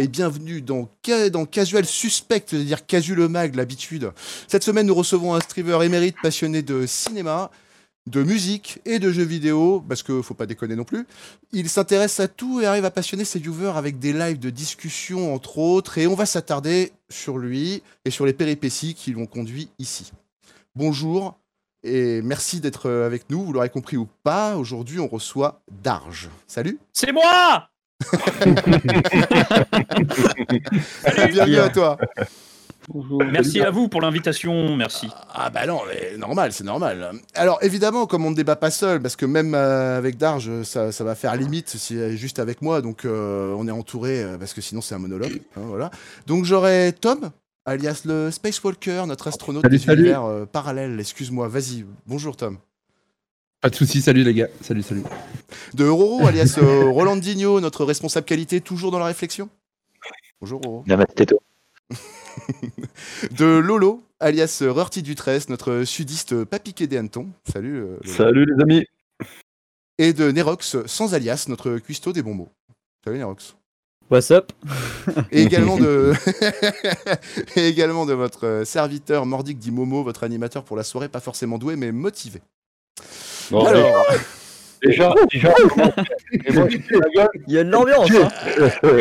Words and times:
Et 0.00 0.08
bienvenue 0.08 0.62
dans, 0.62 0.88
dans 1.30 1.44
Casual 1.44 1.84
Suspect, 1.84 2.44
c'est-à-dire 2.46 2.86
Casu 2.86 3.14
le 3.14 3.28
Mag, 3.28 3.54
l'habitude. 3.54 4.12
Cette 4.48 4.64
semaine, 4.64 4.86
nous 4.86 4.94
recevons 4.94 5.34
un 5.34 5.40
streamer 5.40 5.84
émérite 5.84 6.16
passionné 6.22 6.62
de 6.62 6.86
cinéma, 6.86 7.50
de 8.06 8.22
musique 8.22 8.78
et 8.86 8.98
de 8.98 9.12
jeux 9.12 9.24
vidéo, 9.24 9.84
parce 9.86 10.02
que 10.02 10.22
faut 10.22 10.32
pas 10.32 10.46
déconner 10.46 10.74
non 10.74 10.84
plus. 10.84 11.06
Il 11.52 11.68
s'intéresse 11.68 12.18
à 12.18 12.28
tout 12.28 12.62
et 12.62 12.66
arrive 12.66 12.86
à 12.86 12.90
passionner 12.90 13.26
ses 13.26 13.40
viewers 13.40 13.76
avec 13.76 13.98
des 13.98 14.14
lives 14.14 14.38
de 14.38 14.48
discussion, 14.48 15.34
entre 15.34 15.58
autres, 15.58 15.98
et 15.98 16.06
on 16.06 16.14
va 16.14 16.24
s'attarder 16.24 16.92
sur 17.10 17.36
lui 17.36 17.82
et 18.06 18.10
sur 18.10 18.24
les 18.24 18.32
péripéties 18.32 18.94
qui 18.94 19.12
l'ont 19.12 19.26
conduit 19.26 19.68
ici. 19.78 20.12
Bonjour 20.74 21.38
et 21.82 22.22
merci 22.22 22.60
d'être 22.60 22.88
avec 22.88 23.28
nous, 23.28 23.44
vous 23.44 23.52
l'aurez 23.52 23.68
compris 23.68 23.98
ou 23.98 24.08
pas, 24.22 24.56
aujourd'hui 24.56 24.98
on 24.98 25.08
reçoit 25.08 25.60
Darge. 25.82 26.30
Salut 26.46 26.78
C'est 26.94 27.12
moi 27.12 27.68
Bienvenue 31.32 31.58
à 31.58 31.68
toi. 31.68 31.98
Merci 33.32 33.60
à 33.60 33.70
vous 33.70 33.88
pour 33.88 34.00
l'invitation, 34.00 34.76
merci. 34.76 35.08
Ah 35.32 35.50
bah 35.50 35.66
non, 35.66 35.80
mais 35.88 36.16
normal, 36.16 36.52
c'est 36.52 36.64
normal. 36.64 37.12
Alors 37.34 37.58
évidemment, 37.62 38.06
comme 38.06 38.24
on 38.24 38.30
ne 38.30 38.36
débat 38.36 38.56
pas 38.56 38.70
seul, 38.70 39.00
parce 39.00 39.16
que 39.16 39.26
même 39.26 39.54
euh, 39.54 39.98
avec 39.98 40.16
Darge, 40.16 40.62
ça, 40.62 40.92
ça, 40.92 41.04
va 41.04 41.14
faire 41.14 41.36
limite 41.36 41.68
si 41.68 41.96
elle 41.96 42.12
est 42.12 42.16
juste 42.16 42.38
avec 42.38 42.62
moi, 42.62 42.80
donc 42.80 43.04
euh, 43.04 43.54
on 43.56 43.68
est 43.68 43.72
entouré, 43.72 44.22
euh, 44.22 44.38
parce 44.38 44.54
que 44.54 44.60
sinon 44.60 44.80
c'est 44.80 44.94
un 44.94 44.98
monologue. 44.98 45.40
Hein, 45.56 45.62
voilà. 45.66 45.90
Donc 46.26 46.44
j'aurai 46.44 46.94
Tom, 46.98 47.30
alias 47.64 48.02
le 48.06 48.30
Space 48.30 48.62
Walker, 48.64 49.04
notre 49.06 49.28
astronaute 49.28 49.62
salut, 49.62 49.78
des 49.78 49.84
salut. 49.84 50.02
univers 50.02 50.46
parallèles. 50.50 50.98
Excuse-moi, 50.98 51.48
vas-y. 51.48 51.84
Bonjour 52.06 52.36
Tom. 52.36 52.58
Pas 53.60 53.68
de 53.68 53.74
soucis, 53.74 54.00
salut 54.00 54.24
les 54.24 54.32
gars, 54.32 54.48
salut, 54.62 54.82
salut. 54.82 55.02
De 55.74 55.86
Roro, 55.86 56.26
alias 56.26 56.58
euh, 56.58 56.84
Rolandinho, 56.90 57.60
notre 57.60 57.84
responsable 57.84 58.24
qualité, 58.24 58.62
toujours 58.62 58.90
dans 58.90 58.98
la 58.98 59.04
réflexion. 59.04 59.50
Bonjour 60.40 60.62
Roro. 60.62 60.84
De 63.32 63.44
Lolo, 63.58 64.02
alias 64.18 64.62
Rurti 64.62 65.02
Dutress, 65.02 65.50
notre 65.50 65.84
sudiste 65.84 66.44
pas 66.44 66.58
piqué 66.58 66.86
des 66.86 66.96
hannetons. 66.96 67.28
Salut. 67.52 67.80
euh, 67.80 67.98
Lolo. 68.02 68.16
Salut 68.16 68.46
les 68.46 68.62
amis. 68.62 68.86
Et 69.98 70.14
de 70.14 70.30
Nerox, 70.30 70.78
sans 70.86 71.12
alias, 71.12 71.44
notre 71.48 71.76
cuistot 71.76 72.14
des 72.14 72.22
bons 72.22 72.34
mots. 72.34 72.48
Salut 73.04 73.18
Nerox. 73.18 73.56
What's 74.10 74.30
up? 74.30 74.52
Et 75.30 75.42
également 75.42 75.76
de, 75.76 76.14
et 77.56 77.68
également 77.68 78.06
de 78.06 78.14
votre 78.14 78.46
euh, 78.46 78.64
serviteur 78.64 79.26
mordique 79.26 79.58
dit 79.58 79.70
Momo, 79.70 80.02
votre 80.02 80.24
animateur 80.24 80.64
pour 80.64 80.78
la 80.78 80.82
soirée, 80.82 81.10
pas 81.10 81.20
forcément 81.20 81.58
doué, 81.58 81.76
mais 81.76 81.92
motivé. 81.92 82.40
Bon, 83.50 83.64
Alors, 83.66 84.06
déjà, 84.82 85.12
déjà, 85.30 85.52
et 86.32 86.52
moi 86.52 86.66
je 86.70 86.76
pue 86.78 86.94
de 86.94 87.00
la 87.00 87.08
gueule. 87.14 87.28
Il 87.48 87.54
y 87.54 87.58
a 87.58 87.64
de 87.64 87.70
l'ambiance. 87.70 88.08
hein. 88.10 88.28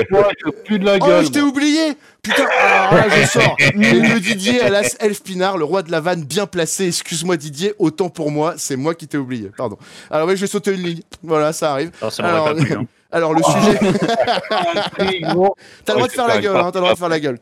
Moi 0.10 0.28
je 0.44 0.50
pue 0.64 0.80
de 0.80 0.86
la 0.86 0.96
oh, 0.96 1.06
gueule. 1.08 1.26
je 1.26 1.30
t'ai 1.32 1.42
oublié 1.42 1.94
Putain, 2.22 2.46
alors 2.46 2.94
là, 3.08 3.09
je 3.09 3.26
sors. 3.28 3.56
Et 3.59 3.94
le 3.94 4.20
Didier, 4.20 4.59
alas 4.62 4.98
Elf 5.00 5.24
Pinard, 5.24 5.58
le 5.58 5.64
roi 5.64 5.84
de 5.84 5.92
la 5.92 6.02
vanne 6.02 6.24
bien 6.26 6.48
placé. 6.48 6.88
Excuse-moi 6.88 7.38
Didier, 7.38 7.74
autant 7.80 8.09
pour 8.09 8.30
moi, 8.32 8.56
c'est 8.58 8.76
moi 8.76 8.94
qui 8.94 9.08
t'ai 9.08 9.18
oublié. 9.18 9.52
Pardon. 9.56 9.78
Alors 10.12 10.28
oui, 10.28 10.36
je 10.36 10.42
vais 10.42 10.48
sauter 10.48 10.74
une 10.74 10.84
ligne. 10.84 11.02
Voilà, 11.24 11.54
ça 11.54 11.72
arrive. 11.72 11.92
Alors, 12.02 12.12
ça 12.12 12.24
m'aurait 12.24 12.34
Alors, 12.36 12.46
pas 12.46 12.56
plu. 12.56 12.74
hein. 12.74 12.86
Alors 13.12 13.34
le 13.34 13.42
sujet, 13.42 13.80
t'as 14.98 15.06
le 15.06 15.94
droit 15.94 16.08
de 16.08 16.12
faire 16.12 16.28
la 16.28 16.40
gueule, 16.40 16.56
hein, 16.58 16.70
t'as 16.72 16.80
le 16.80 16.84
droit 16.84 16.94
de 16.94 17.00
faire 17.00 17.09
la 17.09 17.20
gueule. 17.20 17.40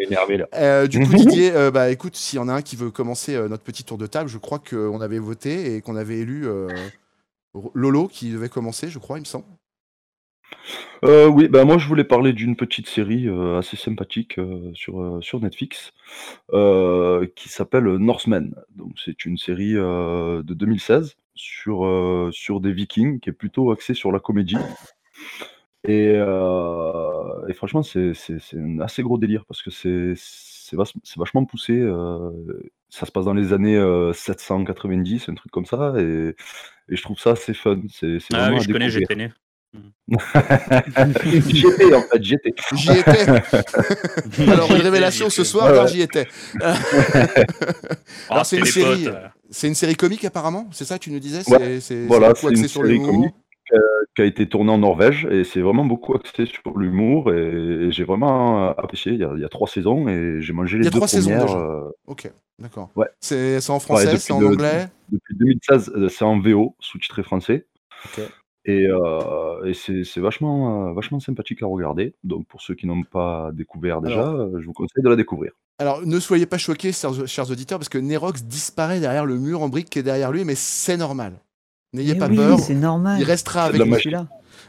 Énervé 0.00 0.36
là. 0.36 0.48
Euh, 0.54 0.86
du 0.86 1.00
coup, 1.00 1.12
Didier, 1.14 1.52
euh, 1.52 1.70
bah 1.70 1.90
écoute, 1.90 2.16
s'il 2.16 2.38
y 2.38 2.40
en 2.40 2.48
a 2.48 2.52
un 2.52 2.62
qui 2.62 2.76
veut 2.76 2.90
commencer 2.90 3.34
euh, 3.34 3.48
notre 3.48 3.62
petit 3.62 3.84
tour 3.84 3.98
de 3.98 4.06
table, 4.06 4.28
je 4.28 4.38
crois 4.38 4.58
qu'on 4.58 5.00
avait 5.00 5.18
voté 5.18 5.74
et 5.74 5.80
qu'on 5.80 5.96
avait 5.96 6.18
élu 6.18 6.46
euh, 6.46 6.68
Lolo 7.74 8.08
qui 8.08 8.30
devait 8.30 8.48
commencer, 8.48 8.88
je 8.88 8.98
crois, 8.98 9.18
il 9.18 9.22
me 9.22 9.26
semble. 9.26 9.46
Euh, 11.04 11.26
oui, 11.26 11.48
bah 11.48 11.64
moi 11.64 11.78
je 11.78 11.86
voulais 11.86 12.04
parler 12.04 12.32
d'une 12.32 12.56
petite 12.56 12.88
série 12.88 13.28
euh, 13.28 13.58
assez 13.58 13.76
sympathique 13.76 14.38
euh, 14.38 14.72
sur, 14.74 15.00
euh, 15.00 15.20
sur 15.20 15.40
Netflix 15.40 15.92
euh, 16.52 17.26
qui 17.36 17.48
s'appelle 17.48 17.84
Norsemen. 17.84 18.54
Donc 18.74 18.92
c'est 19.04 19.24
une 19.24 19.38
série 19.38 19.76
euh, 19.76 20.42
de 20.42 20.54
2016 20.54 21.16
sur, 21.34 21.86
euh, 21.86 22.30
sur 22.32 22.60
des 22.60 22.72
Vikings 22.72 23.20
qui 23.20 23.30
est 23.30 23.34
plutôt 23.34 23.70
axée 23.70 23.94
sur 23.94 24.10
la 24.10 24.18
comédie. 24.18 24.56
Et, 25.84 26.12
euh, 26.16 27.46
et 27.48 27.54
franchement, 27.54 27.82
c'est 27.82 28.12
c'est- 28.14 28.38
c'est 28.40 28.58
un 28.58 28.80
assez 28.80 29.02
gros 29.02 29.16
délire 29.18 29.44
parce 29.46 29.62
que 29.62 29.70
c'est 29.70 30.12
c'est 30.16 30.76
vach- 30.76 30.92
c'est 31.04 31.18
vachement 31.18 31.44
poussé. 31.44 31.72
euh, 31.78 32.30
ça 32.90 33.06
se 33.06 33.12
passe 33.12 33.24
dans 33.26 33.34
les 33.34 33.52
années 33.52 33.76
euh, 33.76 34.12
790, 34.12 35.28
un 35.28 35.34
truc 35.34 35.52
comme 35.52 35.66
ça. 35.66 35.94
Et, 35.98 36.34
et 36.88 36.96
je 36.96 37.02
trouve 37.02 37.18
ça 37.18 37.30
assez 37.32 37.54
fun. 37.54 37.80
C'est 37.90 38.18
Ah 38.32 38.50
oui, 38.52 38.60
je 38.60 38.72
connais, 38.72 38.90
j'étais 38.90 39.14
né. 39.14 39.30
j'y 41.46 41.66
étais 41.66 41.94
en 41.94 42.00
fait, 42.02 42.22
j'y 42.22 42.34
étais. 42.34 42.54
J'y 42.74 42.92
étais. 42.98 43.26
Alors, 44.50 44.74
une 44.74 44.80
révélation 44.82 45.28
ce 45.30 45.44
soir, 45.44 45.70
Ouais, 45.72 45.86
j'y 45.88 46.00
étais. 46.00 46.26
Ah, 46.60 46.74
Alors, 48.30 48.46
c'est 48.46 48.58
une 48.58 48.64
série, 48.66 49.06
euh. 49.08 49.28
C'est 49.50 49.68
une 49.68 49.74
série 49.74 49.94
comique 49.96 50.24
apparemment, 50.24 50.68
c'est 50.72 50.84
ça 50.84 50.98
que 50.98 51.04
tu 51.04 51.10
nous 51.10 51.18
disais? 51.18 51.38
Ouais, 51.50 51.58
C'est- 51.58 51.80
C'est 51.80 52.06
voilà, 52.06 52.34
c'est 52.34 52.48
une 52.48 52.68
sur 52.68 52.82
série 52.82 52.98
comique. 53.00 53.34
Qui 54.14 54.22
a 54.22 54.24
été 54.24 54.48
tournée 54.48 54.70
en 54.72 54.78
Norvège 54.78 55.26
et 55.30 55.44
c'est 55.44 55.60
vraiment 55.60 55.84
beaucoup 55.84 56.14
axé 56.14 56.46
sur 56.46 56.78
l'humour 56.78 57.32
et, 57.32 57.36
et 57.86 57.90
j'ai 57.92 58.04
vraiment 58.04 58.68
apprécié. 58.70 59.12
Il 59.12 59.18
y, 59.20 59.24
a, 59.24 59.32
il 59.34 59.40
y 59.40 59.44
a 59.44 59.48
trois 59.48 59.68
saisons 59.68 60.08
et 60.08 60.40
j'ai 60.40 60.52
mangé 60.52 60.76
Il 60.76 60.80
y 60.80 60.82
les 60.82 60.88
a 60.88 60.90
deux 60.90 60.98
trois 60.98 61.08
saisons 61.08 61.30
premières. 61.30 61.46
déjà. 61.46 61.58
euh, 61.58 61.90
Ok, 62.06 62.32
d'accord. 62.58 62.90
Ouais. 62.96 63.06
C'est 63.20 63.58
en 63.70 63.78
français, 63.80 64.16
c'est 64.18 64.32
en 64.32 64.42
anglais? 64.44 64.88
depuis 65.10 65.36
2016, 65.36 65.92
euh, 65.96 66.08
c'est 66.08 66.24
en 66.24 66.38
VO, 66.40 66.74
sous-titré 66.80 67.22
français. 67.22 67.66
Ok. 68.06 68.22
Et, 68.64 68.86
euh, 68.86 69.64
et 69.64 69.72
c'est 69.72 70.20
vachement, 70.20 70.92
vachement 70.92 71.20
sympathique 71.20 71.62
à 71.62 71.66
regarder. 71.66 72.14
Donc 72.24 72.46
pour 72.46 72.60
ceux 72.60 72.74
qui 72.74 72.86
n'ont 72.86 73.02
pas 73.02 73.50
découvert 73.54 74.00
déjà, 74.02 74.20
Alors- 74.22 74.60
je 74.60 74.66
vous 74.66 74.72
conseille 74.74 75.02
de 75.02 75.08
la 75.08 75.16
découvrir. 75.16 75.52
Alors, 75.80 76.04
ne 76.04 76.18
soyez 76.18 76.44
pas 76.44 76.58
choqués, 76.58 76.90
chers, 76.92 77.26
chers 77.28 77.50
auditeurs, 77.52 77.78
parce 77.78 77.88
que 77.88 77.98
Nerox 77.98 78.42
disparaît 78.42 78.98
derrière 78.98 79.24
le 79.24 79.38
mur 79.38 79.62
en 79.62 79.68
brique 79.68 79.88
qui 79.88 80.00
est 80.00 80.02
derrière 80.02 80.32
lui, 80.32 80.44
mais 80.44 80.56
c'est 80.56 80.96
normal. 80.96 81.34
N'ayez 81.94 82.12
Eh 82.16 82.18
pas 82.18 82.28
oui, 82.28 82.36
peur, 82.36 82.58
c'est 82.60 82.74
normal. 82.74 83.18
il 83.20 83.24
restera 83.24 83.64
avec 83.64 83.84
nous. 83.84 83.94
Je 83.94 84.00
suis 84.00 84.10
là. 84.10 84.26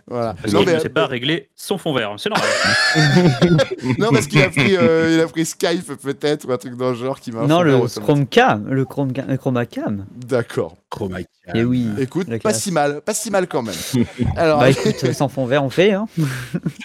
Voilà. 0.08 0.34
Parce 0.42 0.54
Non, 0.54 0.64
mais- 0.66 0.74
ne 0.76 0.80
sait 0.80 0.90
pas 0.90 1.06
régler 1.06 1.50
son 1.56 1.78
fond 1.78 1.94
vert, 1.94 2.16
c'est 2.18 2.30
normal. 2.30 2.48
non, 4.00 4.10
parce 4.12 4.26
qu'il 4.28 4.42
a 4.42 4.50
pris, 4.50 4.76
euh, 4.76 5.16
il 5.16 5.22
a 5.22 5.28
pris 5.28 5.46
Skype 5.46 5.86
peut-être 6.02 6.48
ou 6.48 6.52
un 6.52 6.58
truc 6.58 6.76
dans 6.76 6.90
le 6.90 6.96
genre 6.96 7.20
qui 7.20 7.32
m'a. 7.32 7.46
Non, 7.46 7.62
le. 7.62 7.78
Chromecam, 8.00 8.68
le 8.70 8.86
Chrome, 8.86 9.12
le 9.28 9.38
Chromacam. 9.38 10.06
D'accord. 10.16 10.78
Chroma. 10.90 11.20
Et 11.54 11.64
oui. 11.64 11.88
Écoute, 12.00 12.28
pas 12.28 12.40
classe. 12.40 12.62
si 12.62 12.72
mal, 12.72 13.02
pas 13.02 13.14
si 13.14 13.30
mal 13.30 13.48
quand 13.48 13.62
même. 13.62 13.76
Alors, 14.36 14.60
Bah 14.62 14.70
écoute, 14.72 15.12
sans 15.14 15.28
fond 15.30 15.46
vert, 15.46 15.64
on 15.64 15.70
fait. 15.70 15.92
Hein. 15.92 16.08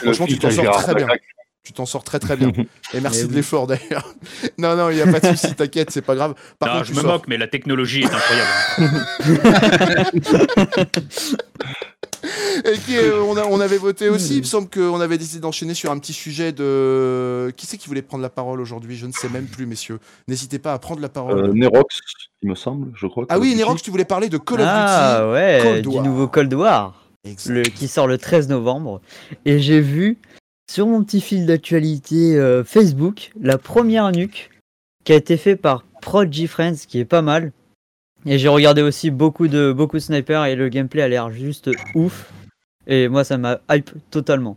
franchement, 0.03 0.27
tu 0.27 0.39
t'en 0.39 0.51
sors 0.51 0.83
très 0.83 0.95
bien. 0.95 1.06
Tu 1.64 1.72
t'en 1.72 1.86
sors 1.86 2.04
très 2.04 2.19
très 2.19 2.36
bien. 2.36 2.52
Et 2.94 3.00
merci 3.00 3.20
Eh 3.20 3.25
de 3.25 3.28
oui. 3.30 3.36
l'effort 3.36 3.66
d'ailleurs. 3.66 4.15
Non, 4.59 4.77
non, 4.77 4.91
il 4.91 4.97
n'y 4.97 5.03
a 5.03 5.06
pas 5.06 5.18
de 5.21 5.27
souci, 5.34 5.54
t'inquiète, 5.54 5.91
c'est 5.91 6.03
pas 6.03 6.15
grave. 6.15 6.34
Par 6.59 6.68
Non, 6.68 6.74
contre, 6.80 6.86
je 6.89 6.92
me 6.94 7.00
sors. 7.00 7.12
moque, 7.12 7.24
mais 7.27 7.39
la 7.39 7.48
technologie 7.48 8.03
est 8.03 8.12
incroyable. 8.12 9.06
Et 12.65 12.78
qui, 12.78 12.97
euh, 12.97 13.21
on, 13.22 13.36
a- 13.36 13.44
on 13.47 13.60
avait 13.60 13.77
voté 13.77 14.09
aussi. 14.09 14.36
Il 14.36 14.41
me 14.41 14.44
semble 14.47 14.68
qu'on 14.71 15.00
avait 15.00 15.18
décidé 15.18 15.41
d'enchaîner 15.41 15.74
sur 15.74 15.91
un 15.91 15.98
petit 15.98 16.12
sujet 16.15 16.53
de. 16.53 17.53
Qui 17.56 17.66
c'est 17.66 17.77
qui 17.77 17.89
voulait 17.89 18.00
prendre 18.03 18.22
la 18.22 18.30
parole 18.30 18.60
aujourd'hui? 18.60 18.97
Je 18.97 19.06
ne 19.06 19.12
sais 19.12 19.28
même 19.28 19.44
plus, 19.47 19.66
messieurs. 19.66 19.98
N'hésitez 20.28 20.59
pas 20.59 20.72
à 20.72 20.78
prendre 20.78 21.00
la 21.03 21.09
parole. 21.10 21.39
Euh, 21.50 21.53
Nerox, 21.53 21.98
il 22.42 22.48
me 22.48 22.54
semble, 22.54 22.92
je 22.94 23.06
crois. 23.06 23.27
ah 23.28 23.39
oui, 23.39 23.48
Duty. 23.50 23.59
Nerox, 23.60 23.83
tu 23.83 23.91
voulais 23.91 24.04
parler 24.06 24.28
de 24.28 24.39
Call 24.39 24.60
of 24.60 24.66
Ah 24.68 25.28
ouais, 25.33 25.60
Cold 25.62 25.83
du 25.83 25.89
War. 25.89 26.04
nouveau 26.04 26.28
Cold 26.28 26.54
War, 26.54 27.03
Duty. 27.24 27.48
le, 27.50 27.62
qui 27.62 27.89
sort 27.89 28.06
le 28.06 28.16
13 28.16 28.48
novembre. 28.48 29.00
Et 29.44 29.59
j'ai 29.59 29.80
vu 29.80 30.16
sur 30.71 30.87
mon 30.87 31.05
petit 31.05 31.21
fil 31.21 31.47
d'actualité 31.47 32.37
euh, 32.37 32.65
Facebook 32.65 33.33
la 33.41 33.59
première 33.59 34.11
nuque 34.13 34.51
qui 35.05 35.13
a 35.13 35.16
été 35.16 35.37
fait 35.37 35.57
par 35.57 35.84
Prodigy 36.01 36.47
Friends, 36.47 36.87
qui 36.89 36.99
est 36.99 37.05
pas 37.05 37.22
mal. 37.22 37.53
Et 38.27 38.39
j'ai 38.39 38.49
regardé 38.49 38.81
aussi 38.83 39.11
beaucoup 39.11 39.49
de 39.49 39.72
beaucoup 39.72 39.97
de 39.97 40.03
snipers 40.03 40.47
et 40.47 40.57
le 40.57 40.69
gameplay 40.69 41.03
a 41.03 41.09
l'air 41.09 41.31
juste 41.31 41.71
ouf. 41.95 42.33
Et 42.87 43.09
moi, 43.09 43.25
ça 43.25 43.37
m'a 43.39 43.61
hype 43.71 43.91
totalement. 44.11 44.57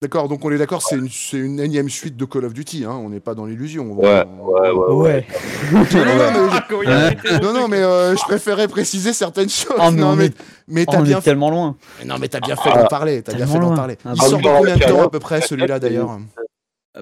D'accord, 0.00 0.28
donc 0.28 0.44
on 0.44 0.50
est 0.52 0.58
d'accord, 0.58 0.80
c'est 0.80 0.94
une, 0.96 1.08
c'est 1.08 1.38
une 1.38 1.58
énième 1.58 1.88
suite 1.88 2.16
de 2.16 2.24
Call 2.24 2.44
of 2.44 2.52
Duty. 2.54 2.84
Hein, 2.84 2.92
on 3.02 3.08
n'est 3.08 3.18
pas 3.18 3.34
dans 3.34 3.46
l'illusion. 3.46 3.90
Ouais, 3.94 4.24
ouais, 4.24 4.70
ouais. 4.70 4.92
Ouais. 4.92 5.26
Non, 7.42 7.52
non, 7.52 7.60
Ah, 7.64 7.68
mais 7.68 7.78
euh, 7.82 8.14
je 8.14 8.22
préférais 8.22 8.68
préciser 8.68 9.12
certaines 9.12 9.48
choses. 9.48 9.74
Oh, 9.76 9.90
mais 9.90 10.00
non, 10.00 10.10
on 10.12 10.16
mais, 10.68 10.86
t'as 10.86 11.00
on 11.00 11.02
bien 11.02 11.18
est 11.18 11.22
tellement 11.22 11.50
loin. 11.50 11.76
Non, 12.06 12.14
mais 12.20 12.28
t'as 12.28 12.38
bien 12.38 12.54
fait 12.54 12.70
d'en 12.72 12.86
parler. 12.86 13.22
T'as 13.22 13.34
bien 13.34 13.46
fait 13.48 13.58
d'en 13.58 13.74
parler. 13.74 13.96
Ah, 14.04 14.12
Il 14.14 14.22
sort 14.22 14.40
dans 14.40 14.58
combien 14.58 14.76
de 14.76 14.84
temps 14.84 15.02
à 15.02 15.10
peu 15.10 15.18
près 15.18 15.40
celui-là 15.40 15.78
d'ailleurs 15.80 16.16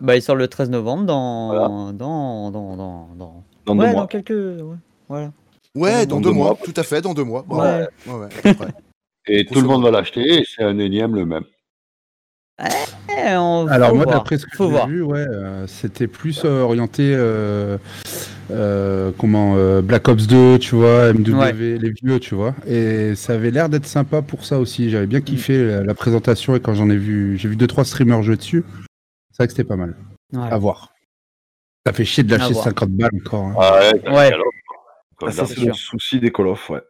Bah, 0.01 0.17
il 0.17 0.23
sort 0.23 0.37
le 0.37 0.49
13 0.49 0.71
novembre 0.71 1.05
dans 1.05 1.49
Voilà. 1.49 1.69
dans 1.93 2.51
dans 2.51 2.77
dans 2.77 3.09
dans. 3.15 3.45
Dans 3.67 3.75
deux 3.75 3.81
ouais, 3.83 3.93
mois. 3.93 4.01
dans 4.03 4.07
quelques. 4.07 4.31
Ouais. 4.31 4.77
Voilà. 5.09 5.33
Ouais, 5.75 6.07
dans, 6.07 6.17
Dans 6.17 6.21
deux 6.23 6.29
deux 6.31 6.35
mois, 6.35 6.47
mois. 6.51 6.59
tout 6.65 6.73
à 6.77 6.83
fait, 6.83 7.03
dans 7.03 7.13
deux 7.13 7.25
mois. 7.25 7.45
Bon, 7.47 7.61
Ouais. 7.61 7.87
ouais, 8.07 8.15
ouais, 8.15 8.27
à 8.27 8.43
peu 8.43 8.55
près. 8.55 8.69
Et 9.27 9.45
tout 9.45 9.61
le 9.61 9.67
monde 9.67 9.83
va 9.83 9.91
l'acheter 9.91 10.39
et 10.41 10.45
c'est 10.49 10.63
un 10.63 10.79
énième 10.79 11.15
le 11.15 11.27
même. 11.27 11.45
On- 12.59 13.67
Alors 13.71 13.91
faut 13.91 13.97
moi, 13.97 14.07
d'après 14.07 14.39
ce 14.39 14.47
que 14.47 14.57
j'ai 14.59 14.87
vu, 14.87 15.03
ouais, 15.03 15.27
euh, 15.29 15.67
c'était 15.67 16.07
plus 16.07 16.43
euh, 16.45 16.61
orienté 16.63 17.13
euh, 17.15 17.77
euh, 18.51 19.11
comment 19.19 19.55
euh, 19.57 19.83
Black 19.83 20.09
Ops 20.09 20.27
2, 20.27 20.59
tu 20.59 20.75
vois, 20.75 21.13
MW, 21.13 21.35
Ouais. 21.35 21.53
les 21.53 21.91
vieux, 22.03 22.19
tu 22.21 22.35
vois. 22.35 22.55
Et 22.67 23.15
ça 23.15 23.35
avait 23.35 23.51
l'air 23.51 23.69
d'être 23.69 23.87
sympa 23.87 24.23
pour 24.23 24.45
ça 24.45 24.59
aussi. 24.59 24.91
J'avais 24.91 25.07
Mm. 25.07 25.11
bien 25.11 25.21
kiffé 25.21 25.67
la, 25.67 25.83
la 25.83 25.95
présentation 25.95 26.57
et 26.57 26.61
quand 26.61 26.75
j'en 26.75 26.89
ai 26.91 26.97
vu, 26.97 27.37
j'ai 27.39 27.49
vu 27.49 27.57
deux 27.57 27.67
trois 27.67 27.85
streamers 27.85 28.23
jouer 28.23 28.37
dessus. 28.37 28.65
C'est 29.33 29.39
vrai 29.43 29.47
que 29.49 29.53
c'était 29.53 29.65
pas 29.69 29.77
mal. 29.77 29.95
Ouais. 30.33 30.49
À 30.51 30.57
voir. 30.59 30.93
Ça 31.87 31.93
fait 31.93 32.05
chier 32.05 32.25
de 32.25 32.35
lâcher 32.37 32.53
voir. 32.53 32.65
50 32.65 32.91
balles 32.91 33.11
encore. 33.25 33.45
hein. 33.45 33.55
Ah 33.59 33.81
ouais. 34.13 34.33
Ah, 35.23 35.31
c'est 35.31 35.47
sûr. 35.47 35.67
le 35.69 35.73
souci 35.73 36.21
des 36.21 36.31
Call 36.31 36.49
of, 36.49 36.69
ouais. 36.71 36.81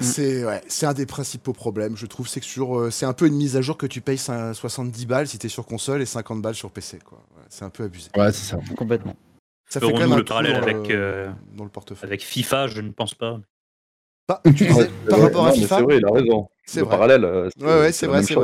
C'est 0.00 0.44
ouais, 0.46 0.62
c'est 0.68 0.86
un 0.86 0.94
des 0.94 1.04
principaux 1.04 1.52
problèmes, 1.52 1.96
je 1.96 2.06
trouve. 2.06 2.26
C'est 2.26 2.40
que 2.40 2.46
sur, 2.46 2.78
euh, 2.78 2.90
c'est 2.90 3.04
un 3.04 3.12
peu 3.12 3.26
une 3.26 3.34
mise 3.36 3.56
à 3.56 3.60
jour 3.60 3.76
que 3.76 3.86
tu 3.86 4.00
payes 4.00 4.16
cin- 4.16 4.54
70 4.54 5.04
balles 5.06 5.28
si 5.28 5.38
t'es 5.38 5.48
sur 5.50 5.66
console 5.66 6.00
et 6.00 6.06
50 6.06 6.40
balles 6.40 6.54
sur 6.54 6.70
PC. 6.70 6.98
quoi. 7.04 7.18
Ouais, 7.36 7.44
c'est 7.50 7.64
un 7.64 7.70
peu 7.70 7.84
abusé. 7.84 8.08
Ouais, 8.16 8.32
c'est 8.32 8.46
ça. 8.50 8.58
Complètement. 8.76 9.14
Ça 9.68 9.78
fait 9.78 9.86
quand 9.86 9.92
Ferons-nous 9.92 10.00
même 10.08 10.12
un 10.14 10.16
le 10.16 10.24
parallèle 10.24 10.52
dans, 10.54 10.62
avec, 10.62 10.88
le, 10.88 10.94
euh, 10.94 11.30
dans 11.54 11.64
le 11.64 11.70
portefeuille. 11.70 12.08
Avec 12.08 12.22
FIFA, 12.24 12.68
je 12.68 12.80
ne 12.80 12.90
pense 12.90 13.12
pas. 13.14 13.38
Pas- 14.26 14.40
tu 14.44 14.52
disais, 14.66 14.88
par 15.08 15.20
rapport 15.20 15.46
à 15.46 15.48
non, 15.50 15.54
FIFA, 15.56 15.76
C'est 15.76 15.82
vrai, 15.82 15.96
il 15.98 16.06
a 16.06 16.10
raison. 16.12 16.48
C'est 16.64 16.80
le 16.80 16.86
parallèle, 16.86 17.24
euh, 17.24 17.48
Ouais, 17.60 17.66
ouais, 17.80 17.92
c'est 17.92 18.06
vrai, 18.06 18.22
c'est 18.22 18.34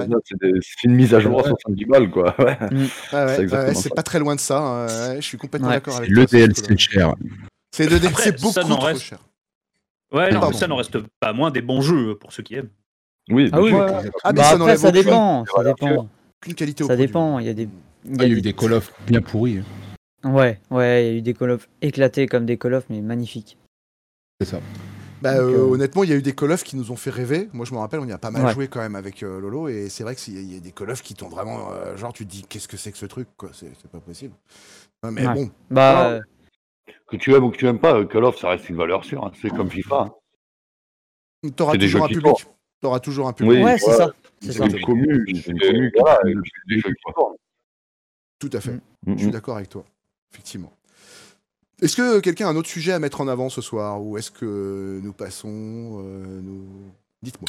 une 0.85 0.95
mise 0.95 1.15
à 1.15 1.21
jour 1.21 1.39
à 1.41 1.43
Ouais. 1.45 1.49
70 1.49 1.85
balles, 1.87 2.11
quoi. 2.11 2.35
Ouais. 2.39 2.59
Ouais, 2.61 2.69
ouais, 3.13 3.49
c'est 3.75 3.89
ouais, 3.89 3.95
pas 3.95 4.03
très 4.03 4.19
loin 4.19 4.35
de 4.35 4.41
ça. 4.41 4.59
hein, 4.59 4.87
ouais, 5.11 5.17
je 5.17 5.27
suis 5.27 5.39
complètement 5.39 5.69
Ouais. 5.69 5.75
d'accord 5.77 5.97
avec 5.97 6.11
Le 6.11 6.27
toi. 6.27 6.39
ce 6.39 6.45
DLC 6.45 6.77
cher. 6.77 7.15
C'est 7.75 7.87
de- 7.87 8.05
Après, 8.07 8.25
c'est 8.25 8.41
beaucoup 8.43 8.53
trop 8.61 8.99
cher. 8.99 9.19
Ouais, 10.13 10.31
non, 10.33 10.49
mais 10.49 10.53
ça 10.57 10.67
n'en 10.69 10.77
reste 10.77 10.99
pas 11.21 11.33
moins 11.33 11.51
des 11.51 11.63
bons 11.63 11.81
jeux 11.83 12.17
pour 12.17 12.33
ceux 12.33 12.43
qui 12.43 12.55
aiment. 12.55 12.69
Oui, 13.29 13.51
Ah 13.53 13.61
oui. 13.61 13.73
Ah, 13.75 14.03
mais 14.05 14.33
Bah 14.35 14.43
ça 14.45 14.55
après, 14.55 14.77
ça 14.77 14.93
dépend. 14.93 15.45
Ça 15.47 15.65
dépend. 15.65 16.09
aucune 16.41 16.55
qualité 16.55 16.85
au 16.85 16.87
Ça 16.87 16.95
produit. 16.95 17.07
dépend. 17.07 17.39
Il 17.41 17.47
y 17.47 17.49
a 17.49 17.55
des. 17.55 17.69
il 18.05 18.13
y 18.13 18.17
Ah, 18.21 18.25
il 18.25 18.31
y 18.33 18.35
a 18.35 18.39
eu 18.39 18.41
des- 18.41 18.53
Call 18.53 18.73
of 18.73 18.93
bien 19.07 19.21
pourris. 19.21 19.63
Ouais, 20.25 20.61
ouais, 20.71 21.05
il 21.05 21.07
y 21.07 21.15
a 21.15 21.19
eu 21.19 21.23
des 21.23 21.35
Call 21.35 21.51
of 21.51 21.69
éclatés 21.83 22.27
comme 22.27 22.47
des 22.47 22.57
Call 22.57 22.75
of, 22.75 22.85
mais 22.89 23.01
magnifiques. 23.01 23.59
C'est 24.41 24.47
ça. 24.49 24.61
Bah, 25.23 25.39
Donc, 25.39 25.43
euh, 25.55 25.57
euh, 25.59 25.71
honnêtement, 25.73 26.05
il 26.05 26.11
y 26.11 26.13
a 26.13 26.17
eu 26.17 26.23
des 26.23 26.35
Call 26.35 26.53
of 26.53 26.63
qui 26.63 26.77
nous 26.77 26.91
ont 26.93 26.97
fait 26.97 27.11
rêver. 27.11 27.49
Moi, 27.53 27.65
je 27.65 27.73
me 27.73 27.79
rappelle, 27.79 28.01
on 28.01 28.07
y 28.07 28.13
a 28.13 28.19
pas 28.19 28.31
mal 28.31 28.45
Ouais. 28.45 28.53
joué 28.53 28.69
quand 28.69 28.81
même 28.81 28.95
avec 28.97 29.23
euh, 29.23 29.41
Lolo. 29.41 29.69
Et 29.69 29.89
c'est 29.89 30.05
vrai 30.05 30.15
qu'il 30.15 30.53
y 30.53 30.57
a 30.57 30.61
des 30.61 30.73
Call 30.73 30.91
of 30.91 31.03
qui 31.03 31.15
t'ont 31.15 31.29
vraiment. 31.29 31.73
euh, 31.73 31.97
genre, 31.97 32.13
tu 32.13 32.27
te 32.27 32.31
dis, 32.31 32.45
qu'est-ce 32.49 32.69
que 32.69 32.77
c'est 32.77 32.93
que 32.93 32.99
ce 32.99 33.07
truc 33.07 33.27
quoi 33.37 33.51
C'est 33.53 33.73
pas 33.91 33.99
possible. 34.01 34.35
Mais 35.11 35.27
Ouais. 35.27 35.35
bon, 35.35 35.51
Bah, 35.71 36.21
Que 37.09 37.17
tu 37.17 37.35
aimes 37.35 37.45
ou 37.45 37.51
que 37.51 37.57
tu 37.57 37.67
aimes 37.67 37.79
pas, 37.79 38.05
Call 38.05 38.25
of, 38.25 38.39
ça 38.39 38.49
reste 38.51 38.69
une 38.69 38.77
valeur 38.77 39.05
sûre. 39.05 39.25
hein. 39.25 39.33
C'est 39.41 39.51
comme 39.51 39.71
FIFA. 39.71 40.13
hein. 41.45 41.51
t'auras 41.57 41.73
C'est 41.73 41.79
des 41.79 41.87
toujours 41.87 42.01
jeux 42.09 42.17
un 42.17 42.21
public. 42.21 42.47
T'auras 42.81 43.01
toujours 43.01 43.29
un 43.29 43.33
public. 43.33 43.59
Oui, 43.59 43.63
ouais, 43.65 43.79
c'est 43.79 43.91
ouais. 43.91 43.97
ça. 43.97 44.13
C'est 44.41 44.59
une 44.59 44.81
commu, 44.83 45.25
c'est 45.43 45.51
une 45.53 45.59
commu. 45.61 45.87
Et 45.87 46.01
voilà, 46.01 46.19
qui- 46.25 46.51
c'est 46.55 46.75
des 46.75 46.81
jeux 46.81 46.91
qui 46.91 47.13
tournent. 47.15 47.37
Tout 48.39 48.51
à 48.53 48.61
fait. 48.61 48.73
Mm. 48.73 48.81
Mm, 49.07 49.13
Je 49.15 49.19
suis 49.19 49.27
mm. 49.29 49.31
d'accord 49.31 49.57
avec 49.57 49.69
toi. 49.69 49.85
Effectivement. 50.33 50.73
Est-ce 51.81 51.97
que 51.97 52.21
quelqu'un 52.21 52.49
a 52.49 52.51
un 52.51 52.57
autre 52.57 52.69
sujet 52.69 52.93
à 52.93 52.99
mettre 52.99 53.21
en 53.21 53.29
avant 53.29 53.49
ce 53.49 53.61
soir? 53.61 54.03
Ou 54.03 54.19
est-ce 54.19 54.31
que 54.31 55.01
nous 55.03 55.13
passons. 55.13 56.03
euh, 56.05 56.41
nous... 56.43 56.67
Dites-moi. 57.23 57.49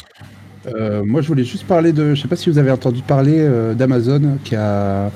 Euh, 0.66 1.04
moi, 1.04 1.20
je 1.20 1.28
voulais 1.28 1.44
juste 1.44 1.66
parler 1.66 1.92
de. 1.92 2.14
Je 2.14 2.22
sais 2.22 2.28
pas 2.28 2.36
si 2.36 2.50
vous 2.50 2.58
avez 2.58 2.70
entendu 2.70 3.02
parler 3.02 3.38
euh, 3.38 3.74
d'Amazon 3.74 4.38
qui 4.44 4.56
a 4.56 5.10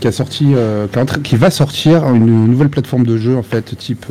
qui 0.00 0.06
a 0.06 0.12
sorti, 0.12 0.54
euh, 0.54 0.86
qui, 1.22 1.36
va 1.36 1.50
sortir 1.50 2.06
une 2.14 2.46
nouvelle 2.46 2.70
plateforme 2.70 3.04
de 3.04 3.16
jeu 3.16 3.36
en 3.36 3.42
fait, 3.42 3.76
type 3.76 4.06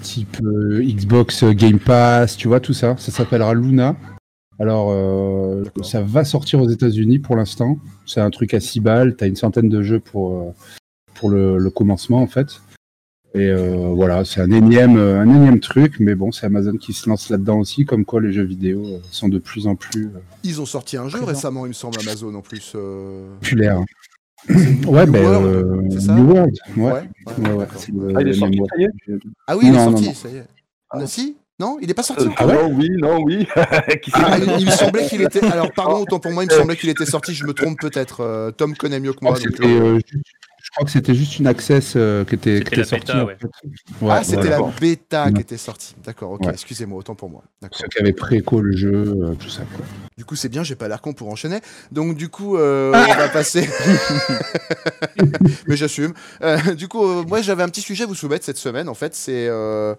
type 0.00 0.38
Xbox 0.42 1.44
Game 1.44 1.78
Pass, 1.78 2.36
tu 2.36 2.48
vois 2.48 2.60
tout 2.60 2.72
ça. 2.72 2.96
Ça 2.98 3.12
s'appellera 3.12 3.54
Luna. 3.54 3.96
Alors, 4.58 4.94
ça 5.82 6.02
va 6.02 6.24
sortir 6.24 6.60
aux 6.60 6.68
États-Unis 6.68 7.18
pour 7.18 7.36
l'instant. 7.36 7.78
C'est 8.06 8.20
un 8.20 8.30
truc 8.30 8.54
à 8.54 8.60
6 8.60 8.80
balles. 8.80 9.16
T'as 9.16 9.26
une 9.26 9.36
centaine 9.36 9.68
de 9.68 9.82
jeux 9.82 10.00
pour 10.00 10.54
pour 11.14 11.28
le, 11.28 11.58
le 11.58 11.70
commencement 11.70 12.22
en 12.22 12.26
fait. 12.26 12.60
Et 13.34 13.48
euh, 13.48 13.92
voilà, 13.94 14.24
c'est 14.26 14.42
un 14.42 14.50
énième, 14.50 14.98
euh, 14.98 15.20
un 15.20 15.28
énième 15.34 15.58
truc, 15.58 15.94
mais 16.00 16.14
bon, 16.14 16.32
c'est 16.32 16.44
Amazon 16.46 16.76
qui 16.76 16.92
se 16.92 17.08
lance 17.08 17.30
là-dedans 17.30 17.58
aussi, 17.60 17.86
comme 17.86 18.04
quoi 18.04 18.20
les 18.20 18.30
jeux 18.32 18.44
vidéo 18.44 18.84
euh, 18.84 18.98
sont 19.10 19.28
de 19.30 19.38
plus 19.38 19.66
en 19.66 19.74
plus 19.74 20.04
euh, 20.06 20.18
Ils 20.44 20.60
ont 20.60 20.66
sorti 20.66 20.98
un 20.98 21.04
jeu 21.08 21.18
Présent. 21.18 21.26
récemment, 21.32 21.64
il 21.64 21.68
me 21.68 21.72
semble, 21.72 21.98
Amazon 22.00 22.34
en 22.34 22.42
plus. 22.42 22.72
euh, 22.74 23.30
hein. 23.42 23.84
c'est 24.46 24.86
Ouais, 24.86 25.06
New 25.06 25.12
ben, 25.12 25.24
World, 25.24 25.46
euh, 25.46 25.80
c'est 25.92 26.00
ça 26.00 26.14
New 26.14 26.30
World, 26.30 26.54
ouais. 26.76 26.82
Ouais, 26.82 26.92
Ouais, 27.38 27.52
ouais, 27.54 27.66
le- 27.94 28.16
Ah, 28.16 28.20
il 28.20 28.28
est 28.28 28.32
sorti, 28.34 28.58
ça 28.68 28.76
y 28.80 28.84
est 28.84 28.90
Ah 29.46 29.56
oui, 29.56 29.64
il 29.64 29.68
est 29.68 29.72
Non, 29.72 29.84
non, 29.86 29.90
sorti, 29.92 30.04
non. 30.08 30.14
ça 30.14 30.28
y 30.28 30.36
est. 30.36 30.44
Ah, 30.90 31.06
si 31.06 31.36
Non, 31.58 31.78
il 31.80 31.90
est 31.90 31.94
pas 31.94 32.02
sorti 32.02 32.26
Ah 32.36 32.46
ouais 32.46 32.52
Non, 32.54 32.74
oui, 32.76 32.88
non, 32.98 33.22
oui. 33.22 33.46
Ah, 33.56 34.36
il, 34.38 34.60
il 34.60 34.66
me 34.66 34.70
semblait 34.72 35.06
qu'il 35.06 35.22
était. 35.22 35.42
Alors, 35.46 35.72
pardon, 35.72 36.00
autant 36.02 36.20
pour 36.20 36.32
moi, 36.32 36.44
il 36.44 36.50
me 36.50 36.54
semblait 36.54 36.76
qu'il 36.76 36.90
était 36.90 37.06
sorti. 37.06 37.32
Je 37.32 37.46
me 37.46 37.54
trompe 37.54 37.80
peut-être. 37.80 38.20
euh, 38.20 38.50
Tom 38.50 38.74
connaît 38.76 39.00
mieux 39.00 39.14
que 39.14 39.20
moi. 39.22 39.32
que 39.38 39.44
donc, 39.44 39.52
c'était, 39.56 39.64
euh, 39.68 39.94
euh, 39.96 40.00
crois 40.72 40.84
que 40.86 40.90
c'était 40.90 41.14
juste 41.14 41.38
une 41.38 41.46
access 41.46 41.94
euh, 41.96 42.24
qui 42.24 42.34
était, 42.34 42.58
était 42.58 42.76
la 42.76 42.84
sortie. 42.84 43.12
ouais. 43.12 43.36
ah, 43.42 44.04
Ouais, 44.04 44.24
c'était 44.24 44.36
voilà. 44.48 44.58
la 44.58 44.72
bêta 44.80 45.30
qui 45.32 45.40
était 45.40 45.56
sortie. 45.56 45.94
D'accord, 46.04 46.32
ok. 46.32 46.42
Ouais. 46.46 46.52
Excusez-moi, 46.52 46.98
autant 46.98 47.14
pour 47.14 47.30
moi. 47.30 47.42
Ceux 47.72 47.86
qui 47.88 47.98
avaient 48.00 48.12
pré-éco 48.12 48.60
le 48.60 48.76
jeu, 48.76 48.92
euh, 48.92 49.34
tout 49.34 49.48
ça. 49.48 49.62
Quoi. 49.76 49.84
Du 50.16 50.24
coup, 50.24 50.34
c'est 50.36 50.48
bien, 50.48 50.62
j'ai 50.62 50.74
pas 50.74 50.88
l'air 50.88 51.00
con 51.00 51.12
pour 51.12 51.28
enchaîner. 51.28 51.60
Donc, 51.90 52.16
du 52.16 52.28
coup, 52.28 52.56
euh, 52.56 52.92
on 52.94 53.14
va 53.14 53.28
passer. 53.28 53.68
Mais 55.66 55.76
j'assume. 55.76 56.12
Euh, 56.42 56.74
du 56.74 56.88
coup, 56.88 57.04
euh, 57.04 57.24
moi, 57.26 57.40
j'avais 57.42 57.62
un 57.62 57.68
petit 57.68 57.80
sujet 57.80 58.04
à 58.04 58.06
vous 58.06 58.14
soumettre 58.14 58.44
cette 58.44 58.58
semaine. 58.58 58.88
En 58.88 58.94
fait, 58.94 59.14
c'est 59.14 59.46
euh, 59.48 59.94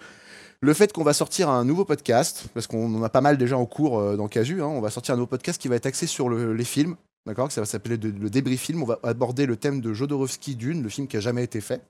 le 0.61 0.73
fait 0.73 0.91
qu'on 0.93 1.03
va 1.03 1.13
sortir 1.13 1.49
un 1.49 1.65
nouveau 1.65 1.85
podcast, 1.85 2.45
parce 2.53 2.67
qu'on 2.67 2.93
en 2.95 3.03
a 3.03 3.09
pas 3.09 3.21
mal 3.21 3.37
déjà 3.37 3.57
en 3.57 3.65
cours 3.65 3.99
euh, 3.99 4.15
dans 4.15 4.27
Casu. 4.27 4.61
hein. 4.61 4.65
on 4.67 4.81
va 4.81 4.89
sortir 4.89 5.13
un 5.13 5.17
nouveau 5.17 5.27
podcast 5.27 5.61
qui 5.61 5.67
va 5.67 5.75
être 5.75 5.85
axé 5.85 6.07
sur 6.07 6.29
le- 6.29 6.53
les 6.53 6.63
films. 6.65 6.95
D'accord 7.25 7.51
Ça 7.51 7.61
va 7.61 7.65
s'appeler 7.65 7.97
le 7.97 8.29
débris 8.29 8.57
film. 8.57 8.83
On 8.83 8.85
va 8.85 8.99
aborder 9.03 9.45
le 9.45 9.55
thème 9.55 9.79
de 9.79 9.93
Jodorowsky 9.93 10.55
Dune, 10.55 10.83
le 10.83 10.89
film 10.89 11.07
qui 11.07 11.15
a 11.17 11.21
jamais 11.21 11.43
été 11.43 11.61
fait. 11.61 11.81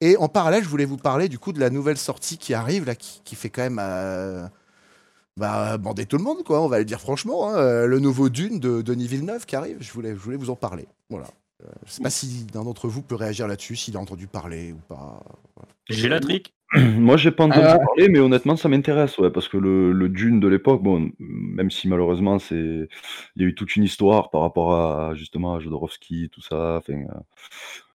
Et 0.00 0.16
en 0.16 0.28
parallèle, 0.28 0.62
je 0.62 0.68
voulais 0.68 0.84
vous 0.84 0.96
parler 0.96 1.28
du 1.28 1.38
coup 1.38 1.52
de 1.52 1.58
la 1.60 1.70
nouvelle 1.70 1.98
sortie 1.98 2.38
qui 2.38 2.54
arrive, 2.54 2.84
là, 2.86 2.94
qui, 2.94 3.34
fait 3.34 3.50
quand 3.50 3.62
même. 3.62 3.80
euh, 3.80 4.46
bah, 5.36 5.76
bander 5.76 6.06
tout 6.06 6.16
le 6.16 6.24
monde, 6.24 6.44
quoi, 6.44 6.62
on 6.62 6.68
va 6.68 6.78
le 6.78 6.84
dire 6.84 7.00
franchement. 7.00 7.50
hein. 7.50 7.56
Euh, 7.56 7.86
Le 7.86 7.98
nouveau 7.98 8.28
Dune 8.28 8.58
de 8.58 8.80
Denis 8.80 9.06
Villeneuve 9.06 9.44
qui 9.44 9.54
arrive, 9.56 9.76
je 9.80 9.92
voulais, 9.92 10.14
vous 10.14 10.50
en 10.50 10.56
parler. 10.56 10.86
Voilà. 11.10 11.28
Euh, 11.62 11.68
je 11.84 11.92
sais 11.92 12.02
pas 12.02 12.10
si 12.10 12.46
l'un 12.54 12.64
d'entre 12.64 12.88
vous 12.88 13.02
peut 13.02 13.14
réagir 13.16 13.46
là-dessus, 13.48 13.76
s'il 13.76 13.96
a 13.96 14.00
entendu 14.00 14.26
parler 14.28 14.72
ou 14.72 14.78
pas. 14.88 15.22
J'ai 15.88 16.08
la 16.08 16.20
trick. 16.20 16.55
Moi, 16.98 17.16
j'ai 17.16 17.30
pas 17.30 17.44
entendu 17.44 17.64
Ah. 17.64 17.78
parler, 17.78 18.08
mais 18.08 18.18
honnêtement, 18.18 18.56
ça 18.56 18.68
m'intéresse, 18.68 19.18
ouais, 19.18 19.30
parce 19.30 19.48
que 19.48 19.56
le, 19.56 19.92
le 19.92 20.08
Dune 20.08 20.40
de 20.40 20.48
l'époque, 20.48 20.82
bon, 20.82 21.10
même 21.18 21.70
si 21.70 21.86
malheureusement, 21.88 22.38
c'est, 22.40 22.88
il 23.36 23.42
y 23.42 23.44
a 23.44 23.48
eu 23.48 23.54
toute 23.54 23.76
une 23.76 23.84
histoire 23.84 24.30
par 24.30 24.40
rapport 24.42 24.74
à 24.74 25.14
justement 25.14 25.54
à 25.54 25.60
Jodorowsky, 25.60 26.28
tout 26.30 26.40
ça. 26.42 26.76
Enfin, 26.78 26.94
euh, 26.94 27.20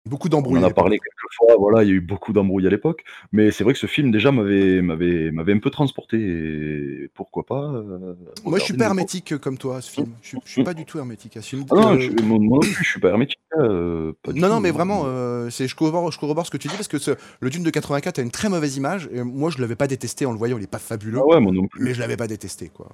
Beaucoup 0.06 0.27
on 0.27 0.32
d'embrouilles. 0.32 0.60
en 0.60 0.63
a 0.68 0.70
parlé 0.72 0.98
quelques 0.98 1.34
fois. 1.38 1.56
Voilà, 1.60 1.84
il 1.84 1.89
y 1.89 1.91
a 1.91 1.96
eu 1.96 2.01
beaucoup 2.01 2.34
d'embrouilles 2.34 2.65
à 2.65 2.70
l'époque, 2.70 3.03
mais 3.32 3.51
c'est 3.51 3.63
vrai 3.63 3.74
que 3.74 3.79
ce 3.79 3.86
film 3.86 4.12
déjà 4.12 4.32
m'avait 4.32 4.82
m'avait 4.82 5.29
m'avait 5.32 5.53
un 5.53 5.60
peu 5.60 5.70
transporté. 5.70 6.18
Et 6.18 7.10
pourquoi 7.13 7.46
pas 7.46 7.63
euh, 7.74 8.15
Moi, 8.46 8.60
je 8.60 8.63
suis 8.63 8.74
pas 8.74 8.86
hermétique 8.86 9.38
comme 9.38 9.58
toi 9.58 9.77
à 9.77 9.82
ce 9.82 9.91
film. 9.91 10.13
Je, 10.22 10.38
je 10.44 10.51
suis 10.51 10.63
pas 10.63 10.74
du 10.74 10.86
tout 10.86 10.98
hermétique 10.98 11.36
à 11.38 11.41
ce 11.41 11.50
film. 11.50 11.65
Ah 11.72 11.75
non, 11.75 11.94
Euh, 11.96 12.00
je, 12.00 12.12
moi 12.24 12.38
non 12.39 12.60
plus, 12.60 12.74
je 12.84 12.89
suis 12.89 13.00
pas 13.00 13.10
hermétique. 13.10 13.39
euh, 13.58 14.13
pas 14.24 14.32
du 14.32 14.39
Non, 14.39 14.48
non, 14.50 14.60
mais 14.62 14.72
vraiment, 14.72 15.03
euh, 15.06 15.50
c'est, 15.50 15.68
je, 15.68 15.75
corrobore, 15.75 16.12
je 16.12 16.20
corrobore 16.20 16.46
ce 16.46 16.51
que 16.51 16.58
tu 16.58 16.68
dis 16.70 16.75
parce 16.75 16.88
que 16.88 16.98
ce- 16.98 17.12
le 17.41 17.50
Dune 17.50 17.63
de 17.63 17.70
84 17.70 18.20
a 18.20 18.22
une 18.22 18.32
très 18.32 18.50
mauvaise 18.50 18.77
image. 18.77 19.10
Et 19.12 19.22
moi, 19.22 19.50
je 19.51 19.60
l'avais 19.60 19.75
pas 19.75 19.88
détesté 19.88 20.25
en 20.25 20.32
le 20.32 20.38
voyant, 20.38 20.58
il 20.58 20.63
est 20.63 20.68
pas 20.68 20.79
fabuleux, 20.79 21.20
Ah 21.22 21.25
ouais, 21.27 21.39
moi 21.41 21.51
non 21.51 21.68
plus. 21.68 21.84
mais 21.84 21.94
je 21.94 22.00
l'avais 22.00 22.18
pas 22.18 22.27
détesté. 22.27 22.70
Quoi. 22.70 22.89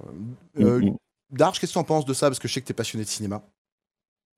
Euh, 0.60 0.80
Mm, 0.80 0.86
mm. 0.90 0.96
Darge, 1.32 1.58
qu'est-ce 1.60 1.72
que 1.72 1.74
tu 1.74 1.78
en 1.78 1.84
penses 1.84 2.04
de 2.04 2.14
ça? 2.14 2.28
Parce 2.28 2.38
que 2.38 2.46
je 2.46 2.52
sais 2.52 2.60
que 2.60 2.66
tu 2.66 2.72
es 2.72 2.74
passionné 2.74 3.04
de 3.04 3.08
cinéma. 3.08 3.42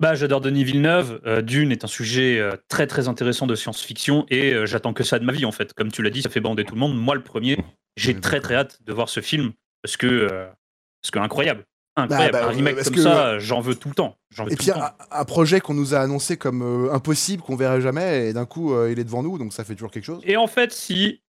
Bah, 0.01 0.15
j'adore 0.15 0.41
Denis 0.41 0.63
Villeneuve. 0.65 1.21
Euh, 1.27 1.43
Dune 1.43 1.73
est 1.73 1.85
un 1.85 1.89
sujet 1.89 2.39
euh, 2.39 2.53
très 2.69 2.87
très 2.87 3.09
intéressant 3.09 3.47
de 3.49 3.55
science-fiction 3.57 4.27
et 4.31 4.53
euh, 4.55 4.65
j'attends 4.67 4.93
que 4.93 5.03
ça 5.03 5.19
de 5.19 5.25
ma 5.25 5.33
vie 5.33 5.45
en 5.45 5.53
fait. 5.53 5.73
Comme 5.75 5.91
tu 5.91 6.03
l'as 6.03 6.11
dit, 6.11 6.23
ça 6.23 6.31
fait 6.31 6.41
bander 6.41 6.65
tout 6.65 6.75
le 6.75 6.81
monde. 6.81 6.97
Moi 6.97 7.15
le 7.17 7.23
premier, 7.23 7.59
j'ai 7.97 8.15
Ouais, 8.15 8.21
très 8.21 8.41
très 8.41 8.55
hâte 8.55 8.79
de 8.85 8.93
voir 8.93 9.09
ce 9.09 9.21
film 9.21 9.53
parce 9.83 9.97
que 9.97 10.07
euh, 10.07 10.47
parce 11.03 11.11
que 11.11 11.19
incroyable, 11.19 11.65
incroyable. 11.97 12.33
Bah, 12.33 12.41
bah, 12.43 12.47
un 12.47 12.51
remake 12.51 12.75
parce 12.77 12.87
comme 12.89 12.95
que- 12.97 13.03
ça, 13.03 13.39
j'en 13.41 13.61
veux 13.61 13.75
tout 13.75 13.89
le 13.89 13.95
temps. 13.97 14.17
J'en 14.31 14.45
veux 14.45 14.53
Et 14.53 14.57
puis 14.57 14.71
un, 14.71 14.93
un 15.11 15.25
projet 15.25 15.59
qu'on 15.61 15.75
nous 15.75 15.95
a 15.95 15.99
annoncé 15.99 16.37
comme 16.37 16.63
euh, 16.63 16.93
impossible, 16.93 17.43
qu'on 17.43 17.57
verrait 17.57 17.81
jamais, 17.81 18.29
et 18.29 18.33
d'un 18.33 18.47
coup, 18.47 18.75
euh, 18.75 18.93
il 18.93 19.01
est 19.01 19.05
devant 19.05 19.25
nous, 19.25 19.37
donc 19.37 19.53
ça 19.53 19.65
fait 19.65 19.75
toujours 19.75 19.91
quelque 19.91 20.05
chose. 20.05 20.23
Et 20.25 20.37
en 20.37 20.47
fait, 20.47 20.73
si 20.73 21.23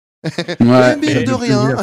Mais 0.59 0.69
Ouais, 0.69 0.95
mine 0.97 1.09
et- 1.09 1.23
de 1.23 1.33
rien. 1.33 1.75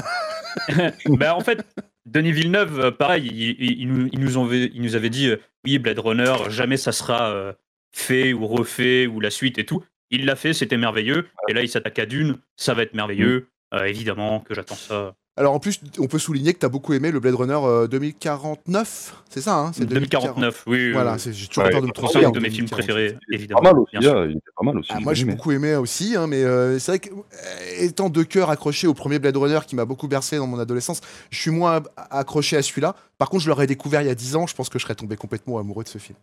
bah, 1.06 1.34
en 1.34 1.40
fait, 1.40 1.64
Denis 2.06 2.32
Villeneuve, 2.32 2.80
euh, 2.80 2.90
pareil, 2.90 3.26
il, 3.26 3.56
il- 3.58 3.80
il 3.82 3.88
nous, 3.88 4.08
il 4.12 4.20
nous 4.20 4.38
avait, 4.38 4.70
il 4.72 4.80
nous 4.82 4.94
avait 4.94 5.10
dit 5.10 5.28
euh, 5.28 5.36
oui, 5.64 5.78
Blade 5.78 5.98
Runner, 5.98 6.34
jamais 6.48 6.76
ça 6.76 6.92
sera 6.92 7.30
euh, 7.30 7.52
fait 7.92 8.32
ou 8.32 8.46
refait 8.46 9.06
ou 9.06 9.20
la 9.20 9.30
suite 9.30 9.58
et 9.58 9.66
tout. 9.66 9.84
Il 10.10 10.25
l'a 10.25 10.36
fait, 10.36 10.52
c'était 10.52 10.76
merveilleux. 10.76 11.26
Et 11.48 11.52
là, 11.52 11.62
il 11.62 11.68
s'attaque 11.68 11.98
à 11.98 12.06
Dune, 12.06 12.38
ça 12.56 12.75
va 12.75 12.82
être 12.82 12.94
merveilleux. 12.94 13.48
Euh, 13.75 13.84
évidemment 13.84 14.40
que 14.40 14.54
j'attends 14.54 14.76
ça. 14.76 15.16
Alors 15.38 15.52
en 15.52 15.58
plus, 15.60 15.80
on 15.98 16.06
peut 16.06 16.18
souligner 16.18 16.54
que 16.54 16.58
tu 16.60 16.64
as 16.64 16.70
beaucoup 16.70 16.94
aimé 16.94 17.10
le 17.10 17.20
Blade 17.20 17.34
Runner 17.34 17.58
euh, 17.62 17.86
2049, 17.88 19.22
c'est 19.28 19.42
ça 19.42 19.56
hein 19.58 19.70
c'est 19.74 19.84
2049, 19.84 20.64
oui. 20.66 20.86
oui, 20.86 20.92
Voilà, 20.92 21.12
oui. 21.14 21.20
c'est- 21.20 21.32
j'ai 21.34 21.46
toujours 21.46 21.64
Ouais, 21.64 21.70
peur 21.70 21.82
de 21.82 21.86
me 21.86 21.92
C'est 21.94 22.00
tromper. 22.02 22.24
un 22.24 22.28
en 22.28 22.32
de 22.32 22.40
mes 22.40 22.48
films 22.48 22.66
2048. 22.66 22.86
préférés, 22.86 23.12
Pas 23.12 23.18
évidemment. 23.34 23.62
mal 23.62 23.78
aussi, 23.78 23.90
bien 23.98 24.00
sûr. 24.00 24.16
hein, 24.18 24.26
il 24.30 24.36
était 24.38 24.50
pas 24.56 24.64
mal 24.64 24.78
aussi. 24.78 24.90
Ah, 24.94 25.00
moi 25.00 25.12
j'ai 25.12 25.24
beaucoup 25.26 25.52
aimé 25.52 25.74
aussi, 25.76 26.16
hein, 26.16 26.26
mais 26.26 26.42
euh, 26.42 26.78
c'est 26.78 26.92
vrai 26.92 26.98
que 27.00 27.10
euh, 27.10 27.84
étant 27.84 28.08
de 28.08 28.22
cœur 28.22 28.48
accroché 28.48 28.86
au 28.86 28.94
premier 28.94 29.18
Blade 29.18 29.36
Runner 29.36 29.60
qui 29.66 29.76
m'a 29.76 29.84
beaucoup 29.84 30.08
bercé 30.08 30.38
dans 30.38 30.46
mon 30.46 30.58
adolescence, 30.58 31.02
je 31.30 31.38
suis 31.38 31.50
moins 31.50 31.82
accroché 32.10 32.56
à 32.56 32.62
celui-là. 32.62 32.96
Par 33.18 33.28
contre, 33.28 33.42
je 33.44 33.48
l'aurais 33.50 33.66
découvert 33.66 34.00
il 34.00 34.06
y 34.06 34.10
a 34.10 34.14
10 34.14 34.36
ans, 34.36 34.46
je 34.46 34.54
pense 34.54 34.70
que 34.70 34.78
je 34.78 34.84
serais 34.84 34.94
tombé 34.94 35.16
complètement 35.16 35.58
amoureux 35.58 35.84
de 35.84 35.88
ce 35.90 35.98
film. 35.98 36.16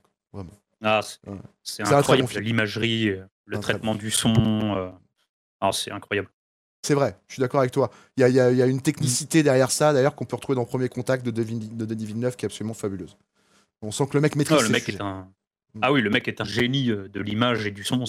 Ah, 0.82 1.01
c'est 1.03 1.29
Ouais. 1.29 1.38
c'est 1.62 1.86
C'est 1.86 1.93
un 1.93 1.98
incroyable. 2.00 2.27
bon. 2.34 2.39
L'imagerie, 2.39 3.10
euh, 3.10 3.24
le 3.46 3.58
Un 3.58 3.62
traitement 3.62 3.93
du 3.93 4.10
son. 4.10 4.34
euh, 4.75 4.89
ah, 5.62 5.70
c'est 5.72 5.91
incroyable. 5.91 6.29
C'est 6.86 6.96
vrai, 6.96 7.18
je 7.28 7.36
suis 7.36 7.42
d'accord 7.42 7.62
avec 7.62 7.72
toi. 7.72 7.90
Il 8.18 8.22
y 8.22 8.40
a, 8.40 8.52
y 8.52 8.56
y 8.58 8.70
une 8.70 8.82
technicité 8.82 9.42
derrière 9.42 9.72
ça, 9.72 9.94
d'ailleurs, 9.94 10.16
qu'on 10.16 10.25
peut 10.25 10.36
retrouver 10.36 10.58
dans 10.58 10.66
Premier 10.66 10.90
Contact 10.90 11.25
de 11.25 11.32
Denis, 11.32 11.70
de 11.70 11.86
Denis 11.86 12.06
Villeneuve, 12.06 12.36
qui 12.36 12.46
est 12.46 12.48
absolument 12.48 12.74
fabuleuse. 12.74 13.18
On 13.82 13.92
sent 13.92 14.08
que 14.08 14.16
le 14.16 14.22
mec 14.22 14.36
maîtrise 14.36 14.58
Ah, 14.60 14.62
le 14.62 14.68
ses 14.68 14.74
mec 14.74 14.84
sujets. 14.84 14.98
est 14.98 15.02
un. 15.02 15.30
Mm. 15.75 15.80
Ah 15.82 15.94
oui, 15.94 16.02
le 16.02 16.10
mec 16.10 16.28
est 16.28 16.42
un 16.42 16.46
génie 16.46 16.92
euh, 16.92 17.08
de 17.08 17.22
l'image 17.22 17.66
et 17.66 17.72
du 17.72 17.84
son. 17.84 18.04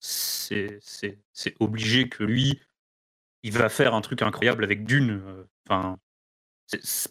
C'est, 0.00 1.18
obligé 1.60 2.08
que 2.08 2.24
lui, 2.24 2.60
il 3.42 3.52
va 3.52 3.68
faire 3.68 3.94
un 3.94 4.00
truc 4.00 4.22
incroyable 4.22 4.64
avec 4.64 4.84
Dune. 4.84 5.20
euh, 5.24 5.44
Enfin, 5.68 5.98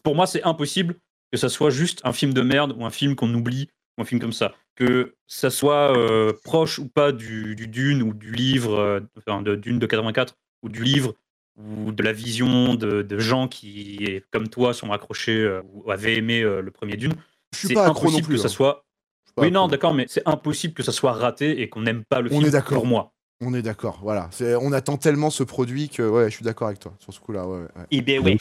pour 0.04 0.16
moi, 0.16 0.26
c'est 0.28 0.44
impossible 0.44 0.96
que 1.32 1.38
ça 1.38 1.50
soit 1.50 1.70
juste 1.70 2.02
un 2.04 2.14
film 2.14 2.34
de 2.34 2.42
merde 2.42 2.74
ou 2.78 2.86
un 2.86 2.90
film 2.90 3.16
qu'on 3.16 3.34
oublie 3.34 3.70
ou 3.98 4.02
un 4.02 4.06
film 4.06 4.20
comme 4.20 4.34
ça. 4.34 4.56
Que 4.76 5.16
ça 5.28 5.50
soit 5.50 5.96
euh, 5.98 6.34
proche 6.44 6.80
ou 6.80 6.88
pas 6.88 7.12
du, 7.12 7.56
du 7.56 7.68
Dune 7.68 8.02
ou 8.02 8.14
du 8.14 8.32
livre, 8.32 8.78
euh, 8.80 9.00
enfin, 9.18 9.42
de 9.42 9.56
Dune 9.56 9.78
de 9.80 9.86
84 9.86 10.36
ou 10.64 10.70
du 10.70 10.84
livre 10.84 11.14
ou 11.58 11.92
de 11.92 12.04
la 12.04 12.14
vision 12.14 12.74
de, 12.76 13.02
de 13.02 13.20
gens 13.20 13.48
qui, 13.48 14.22
comme 14.32 14.48
toi, 14.48 14.74
sont 14.74 14.92
accrochés 14.92 15.36
euh, 15.36 15.62
ou 15.74 15.92
avaient 15.92 16.16
aimé 16.16 16.42
euh, 16.42 16.62
le 16.62 16.72
premier 16.72 16.96
Dune. 16.96 17.14
C'est 17.52 17.74
non 17.74 17.82
impossible 17.82 18.28
plus. 18.28 18.36
que 18.36 18.42
ça 18.42 18.48
hein. 18.48 18.50
soit 18.52 18.86
oui, 19.38 19.52
non, 19.52 19.68
d'accord, 19.68 19.94
mais 19.94 20.06
c'est 20.10 20.24
impossible 20.28 20.74
que 20.74 20.84
ça 20.84 20.92
soit 20.92 21.14
raté 21.14 21.62
et 21.62 21.70
qu'on 21.70 21.82
n'aime 21.82 22.04
pas 22.04 22.20
le 22.20 22.30
On 22.30 22.36
film 22.36 22.46
est 22.48 22.52
d'accord. 22.52 22.80
pour 22.80 22.86
moi. 22.86 23.14
On 23.42 23.54
est 23.54 23.62
d'accord, 23.62 24.00
voilà. 24.02 24.30
On 24.62 24.74
attend 24.74 24.98
tellement 24.98 25.30
ce 25.30 25.44
produit 25.44 25.88
que 25.88 26.04
ouais, 26.04 26.30
je 26.30 26.36
suis 26.36 26.44
d'accord 26.44 26.68
avec 26.68 26.80
toi 26.80 26.94
sur 27.00 27.14
ce 27.14 27.20
coup-là. 27.22 27.48
ouais, 27.48 27.60
ouais, 27.60 27.68
ouais. 27.76 27.86
Eh 27.92 28.02
bien, 28.02 28.20
oui. 28.22 28.38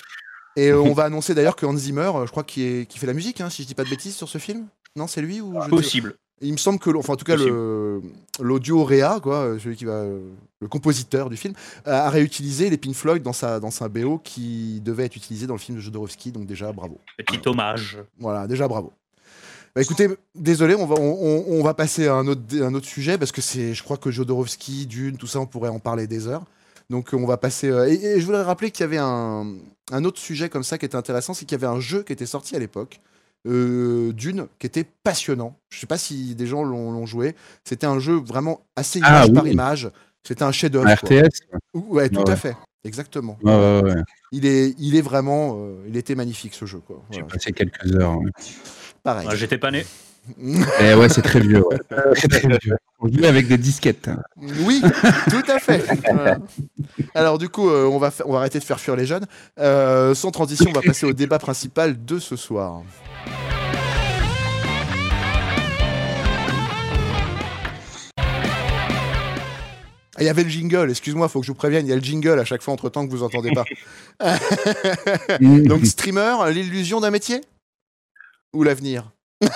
Et 0.57 0.71
euh, 0.71 0.81
on 0.81 0.93
va 0.95 1.05
annoncer 1.05 1.35
d'ailleurs 1.35 1.55
que 1.55 1.67
Hans 1.67 1.77
Zimmer, 1.77 2.11
euh, 2.15 2.27
je 2.27 2.31
crois 2.33 2.43
qu'il 2.43 2.65
est- 2.65 2.99
fait 2.99 3.07
la 3.07 3.13
musique, 3.13 3.41
hein, 3.41 3.49
si 3.49 3.63
je 3.63 3.69
dis 3.69 3.75
pas 3.77 3.85
de 3.85 3.91
bêtises 3.91 4.17
sur 4.17 4.29
ce 4.29 4.39
film? 4.39 4.67
Non, 4.97 5.07
c'est 5.07 5.21
lui 5.23 5.41
ou 5.41 5.55
je 5.61 5.65
sais- 5.65 5.71
Possible. 5.71 6.15
Il 6.41 6.53
me 6.53 6.59
semble 6.59 6.79
que, 6.79 6.91
enfin 6.97 7.15
en 7.15 7.17
tout 7.17 7.25
cas, 7.25 7.37
l'audio 8.41 8.85
Réa, 8.85 9.19
quoi, 9.23 9.37
euh, 9.37 9.59
celui 9.59 9.77
qui 9.77 9.85
va, 9.85 9.93
euh, 9.95 10.21
le 10.61 10.69
compositeur 10.69 11.31
du 11.31 11.37
film, 11.37 11.55
a 11.85 12.09
réutilisé 12.11 12.71
les 12.71 12.77
Pink 12.77 12.95
Floyd 12.95 13.23
dans 13.23 13.33
sa 13.33 13.61
dans 13.61 13.71
sa 13.71 13.89
BO 13.89 14.19
qui 14.23 14.81
devait 14.85 15.05
être 15.05 15.17
utilisé 15.17 15.47
dans 15.47 15.55
le 15.55 15.61
film 15.61 15.79
de 15.79 15.83
Jodorowsky. 15.83 16.33
Donc 16.33 16.47
déjà, 16.47 16.73
bravo. 16.73 16.99
Petit 17.17 17.41
hommage. 17.47 17.99
Voilà, 18.19 18.47
déjà 18.47 18.69
bravo. 18.69 18.93
Bah, 19.75 19.83
écoutez, 19.83 20.09
désolé, 20.35 20.75
on 20.75 20.87
va, 20.87 20.97
on, 20.99 21.63
va 21.63 21.75
passer 21.75 22.07
à 22.09 22.15
un 22.15 22.27
autre, 22.27 22.43
un 22.61 22.75
autre 22.75 22.87
sujet 22.87 23.19
parce 23.19 23.33
que 23.33 23.41
c'est, 23.41 23.75
je 23.75 23.83
crois 23.83 23.97
que 23.97 24.11
Jodorowsky, 24.11 24.87
Dune, 24.87 25.17
tout 25.17 25.27
ça, 25.27 25.41
on 25.41 25.47
pourrait 25.47 25.69
en 25.69 25.79
parler 25.79 26.07
des 26.07 26.27
heures. 26.27 26.45
Donc 26.91 27.11
on 27.13 27.27
va 27.27 27.37
passer. 27.37 27.69
euh, 27.69 27.89
et, 27.89 27.95
et 27.95 28.21
je 28.21 28.27
voudrais 28.27 28.43
rappeler 28.43 28.71
qu'il 28.71 28.81
y 28.81 28.85
avait 28.85 28.99
un, 28.99 29.55
un 29.93 30.05
autre 30.05 30.19
sujet 30.19 30.49
comme 30.49 30.65
ça 30.65 30.79
qui 30.79 30.87
était 30.87 30.97
intéressant, 30.97 31.35
c'est 31.35 31.45
qu'il 31.45 31.61
y 31.61 31.63
avait 31.63 31.73
un 31.73 31.81
jeu 31.81 32.03
qui 32.03 32.13
était 32.13 32.27
sorti 32.27 32.57
à 32.57 32.59
l'époque, 32.59 33.01
euh, 33.47 34.13
Dune, 34.13 34.47
qui 34.59 34.67
était 34.67 34.85
passionnant. 35.05 35.57
Je 35.71 35.79
sais 35.79 35.87
pas 35.87 35.99
si 35.99 36.35
des 36.35 36.47
gens 36.47 36.63
l'ont 36.65 36.91
l'ont 36.93 37.07
joué. 37.07 37.35
C'était 37.65 37.87
un 37.87 37.99
jeu 37.99 38.15
vraiment 38.17 38.61
assez 38.77 39.01
Ah, 39.03 39.25
image 39.27 39.33
par 39.35 39.47
image. 39.47 39.91
C'était 40.27 40.43
un 40.45 40.53
chef-d'œuvre. 40.53 40.89
RTS 40.93 41.29
Ouais, 41.75 42.09
tout 42.09 42.21
Ouais. 42.23 42.31
à 42.31 42.37
fait. 42.37 42.57
Exactement. 42.85 43.39
Ouais, 43.43 43.53
ouais, 43.55 43.83
ouais. 43.83 44.03
Il 44.33 44.47
est, 44.47 44.75
il 44.79 44.97
est 44.97 45.01
vraiment, 45.01 45.57
euh, 45.59 45.85
il 45.89 45.97
était 45.97 46.15
magnifique 46.15 46.55
ce 46.55 46.65
jeu, 46.67 46.79
quoi. 46.79 47.03
J'ai 47.11 47.23
passé 47.23 47.53
quelques 47.53 47.95
heures. 47.95 48.19
ouais. 48.19 48.31
Pareil. 49.03 49.27
Ouais, 49.29 49.37
J'étais 49.37 49.59
pas 49.59 49.71
né. 49.71 49.85
Eh 50.81 50.95
ouais, 50.95 51.09
c'est 51.09 51.23
très 51.23 51.41
vieux. 51.41 51.63
ouais. 51.67 51.79
C'est 52.15 52.29
très 52.29 52.49
vieux. 52.49 52.77
On 53.01 53.09
jouait 53.11 53.27
avec 53.29 53.49
des 53.49 53.57
disquettes. 53.57 54.09
hein. 54.09 54.19
Oui, 54.67 54.83
tout 55.31 55.43
à 55.51 55.59
fait. 55.59 55.83
Voilà. 56.13 56.39
Alors 57.15 57.39
du 57.39 57.49
coup, 57.49 57.71
euh, 57.71 57.87
on, 57.87 57.99
va 57.99 58.11
fa- 58.11 58.25
on 58.27 58.33
va 58.33 58.39
arrêter 58.41 58.59
de 58.59 58.65
faire 58.65 58.79
fuir 58.81 58.95
les 58.97 59.07
jeunes. 59.07 59.25
Euh, 59.59 60.15
sans 60.15 60.31
transition, 60.31 60.67
on 60.69 60.73
va 60.73 60.83
passer 60.83 61.07
au 61.07 61.13
débat 61.15 61.39
principal 61.39 62.05
de 62.05 62.19
ce 62.19 62.37
soir. 62.37 62.83
Ah, 70.19 70.23
Il 70.23 70.27
y 70.27 70.29
avait 70.29 70.43
le 70.43 70.49
jingle, 70.49 70.91
excuse-moi, 70.91 71.29
faut 71.29 71.41
que 71.41 71.47
je 71.47 71.53
vous 71.53 71.57
prévienne, 71.57 71.87
il 71.87 71.91
y 71.91 71.93
a 71.93 71.97
le 71.97 72.03
jingle 72.03 72.41
à 72.41 72.45
chaque 72.45 72.61
fois 72.61 72.75
entre 72.75 72.89
temps 72.89 73.07
que 73.07 73.13
vous 73.13 73.23
entendez 73.23 73.53
pas. 73.53 73.65
Donc 75.41 75.87
streamer, 75.87 76.51
l'illusion 76.53 77.01
d'un 77.01 77.11
métier 77.11 77.41
Ou 78.53 78.65
l'avenir? 78.65 79.13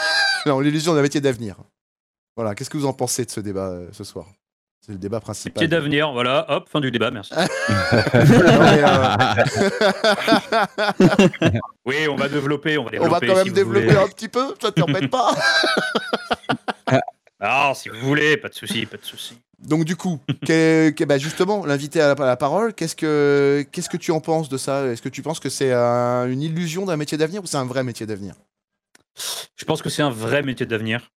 Non, 0.46 0.58
l'illusion 0.58 0.94
d'un 0.94 1.02
métier 1.02 1.20
d'avenir. 1.20 1.56
Voilà, 2.36 2.56
qu'est-ce 2.56 2.68
que 2.68 2.76
vous 2.76 2.86
en 2.86 2.92
pensez 2.92 3.24
de 3.24 3.30
ce 3.30 3.38
débat 3.38 3.68
euh, 3.68 3.88
ce 3.92 4.02
soir? 4.02 4.26
C'est 4.84 4.92
le 4.92 4.98
débat 4.98 5.20
principal. 5.20 5.60
Pied 5.60 5.68
d'avenir, 5.68 6.10
voilà, 6.12 6.44
hop, 6.50 6.68
fin 6.68 6.80
du 6.80 6.90
débat, 6.90 7.12
merci. 7.12 7.32
Oui, 11.84 12.08
on 12.08 12.16
va 12.16 12.28
développer, 12.28 12.78
on 12.78 12.84
va 12.84 12.90
on 13.00 13.08
va 13.08 13.20
développer. 13.20 13.26
quand 13.28 13.34
même 13.36 13.46
si 13.46 13.52
développer 13.52 13.96
un 13.96 14.08
petit 14.08 14.28
peu, 14.28 14.54
ça 14.60 14.72
t'embête 14.72 15.10
pas 15.10 15.34
Ah, 17.44 17.72
si 17.74 17.88
vous 17.88 17.98
voulez, 17.98 18.36
pas 18.36 18.48
de 18.48 18.54
souci, 18.54 18.86
pas 18.86 18.96
de 18.96 19.04
souci. 19.04 19.36
Donc 19.58 19.84
du 19.84 19.96
coup, 19.96 20.20
que- 20.46 20.90
que- 20.90 21.04
bah, 21.04 21.18
justement, 21.18 21.66
l'invité 21.66 22.00
à 22.00 22.14
la, 22.14 22.24
à 22.24 22.26
la 22.26 22.36
parole, 22.36 22.72
qu'est-ce 22.72 22.94
que 22.94 23.64
qu'est-ce 23.72 23.88
que 23.88 23.96
tu 23.96 24.12
en 24.12 24.20
penses 24.20 24.48
de 24.48 24.56
ça? 24.56 24.86
Est-ce 24.86 25.02
que 25.02 25.08
tu 25.08 25.22
penses 25.22 25.40
que 25.40 25.48
c'est 25.48 25.72
une 25.72 26.40
illusion 26.42 26.84
d'un 26.86 26.96
métier 26.96 27.18
d'avenir 27.18 27.42
ou 27.42 27.46
c'est 27.46 27.56
un 27.56 27.64
vrai 27.66 27.82
métier 27.82 28.06
d'avenir? 28.06 28.34
Je 29.56 29.64
pense 29.64 29.82
que 29.82 29.90
c'est 29.90 30.02
un 30.02 30.10
vrai 30.10 30.42
métier 30.42 30.66
d'avenir. 30.66 31.10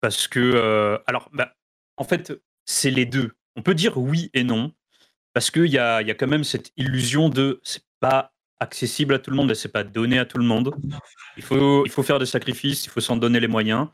Parce 0.00 0.26
que, 0.28 0.40
euh, 0.40 0.98
alors, 1.06 1.28
bah, 1.32 1.52
en 1.96 2.04
fait, 2.04 2.32
c'est 2.64 2.90
les 2.90 3.06
deux. 3.06 3.32
On 3.56 3.62
peut 3.62 3.74
dire 3.74 3.98
oui 3.98 4.30
et 4.34 4.44
non. 4.44 4.72
Parce 5.32 5.50
qu'il 5.50 5.66
y 5.66 5.78
a, 5.78 6.00
y 6.02 6.10
a 6.10 6.14
quand 6.14 6.28
même 6.28 6.44
cette 6.44 6.72
illusion 6.76 7.28
de 7.28 7.60
c'est 7.64 7.82
pas 8.00 8.32
accessible 8.60 9.14
à 9.14 9.18
tout 9.18 9.30
le 9.30 9.36
monde 9.36 9.50
et 9.50 9.54
c'est 9.54 9.68
pas 9.68 9.84
donné 9.84 10.18
à 10.18 10.24
tout 10.24 10.38
le 10.38 10.44
monde. 10.44 10.74
Il 11.36 11.42
faut, 11.42 11.84
il 11.84 11.90
faut 11.90 12.02
faire 12.02 12.18
des 12.18 12.26
sacrifices, 12.26 12.86
il 12.86 12.90
faut 12.90 13.00
s'en 13.00 13.16
donner 13.16 13.40
les 13.40 13.48
moyens. 13.48 13.88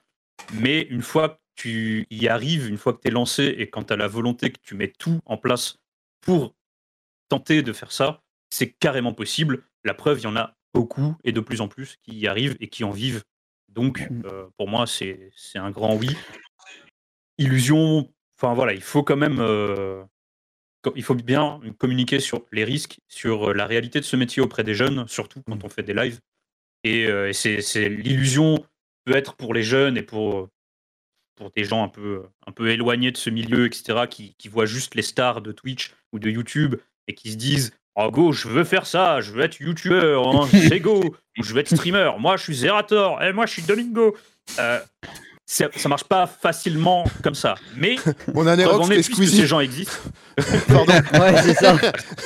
Mais 0.54 0.82
une 0.82 1.02
fois 1.02 1.30
que 1.30 1.38
tu 1.56 2.06
y 2.10 2.28
arrives, 2.28 2.68
une 2.68 2.78
fois 2.78 2.92
que 2.92 3.00
tu 3.00 3.08
es 3.08 3.10
lancé 3.10 3.44
et 3.58 3.70
quand 3.70 3.84
tu 3.84 3.92
as 3.92 3.96
la 3.96 4.08
volonté 4.08 4.50
que 4.50 4.58
tu 4.62 4.74
mets 4.74 4.92
tout 4.98 5.20
en 5.24 5.36
place 5.36 5.76
pour 6.20 6.54
tenter 7.28 7.62
de 7.62 7.72
faire 7.72 7.92
ça, 7.92 8.22
c'est 8.50 8.70
carrément 8.70 9.14
possible. 9.14 9.64
La 9.84 9.94
preuve, 9.94 10.18
il 10.20 10.24
y 10.24 10.26
en 10.26 10.36
a 10.36 10.56
beaucoup 10.74 11.16
et 11.24 11.32
de 11.32 11.40
plus 11.40 11.60
en 11.60 11.68
plus 11.68 11.96
qui 12.02 12.16
y 12.18 12.26
arrivent 12.26 12.56
et 12.60 12.68
qui 12.68 12.84
en 12.84 12.90
vivent. 12.90 13.22
Donc, 13.68 14.08
euh, 14.24 14.46
pour 14.56 14.68
moi, 14.68 14.86
c'est 14.86 15.30
un 15.54 15.70
grand 15.70 15.94
oui. 15.96 16.10
Illusion, 17.40 18.08
enfin 18.38 18.54
voilà, 18.54 18.72
il 18.74 18.82
faut 18.82 19.02
quand 19.02 19.16
même. 19.16 19.38
euh, 19.40 20.04
il 20.94 21.02
faut 21.02 21.14
bien 21.14 21.60
communiquer 21.78 22.20
sur 22.20 22.42
les 22.52 22.64
risques, 22.64 23.00
sur 23.08 23.50
euh, 23.50 23.54
la 23.54 23.66
réalité 23.66 24.00
de 24.00 24.04
ce 24.04 24.16
métier 24.16 24.42
auprès 24.42 24.64
des 24.64 24.74
jeunes, 24.74 25.06
surtout 25.08 25.42
quand 25.42 25.64
on 25.64 25.68
fait 25.68 25.82
des 25.82 25.94
lives. 25.94 26.20
Et, 26.84 27.06
euh, 27.06 27.28
et 27.28 27.32
c'est 27.34 27.88
l'illusion 27.88 28.64
peut 29.04 29.14
être 29.14 29.34
pour 29.34 29.52
les 29.52 29.62
jeunes 29.62 29.96
et 29.98 30.02
pour, 30.02 30.48
pour 31.36 31.50
des 31.50 31.64
gens 31.64 31.82
un 31.84 31.88
peu, 31.88 32.22
un 32.46 32.52
peu 32.52 32.68
éloignés 32.70 33.10
de 33.10 33.16
ce 33.16 33.30
milieu, 33.30 33.66
etc., 33.66 34.06
qui, 34.08 34.34
qui 34.38 34.48
voient 34.48 34.66
juste 34.66 34.94
les 34.94 35.02
stars 35.02 35.42
de 35.42 35.52
Twitch 35.52 35.94
ou 36.12 36.18
de 36.18 36.30
YouTube 36.30 36.76
et 37.08 37.14
qui 37.14 37.32
se 37.32 37.36
disent 37.36 37.72
Oh 37.96 38.10
go, 38.10 38.32
je 38.32 38.48
veux 38.48 38.64
faire 38.64 38.86
ça, 38.86 39.20
je 39.20 39.32
veux 39.32 39.42
être 39.42 39.60
youtubeur, 39.60 40.26
hein, 40.28 40.48
c'est 40.68 40.80
go, 40.80 41.14
je 41.40 41.52
veux 41.52 41.60
être 41.60 41.74
streamer, 41.74 42.12
moi 42.18 42.36
je 42.36 42.44
suis 42.44 42.54
Zerator, 42.54 43.22
et 43.22 43.32
moi 43.32 43.46
je 43.46 43.52
suis 43.52 43.62
Domingo. 43.62 44.16
Euh, 44.58 44.80
ça, 45.52 45.68
ça 45.74 45.88
marche 45.88 46.04
pas 46.04 46.28
facilement 46.28 47.04
comme 47.24 47.34
ça. 47.34 47.56
Mais 47.76 47.96
On 48.34 48.46
est, 48.46 48.94
puisque 48.94 49.24
ces 49.26 49.46
gens 49.46 49.58
existent, 49.58 49.98
Pardon. 50.68 50.92
Ouais, 50.92 51.42
c'est 51.42 51.54
ça. 51.54 51.76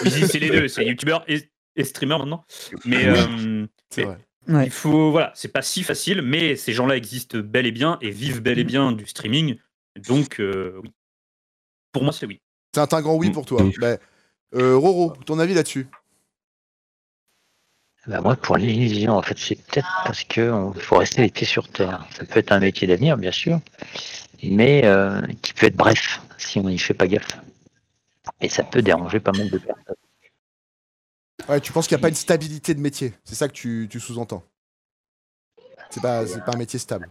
C'est 0.05 0.39
les 0.39 0.51
deux, 0.51 0.69
c'est 0.69 0.85
youtubeur 0.85 1.25
et, 1.27 1.49
et 1.75 1.85
streamer 1.85 2.19
maintenant. 2.19 2.45
Mais 2.85 3.09
Oui. 3.11 3.19
euh, 3.19 3.67
C'est 3.89 4.05
Mais-. 4.05 4.55
Ouais. 4.55 4.67
il 4.67 4.71
faut, 4.71 5.11
voilà, 5.11 5.33
c'est 5.35 5.49
pas 5.49 5.63
si 5.63 5.83
facile, 5.83 6.21
mais 6.21 6.55
ces 6.57 6.75
gens-là 6.75 6.97
existent 6.97 7.39
bel 7.39 7.65
et 7.65 7.73
bien 7.73 7.97
et 8.03 8.11
vivent 8.11 8.43
bel 8.43 8.59
et 8.59 8.65
bien 8.65 8.93
du 8.93 9.07
streaming. 9.07 9.57
Donc, 10.07 10.39
euh, 10.39 10.79
oui. 10.83 10.93
Pour 11.93 12.03
moi, 12.05 12.13
c'est 12.13 12.27
oui. 12.27 12.43
C'est 12.75 12.93
un 12.93 13.01
grand 13.01 13.15
oui 13.17 13.31
pour 13.31 13.47
toi. 13.47 13.63
Bah, 13.79 13.97
euh, 14.55 14.77
Roro, 14.77 15.15
ton 15.25 15.39
avis 15.39 15.55
là-dessus? 15.55 15.87
Bah, 18.07 18.21
moi, 18.21 18.37
pour 18.37 18.57
l'illusion, 18.57 19.13
en 19.17 19.23
fait, 19.23 19.39
c'est 19.39 19.55
peut-être 19.57 19.89
parce 20.05 20.25
qu'il 20.25 20.53
faut 20.79 20.99
rester 20.99 21.23
les 21.23 21.31
pieds 21.31 21.47
sur 21.47 21.69
terre. 21.69 22.07
Ça 22.11 22.25
peut 22.25 22.41
être 22.41 22.53
un 22.53 22.61
métier 22.61 22.87
d'avenir, 22.87 23.17
bien 23.17 23.33
sûr, 23.33 23.61
mais 24.43 24.83
euh, 24.85 25.23
qui 25.41 25.55
peut 25.55 25.67
être 25.67 25.77
bref 25.77 26.21
si 26.37 26.59
on 26.59 26.65
n'y 26.69 26.79
fait 26.79 26.95
pas 26.95 27.07
gaffe. 27.07 27.39
Et 28.41 28.49
ça 28.49 28.63
peut 28.63 28.83
déranger 28.83 29.21
pas 29.21 29.33
mal 29.33 29.49
de 29.49 29.59
personnes. 29.59 29.95
Ouais, 31.49 31.61
tu 31.61 31.73
penses 31.73 31.89
qu'il 31.89 31.97
n'y 31.97 32.01
a 32.01 32.03
pas 32.03 32.09
une 32.09 32.15
stabilité 32.15 32.75
de 32.75 32.81
métier? 32.81 33.15
C'est 33.25 33.35
ça 33.35 33.49
que 33.49 33.55
tu, 33.55 33.89
tu 33.91 34.01
sous-entends 34.01 34.43
C'est 35.91 36.01
pas, 36.03 36.27
c'est 36.27 36.45
pas 36.45 36.53
un 36.53 36.59
métier 36.59 36.79
stable. 36.79 37.11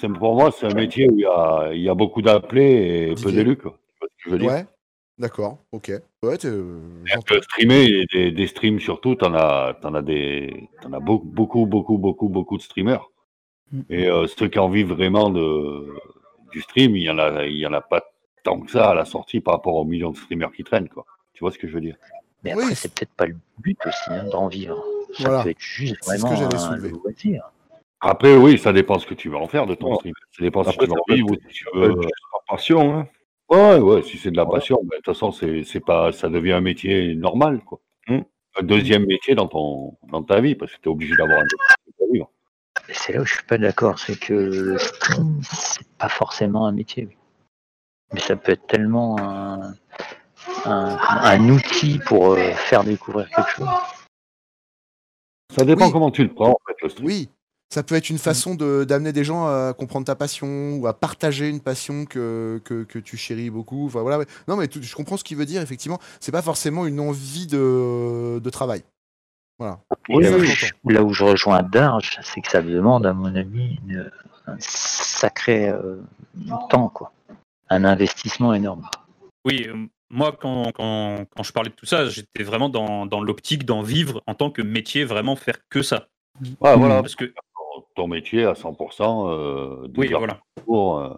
C'est- 0.00 0.08
Pour 0.08 0.34
moi, 0.34 0.50
c'est 0.52 0.66
un 0.66 0.74
métier 0.74 1.08
où 1.08 1.14
il 1.16 1.20
y 1.22 1.26
a, 1.26 1.70
il 1.72 1.80
y 1.80 1.88
a 1.88 1.94
beaucoup 1.94 2.22
d'appelés 2.22 3.08
et 3.10 3.14
peu 3.14 3.14
Didier. 3.14 3.32
d'élus. 3.44 3.56
quoi. 3.56 3.78
Tu 3.94 3.98
vois 4.00 4.08
ce 4.08 4.14
que 4.16 4.22
je 4.24 4.30
veux 4.30 4.38
dire 4.38 4.48
Ouais, 4.50 4.66
d'accord, 5.18 5.58
ok. 5.72 5.92
Ouais, 6.22 6.36
t'es- 6.38 6.48
euh, 6.48 6.80
que 7.26 7.40
streamer, 7.42 7.84
et 7.84 8.06
des, 8.12 8.30
des 8.32 8.46
streams 8.46 8.80
surtout, 8.80 9.14
t'en 9.14 9.34
as, 9.34 9.74
t'en 9.80 9.94
as 9.94 10.02
des, 10.02 10.68
t'en 10.80 10.92
as 10.92 11.00
beaucoup, 11.00 11.26
beaucoup, 11.26 11.66
beaucoup, 11.66 11.98
beaucoup, 11.98 12.28
beaucoup 12.28 12.56
de 12.56 12.62
streamers. 12.62 13.08
Mm. 13.72 13.80
Et 13.90 14.06
euh, 14.08 14.26
ceux 14.26 14.48
qui 14.48 14.58
en 14.58 14.68
vivent 14.68 14.92
vraiment 14.92 15.30
de, 15.30 15.94
du 16.52 16.60
stream, 16.60 16.96
il 16.96 17.02
y 17.02 17.10
en 17.10 17.18
a, 17.18 17.44
il 17.46 17.56
y 17.56 17.66
en 17.66 17.72
a 17.72 17.80
pas 17.80 18.02
tant 18.42 18.60
que 18.60 18.70
ça 18.70 18.90
à 18.90 18.94
la 18.94 19.04
sortie 19.04 19.40
par 19.40 19.54
rapport 19.54 19.76
aux 19.76 19.84
millions 19.84 20.10
de 20.10 20.16
streamers 20.16 20.52
qui 20.52 20.64
traînent, 20.64 20.88
quoi. 20.88 21.06
Tu 21.32 21.40
vois 21.40 21.50
ce 21.52 21.58
que 21.58 21.66
je 21.68 21.74
veux 21.74 21.80
dire? 21.80 21.96
Mais 22.44 22.54
Oui. 22.54 22.62
après, 22.64 22.74
c'est 22.74 22.92
peut-être 22.92 23.14
pas 23.14 23.26
le 23.26 23.36
but 23.58 23.78
aussi 23.86 24.10
hein, 24.10 24.24
d'en 24.30 24.48
vivre. 24.48 24.84
Ça 25.14 25.24
Voilà. 25.28 25.44
peut 25.44 25.50
être 25.50 25.60
juste 25.60 25.96
C'est 26.02 26.18
ce 26.18 26.22
que 26.24 26.28
vraiment 26.28 26.60
un 26.72 26.76
loisir. 26.76 27.44
Après, 28.00 28.36
oui, 28.36 28.58
ça 28.58 28.72
dépend 28.72 28.98
ce 28.98 29.06
que 29.06 29.14
tu 29.14 29.28
veux 29.28 29.36
en 29.36 29.46
faire 29.46 29.66
de 29.66 29.74
ton 29.76 29.90
Ouais. 29.90 29.96
stream. 29.96 30.14
Ça 30.36 30.42
dépend 30.42 30.64
si 30.64 30.72
tu 30.76 30.80
veux 30.80 30.86
ça 30.86 30.92
en 30.94 31.14
vivre 31.14 31.30
ou 31.30 31.34
si 31.34 31.54
tu 31.54 31.64
veux. 31.72 31.90
être 31.92 32.02
juste 32.02 32.14
par 32.32 32.40
passion. 32.48 32.94
Hein. 32.98 33.08
Ouais, 33.52 33.78
ouais, 33.78 34.02
si 34.02 34.16
c'est 34.16 34.30
de 34.30 34.36
la 34.36 34.46
passion, 34.46 34.78
ben, 34.82 34.88
de 34.92 35.02
toute 35.02 35.14
façon, 35.14 35.30
c'est 35.30 35.62
c'est 35.64 35.80
pas, 35.80 36.10
ça 36.10 36.28
devient 36.30 36.52
un 36.52 36.62
métier 36.62 37.14
normal, 37.14 37.62
quoi. 37.64 37.80
Mm. 38.08 38.20
Un 38.56 38.62
deuxième 38.62 39.04
métier 39.06 39.34
dans 39.34 39.46
ton, 39.46 39.96
dans 40.10 40.22
ta 40.22 40.40
vie, 40.40 40.54
parce 40.54 40.72
que 40.72 40.80
tu 40.80 40.88
es 40.88 40.92
obligé 40.92 41.14
d'avoir 41.16 41.38
un 41.38 41.42
métier 41.42 41.92
pour 41.98 42.08
vivre. 42.12 42.30
Et 42.88 42.94
c'est 42.94 43.12
là 43.12 43.20
où 43.20 43.26
je 43.26 43.34
suis 43.34 43.44
pas 43.44 43.58
d'accord, 43.58 43.98
c'est 43.98 44.18
que 44.18 44.32
le 44.32 44.78
stream, 44.78 45.40
c'est 45.42 45.86
pas 45.98 46.08
forcément 46.08 46.66
un 46.66 46.72
métier. 46.72 47.06
oui. 47.06 47.16
Mais 48.14 48.20
ça 48.20 48.36
peut 48.36 48.52
être 48.52 48.66
tellement 48.66 49.18
un, 49.18 49.74
un, 50.64 50.98
un 50.98 51.48
outil 51.50 51.98
pour 52.06 52.32
euh, 52.32 52.52
faire 52.52 52.84
découvrir 52.84 53.28
quelque 53.30 53.50
chose. 53.50 53.68
Ça 55.54 55.64
dépend 55.64 55.86
Oui. 55.86 55.92
comment 55.92 56.10
tu 56.10 56.22
le 56.24 56.32
prends, 56.32 56.50
en 56.50 56.58
fait, 56.66 56.76
le 56.82 56.88
stream. 56.88 57.06
Oui, 57.06 57.28
ça 57.72 57.82
peut 57.82 57.94
être 57.94 58.10
une 58.10 58.18
façon 58.18 58.54
de- 58.54 58.84
d'amener 58.84 59.12
des 59.14 59.24
gens 59.24 59.46
à 59.46 59.72
comprendre 59.72 60.04
ta 60.04 60.14
passion 60.14 60.74
ou 60.76 60.86
à 60.86 60.92
partager 60.92 61.48
une 61.48 61.60
passion 61.60 62.04
que, 62.04 62.60
que, 62.66 62.84
que 62.84 62.98
tu 62.98 63.16
chéris 63.16 63.48
beaucoup. 63.48 63.86
Enfin, 63.86 64.02
voilà. 64.02 64.22
Non, 64.46 64.56
mais 64.56 64.68
tout- 64.68 64.82
je 64.82 64.94
comprends 64.94 65.16
ce 65.16 65.24
qu'il 65.24 65.38
veut 65.38 65.46
dire, 65.46 65.62
effectivement. 65.62 65.98
C'est 66.20 66.32
pas 66.32 66.42
forcément 66.42 66.84
une 66.86 67.00
envie 67.00 67.46
de, 67.46 68.38
de 68.40 68.50
travail. 68.50 68.82
Voilà. 69.58 69.80
Oui, 70.10 70.22
là, 70.24 70.32
où 70.36 70.44
je, 70.44 70.66
là 70.84 71.02
où 71.02 71.14
je 71.14 71.24
rejoins 71.24 71.62
Darge, 71.62 72.18
c'est 72.22 72.42
que 72.42 72.50
ça 72.50 72.60
demande, 72.60 73.06
à 73.06 73.14
mon 73.14 73.34
avis, 73.34 73.78
une- 73.88 74.10
un 74.46 74.56
sacré 74.58 75.70
euh, 75.70 75.96
temps, 76.68 76.88
quoi. 76.90 77.10
Un 77.70 77.84
investissement 77.84 78.52
énorme. 78.52 78.86
Oui, 79.46 79.66
euh, 79.68 79.86
moi, 80.10 80.36
quand, 80.38 80.72
quand, 80.74 81.24
quand 81.34 81.42
je 81.42 81.52
parlais 81.54 81.70
de 81.70 81.74
tout 81.74 81.86
ça, 81.86 82.06
j'étais 82.06 82.42
vraiment 82.42 82.68
dans, 82.68 83.06
dans 83.06 83.22
l'optique 83.22 83.64
d'en 83.64 83.80
vivre 83.80 84.20
en 84.26 84.34
tant 84.34 84.50
que 84.50 84.60
métier, 84.60 85.04
vraiment 85.04 85.36
faire 85.36 85.56
que 85.70 85.82
ça. 85.82 86.08
Ouais, 86.60 86.76
voilà, 86.76 87.00
Parce 87.02 87.14
que, 87.14 87.32
ton, 87.94 88.08
métier 88.08 88.44
à 88.44 88.52
100%, 88.54 89.30
euh, 89.30 89.88
oui, 89.96 90.08
voilà. 90.08 90.34
par 90.34 90.64
jour, 90.66 90.98
euh, 90.98 91.14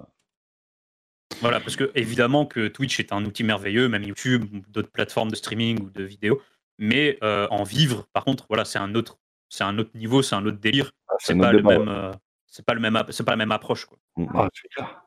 Voilà, 1.40 1.60
parce 1.60 1.76
que 1.76 1.90
évidemment 1.94 2.46
que 2.46 2.68
Twitch 2.68 3.00
est 3.00 3.12
un 3.12 3.24
outil 3.24 3.44
merveilleux, 3.44 3.88
même 3.88 4.02
YouTube 4.02 4.44
ou 4.52 4.60
d'autres 4.70 4.90
plateformes 4.90 5.30
de 5.30 5.36
streaming 5.36 5.82
ou 5.82 5.90
de 5.90 6.02
vidéo, 6.04 6.40
mais 6.78 7.18
euh, 7.22 7.46
en 7.50 7.62
vivre, 7.64 8.06
par 8.12 8.24
contre, 8.24 8.46
voilà, 8.48 8.64
c'est 8.64 8.78
un 8.78 8.94
autre, 8.94 9.18
c'est 9.48 9.64
un 9.64 9.78
autre 9.78 9.90
niveau, 9.94 10.22
c'est 10.22 10.34
un 10.34 10.44
autre 10.46 10.58
délire. 10.58 10.92
Ah, 11.08 11.14
C'est 11.18 11.36
pas 11.38 11.52
le 11.52 11.58
débat, 11.58 11.78
même, 11.78 11.88
euh, 11.88 12.12
c'est 12.46 12.64
pas 12.64 12.74
le 12.74 12.80
même, 12.80 12.96
app- 12.96 13.12
c'est 13.12 13.24
pas 13.24 13.32
la 13.32 13.36
même 13.36 13.52
approche. 13.52 13.84
Quoi. 13.86 13.98
Mm. 14.16 14.26
ah, 14.34 14.48
clair. 14.74 15.00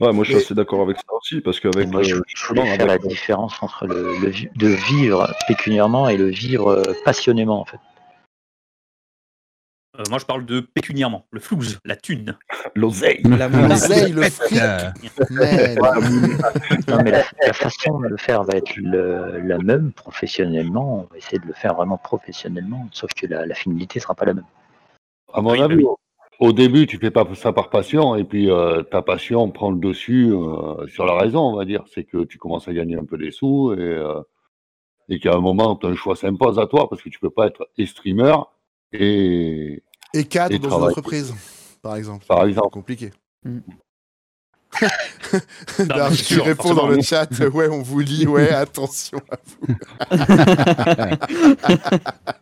Ouais, 0.00 0.12
moi 0.12 0.24
je 0.24 0.30
suis 0.32 0.38
assez 0.40 0.54
d'accord 0.54 0.80
avec 0.82 0.96
ça 0.96 1.04
aussi, 1.10 1.40
parce 1.40 1.60
qu'avec 1.60 1.86
moi, 1.88 2.02
je, 2.02 2.08
je 2.08 2.14
voulais 2.16 2.62
justement, 2.62 2.76
faire 2.76 2.86
la 2.86 2.98
différence 2.98 3.62
entre 3.62 3.86
le, 3.86 4.16
le 4.18 4.74
vivre 4.74 5.32
pécuniairement 5.46 6.08
et 6.08 6.16
le 6.16 6.28
vivre 6.28 6.82
passionnément, 7.04 7.60
en 7.60 7.64
fait. 7.64 7.78
Euh, 9.98 10.02
moi, 10.08 10.18
je 10.18 10.24
parle 10.24 10.46
de 10.46 10.60
pécuniairement, 10.60 11.26
le 11.32 11.38
flouze, 11.40 11.78
la 11.84 11.96
thune. 11.96 12.34
l'oseille. 12.74 13.20
La 13.24 13.48
L'oseille, 13.48 14.12
le 14.12 14.22
fric. 14.22 14.58
Non, 16.88 17.02
mais 17.04 17.10
la, 17.10 17.22
la 17.46 17.52
façon 17.52 18.00
de 18.00 18.08
le 18.08 18.16
faire 18.16 18.42
va 18.44 18.54
être 18.56 18.74
le- 18.76 19.38
la 19.40 19.58
même 19.58 19.92
professionnellement. 19.92 21.00
On 21.00 21.12
va 21.12 21.18
essayer 21.18 21.38
de 21.38 21.46
le 21.46 21.52
faire 21.52 21.74
vraiment 21.74 21.98
professionnellement, 21.98 22.88
sauf 22.92 23.10
que 23.14 23.26
la, 23.26 23.44
la 23.44 23.54
finalité 23.54 24.00
sera 24.00 24.14
pas 24.14 24.24
la 24.24 24.32
même. 24.34 24.46
À 25.34 25.42
mon 25.42 25.50
Oui, 25.52 25.60
avis, 25.60 25.76
oui. 25.76 25.84
au, 26.40 26.52
début, 26.54 26.86
tu 26.86 26.96
fais 26.96 27.10
pas 27.10 27.26
ça 27.34 27.52
par 27.52 27.68
passion, 27.68 28.16
et 28.16 28.24
puis 28.24 28.50
euh, 28.50 28.82
ta 28.82 29.02
passion 29.02 29.50
prend 29.50 29.70
le 29.70 29.78
dessus 29.78 30.30
euh, 30.32 30.86
sur 30.88 31.04
la 31.04 31.18
raison, 31.18 31.40
on 31.40 31.56
va 31.56 31.66
dire. 31.66 31.84
C'est 31.92 32.04
que 32.04 32.24
tu 32.24 32.38
commences 32.38 32.66
à 32.66 32.72
gagner 32.72 32.96
un 32.96 33.04
peu 33.04 33.18
des 33.18 33.30
sous, 33.30 33.74
et, 33.74 33.78
euh, 33.78 34.22
et 35.10 35.18
qu'à 35.18 35.34
un 35.34 35.40
moment, 35.40 35.78
un 35.82 35.94
choix 35.94 36.16
s'impose 36.16 36.58
à 36.58 36.66
toi, 36.66 36.88
parce 36.88 37.02
que 37.02 37.10
tu 37.10 37.18
peux 37.18 37.28
pas 37.30 37.46
être 37.46 37.68
streamer 37.84 38.36
et, 38.94 39.82
Et 40.14 40.24
cadre 40.24 40.54
Et 40.54 40.58
dans 40.58 40.78
une 40.78 40.84
entreprise, 40.84 41.34
par 41.82 41.96
exemple. 41.96 42.24
par 42.26 42.42
C'est 42.42 42.48
exemple. 42.48 42.70
compliqué. 42.70 43.12
Mm. 43.44 43.58
C'est 45.66 45.86
tu 45.86 46.14
sûr, 46.16 46.44
réponds 46.44 46.74
dans 46.74 46.86
le 46.88 47.00
chat. 47.02 47.28
Ouais, 47.52 47.68
on 47.68 47.82
vous 47.82 48.00
lit. 48.00 48.26
Ouais, 48.26 48.50
attention. 48.50 49.20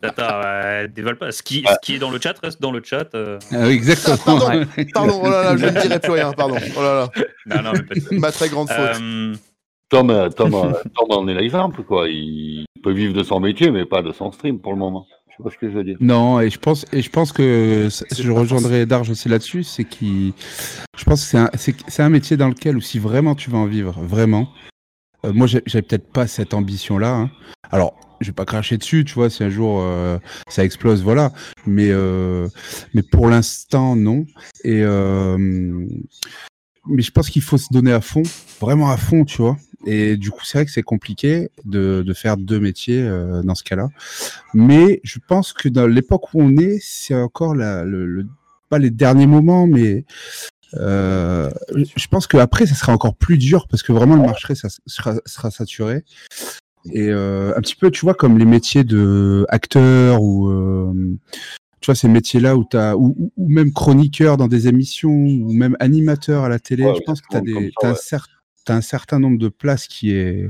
Attends, 0.01 0.41
euh, 0.45 0.87
dévale 0.87 1.17
pas. 1.17 1.31
Ce 1.31 1.43
qui, 1.43 1.65
ce 1.67 1.75
qui 1.81 1.95
est 1.95 1.99
dans 1.99 2.09
le 2.09 2.19
chat 2.21 2.37
reste 2.41 2.61
dans 2.61 2.71
le 2.71 2.81
chat. 2.83 3.13
euh. 3.15 3.37
ah 3.51 3.69
exactement. 3.69 4.17
Pardon. 4.39 4.65
Pardon, 4.93 5.21
oh 5.23 5.29
là 5.29 5.43
là, 5.43 5.57
je 5.57 5.65
ne 5.65 5.81
dirai 5.81 5.99
plus 5.99 6.11
rien. 6.11 6.31
Pardon. 6.33 6.57
Oh 6.77 6.81
là 6.81 6.93
là, 6.93 7.09
Non, 7.47 7.61
non, 7.63 7.71
mais 8.11 8.17
ma 8.17 8.31
très 8.31 8.49
grande 8.49 8.69
faute. 8.69 9.01
Euh, 9.01 9.35
Tom, 9.89 10.09
euh, 10.09 10.29
Tom, 10.29 10.51
Tom 10.51 11.07
en 11.09 11.27
est 11.27 11.33
l'exemple, 11.33 11.83
quoi. 11.83 12.07
Il 12.07 12.65
peut 12.81 12.93
vivre 12.93 13.13
de 13.13 13.23
son 13.23 13.39
métier, 13.41 13.71
mais 13.71 13.85
pas 13.85 14.01
de 14.01 14.11
son 14.13 14.31
stream 14.31 14.59
pour 14.61 14.71
le 14.71 14.79
moment. 14.79 15.05
Je 15.43 15.49
sais 15.49 15.49
pas 15.49 15.49
ce 15.51 15.57
que 15.57 15.69
je 15.71 15.77
veux 15.77 15.83
dire. 15.83 15.97
Non, 15.99 16.39
et 16.39 16.49
je 16.49 16.59
pense, 16.59 16.85
et 16.93 17.01
je 17.01 17.09
pense 17.09 17.31
que 17.31 17.89
c- 17.89 18.05
je 18.19 18.31
rejoindrai 18.31 18.85
Darge 18.85 19.09
aussi 19.09 19.29
là-dessus, 19.29 19.63
c'est 19.63 19.83
qu'il, 19.85 20.33
je 20.97 21.03
pense 21.03 21.21
que 21.23 21.27
c'est 21.29 21.37
un, 21.37 21.49
c'est, 21.55 21.75
c'est 21.87 22.03
un 22.03 22.09
métier 22.09 22.37
dans 22.37 22.47
lequel, 22.49 22.77
où 22.77 22.81
si 22.81 22.99
vraiment 22.99 23.35
tu 23.35 23.49
veux 23.49 23.57
en 23.57 23.65
vivre, 23.65 23.99
vraiment, 24.01 24.49
euh, 25.25 25.33
moi 25.33 25.47
j'ai, 25.47 25.61
peut-être 25.61 26.11
pas 26.11 26.27
cette 26.27 26.53
ambition-là. 26.53 27.13
hein. 27.15 27.31
Alors, 27.71 27.93
je 28.21 28.27
vais 28.27 28.33
pas 28.33 28.45
cracher 28.45 28.77
dessus, 28.77 29.03
tu 29.05 29.13
vois, 29.15 29.29
si 29.29 29.43
un 29.43 29.49
jour 29.49 29.79
euh, 29.81 30.19
ça 30.47 30.63
explose, 30.63 31.01
voilà. 31.03 31.31
Mais, 31.65 31.89
euh, 31.89 32.47
mais 32.93 33.01
pour 33.01 33.27
l'instant, 33.29 33.95
non. 33.95 34.25
Et 34.63 34.81
euh, 34.83 35.87
mais 36.87 37.01
je 37.01 37.11
pense 37.11 37.29
qu'il 37.29 37.41
faut 37.41 37.57
se 37.57 37.67
donner 37.71 37.91
à 37.91 38.01
fond, 38.01 38.23
vraiment 38.59 38.89
à 38.91 38.97
fond, 38.97 39.25
tu 39.25 39.41
vois. 39.41 39.57
Et 39.85 40.17
du 40.17 40.29
coup, 40.31 40.41
c'est 40.43 40.59
vrai 40.59 40.65
que 40.65 40.71
c'est 40.71 40.83
compliqué 40.83 41.49
de, 41.65 42.05
faire 42.13 42.37
deux 42.37 42.59
métiers 42.59 43.01
euh, 43.01 43.41
dans 43.43 43.55
ce 43.55 43.63
cas-là. 43.63 43.89
Mais 44.53 45.01
je 45.03 45.19
pense 45.27 45.53
que 45.53 45.69
dans 45.69 45.87
l'époque 45.87 46.33
où 46.33 46.41
on 46.41 46.55
est, 46.57 46.79
c'est 46.81 47.15
encore 47.15 47.55
la, 47.55 47.83
le, 47.83 48.05
le- 48.05 48.27
pas 48.69 48.79
les 48.79 48.91
derniers 48.91 49.27
moments, 49.27 49.67
mais 49.67 50.05
euh, 50.75 51.49
je 51.73 52.07
pense 52.07 52.27
qu'après, 52.27 52.65
ça 52.65 52.75
sera 52.75 52.93
encore 52.93 53.15
plus 53.15 53.37
dur 53.37 53.67
parce 53.67 53.83
que 53.83 53.91
vraiment 53.91 54.15
le 54.15 54.21
marché 54.21 54.53
sera 54.85 55.51
saturé. 55.51 56.03
Et 56.91 57.09
euh, 57.09 57.53
un 57.55 57.61
petit 57.61 57.75
peu, 57.75 57.91
tu 57.91 58.01
vois, 58.01 58.13
comme 58.13 58.37
les 58.37 58.45
métiers 58.45 58.83
de 58.83 59.45
acteur 59.49 60.21
ou 60.21 60.49
euh, 60.49 60.93
tu 61.81 61.87
vois 61.87 61.95
ces 61.95 62.07
métiers-là 62.07 62.55
où 62.55 62.63
t'as 62.63 62.95
ou, 62.95 63.15
ou- 63.17 63.33
ou 63.35 63.49
même 63.49 63.73
chroniqueur 63.73 64.37
dans 64.37 64.47
des 64.47 64.67
émissions 64.67 65.09
ou 65.09 65.51
même 65.51 65.75
animateur 65.79 66.43
à 66.43 66.49
la 66.49 66.59
télé. 66.59 66.85
Ouais, 66.85 66.95
je 66.95 67.01
pense 67.01 67.21
que 67.21 67.39
des 67.39 67.71
ça, 67.81 68.19
t'as 68.65 68.75
un, 68.75 68.79
cer- 68.79 68.81
certain 68.81 69.19
nombre 69.19 69.39
de 69.39 69.49
places 69.49 69.87
qui 69.87 70.11
est 70.11 70.49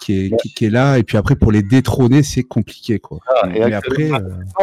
qui 0.00 0.14
est, 0.26 0.36
qui, 0.40 0.54
qui 0.54 0.64
est 0.66 0.70
là 0.70 0.96
et 0.98 1.02
puis 1.02 1.16
après 1.18 1.36
pour 1.36 1.52
les 1.52 1.62
détrôner 1.62 2.22
c'est 2.22 2.44
compliqué 2.44 2.98
quoi. 3.00 3.18
Ah, 3.26 3.48
et 3.54 3.64
Mais 3.64 3.74
après, 3.74 4.10
euh, 4.12 4.18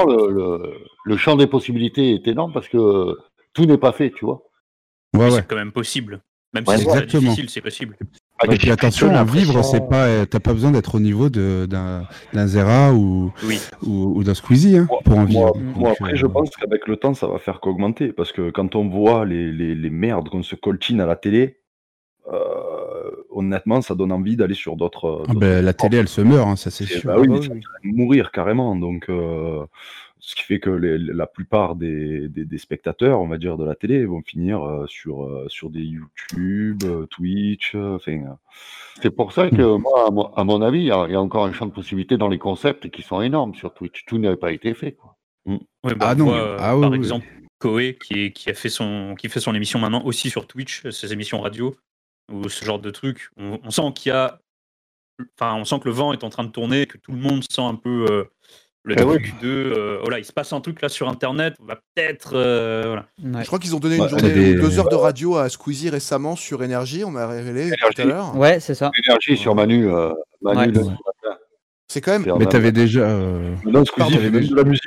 le, 0.07 0.31
le, 0.31 0.73
le 1.03 1.17
champ 1.17 1.35
des 1.35 1.47
possibilités 1.47 2.13
est 2.15 2.27
énorme 2.27 2.53
parce 2.53 2.69
que 2.69 3.17
tout 3.53 3.65
n'est 3.65 3.77
pas 3.77 3.91
fait, 3.91 4.11
tu 4.11 4.25
vois. 4.25 4.43
ouais 5.15 5.25
ouais. 5.25 5.31
C'est 5.31 5.47
quand 5.47 5.55
même 5.55 5.71
possible. 5.73 6.21
Même 6.53 6.63
Ouais, 6.65 6.77
si 6.77 6.85
c'est 6.89 7.05
difficile, 7.05 7.49
c'est 7.49 7.61
possible. 7.61 7.97
Moi, 8.45 8.53
Et 8.53 8.57
puis 8.59 8.69
attention, 8.69 9.07
en 9.15 9.23
vivre, 9.23 9.63
c'est 9.63 9.87
pas, 9.89 10.05
euh, 10.05 10.25
t'as 10.25 10.39
pas 10.39 10.53
besoin 10.53 10.69
d'être 10.71 10.93
au 10.93 10.99
niveau 10.99 11.27
de- 11.29 11.65
d'un 11.67 12.03
d'un 12.33 12.45
Zera 12.45 12.93
ou, 12.93 13.31
Oui. 13.43 13.59
ou, 13.83 14.13
ou 14.19 14.23
d'un 14.23 14.35
Squeezie 14.35 14.77
hein, 14.77 14.87
Moi- 14.89 14.99
pour 15.03 15.13
en 15.13 15.25
Moi, 15.25 15.25
vivre. 15.25 15.55
moi, 15.75 15.91
après, 15.91 16.13
euh, 16.13 16.15
je 16.15 16.27
pense 16.27 16.51
qu'avec 16.55 16.87
le 16.87 16.97
temps, 16.97 17.15
ça 17.15 17.25
va 17.27 17.39
faire 17.39 17.59
qu'augmenter. 17.59 18.13
Parce 18.13 18.31
que 18.31 18.51
quand 18.51 18.75
on 18.75 18.87
voit 18.89 19.25
les, 19.25 19.51
les, 19.51 19.73
les 19.73 19.89
merdes 19.89 20.29
qu'on 20.29 20.43
se 20.43 20.55
coltine 20.55 21.01
à 21.01 21.07
la 21.07 21.15
télé, 21.15 21.57
euh, 22.31 23.09
honnêtement, 23.31 23.81
ça 23.81 23.95
donne 23.95 24.11
envie 24.11 24.35
d'aller 24.35 24.53
sur 24.53 24.75
d'autres. 24.75 25.23
ah 25.27 25.33
ben, 25.35 25.65
la 25.65 25.73
télé, 25.73 25.97
elle 25.97 26.07
se 26.07 26.21
meurt, 26.21 26.47
hein, 26.47 26.55
ça 26.55 26.69
c'est 26.69 26.85
sûr. 26.85 27.01
bah 27.05 27.15
oui, 27.17 27.25
Ah 27.29 27.33
mais 27.33 27.39
bah 27.39 27.45
ça 27.47 27.53
oui. 27.53 27.61
va 27.61 27.79
mourir 28.03 28.31
carrément. 28.31 28.75
Donc, 28.75 29.05
euh, 29.09 29.65
ce 30.19 30.35
qui 30.35 30.43
fait 30.43 30.59
que 30.59 30.69
les- 30.69 30.97
la 30.97 31.27
plupart 31.27 31.75
des, 31.75 32.27
des, 32.29 32.45
des 32.45 32.57
spectateurs, 32.57 33.19
on 33.21 33.27
va 33.27 33.37
dire, 33.37 33.57
de 33.57 33.63
la 33.65 33.75
télé 33.75 34.05
vont 34.05 34.21
finir 34.21 34.63
euh, 34.63 34.85
sur, 34.87 35.23
euh, 35.23 35.45
sur 35.49 35.69
des 35.69 35.83
YouTube, 35.83 36.83
euh, 36.85 37.05
Twitch, 37.07 37.75
enfin. 37.75 38.11
euh, 38.11 38.33
C'est 39.01 39.11
pour 39.15 39.31
ça 39.31 39.49
que 39.49 39.75
moi, 39.77 40.07
à 40.07 40.11
mon, 40.11 40.33
à 40.33 40.43
mon 40.43 40.61
avis, 40.61 40.79
il 40.79 40.85
y, 40.85 40.91
a, 40.91 41.05
il 41.07 41.11
y 41.11 41.15
a 41.15 41.21
encore 41.21 41.45
un 41.45 41.53
champ 41.53 41.65
de 41.65 41.71
possibilités 41.71 42.17
dans 42.17 42.29
les 42.29 42.39
concepts 42.39 42.89
qui 42.89 43.01
sont 43.01 43.21
énormes 43.21 43.55
sur 43.55 43.73
Twitch. 43.73 44.05
Tout 44.05 44.17
n'avait 44.17 44.35
pas 44.37 44.51
été 44.51 44.73
fait. 44.73 44.93
Quoi. 44.93 45.15
Ouais, 45.45 45.59
bah, 45.95 45.95
Ah 46.09 46.13
on 46.13 46.15
non, 46.15 46.25
voit, 46.25 46.35
euh, 46.37 46.57
ah 46.59 46.75
oui, 46.75 46.81
par 46.81 46.91
oui. 46.91 46.97
exemple, 46.97 47.25
Koé 47.59 47.97
qui, 47.97 48.25
est, 48.25 48.31
qui, 48.31 48.49
a 48.49 48.53
fait 48.53 48.69
son, 48.69 49.15
qui 49.17 49.29
fait 49.29 49.39
son 49.39 49.55
émission 49.55 49.79
maintenant 49.79 50.03
aussi 50.03 50.29
sur 50.29 50.45
Twitch, 50.47 50.87
ses 50.89 51.13
émissions 51.13 51.41
radio, 51.41 51.75
ou 52.31 52.49
ce 52.49 52.65
genre 52.65 52.79
de 52.79 52.91
truc. 52.91 53.29
On, 53.37 53.59
on 53.63 53.71
sent 53.71 53.93
qu'il 53.95 54.09
y 54.11 54.13
a. 54.13 54.39
Enfin, 55.39 55.55
on 55.55 55.65
sent 55.65 55.79
que 55.79 55.85
le 55.85 55.93
vent 55.95 56.13
est 56.13 56.23
en 56.23 56.29
train 56.29 56.43
de 56.43 56.51
tourner, 56.51 56.85
que 56.85 56.97
tout 56.99 57.11
le 57.11 57.17
monde 57.17 57.43
sent 57.49 57.61
un 57.61 57.73
peu 57.73 58.05
euh, 58.11 58.23
le 58.87 58.95
Eh 58.97 59.01
truc 59.01 59.33
de. 59.41 59.47
euh, 59.49 59.97
voilà, 60.01 60.17
il 60.19 60.25
se 60.25 60.31
passe 60.31 60.53
un 60.53 60.61
truc 60.61 60.81
là 60.81 60.89
sur 60.89 61.09
internet, 61.09 61.53
on 61.61 61.65
va 61.65 61.75
peut-être. 61.75 62.31
euh, 62.35 62.83
voilà. 62.87 63.05
Ouais. 63.23 63.41
Je 63.43 63.47
crois 63.47 63.59
qu'ils 63.59 63.75
ont 63.75 63.79
donné 63.79 63.97
une 63.97 64.03
Ouais, 64.03 64.09
journée 64.09 64.31
des- 64.31 64.55
deux 64.55 64.79
heures 64.79 64.89
de 64.89 64.95
radio 64.95 65.35
à 65.37 65.49
Squeezie 65.49 65.89
récemment 65.89 66.35
sur 66.35 66.63
Énergie. 66.63 67.03
On 67.03 67.11
m'a 67.11 67.27
révélé 67.27 67.69
tout 67.71 68.01
à 68.01 68.05
l'heure. 68.05 68.35
Ouais, 68.37 68.59
c'est 68.59 68.75
ça. 68.75 68.91
Énergie 69.05 69.35
sur 69.37 69.53
Manu. 69.55 69.91
euh, 69.91 70.11
Manu 70.41 70.59
Ouais. 70.59 70.67
le- 70.67 70.79
Ouais. 70.81 70.93
C'est 71.89 72.01
quand 72.01 72.11
même. 72.19 72.25
Mais 72.39 72.45
t'avais 72.45 72.71
déjà, 72.71 73.01
euh, 73.01 73.53
Maintenant, 73.63 73.85
Squeezie 73.85 74.13
Pardon, 74.17 74.31
même 74.31 74.47
de 74.47 74.55
la 74.55 74.63
musique. 74.63 74.81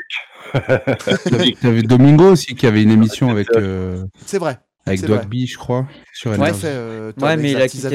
t'avais, 1.30 1.52
t'avais 1.60 1.82
Domingo 1.82 2.32
aussi 2.32 2.54
qui 2.54 2.66
avait 2.66 2.82
une 2.82 2.90
émission 2.90 3.30
avec 3.30 3.48
euh, 3.56 4.04
C'est 4.26 4.38
vrai. 4.38 4.58
avec 4.86 5.02
Dogby, 5.02 5.46
je 5.46 5.56
crois, 5.58 5.86
sur 6.12 6.32
euh, 6.32 7.12
Ouais, 7.20 7.36
mais 7.36 7.52
il 7.52 7.56
a 7.60 7.68
quitté, 7.68 7.88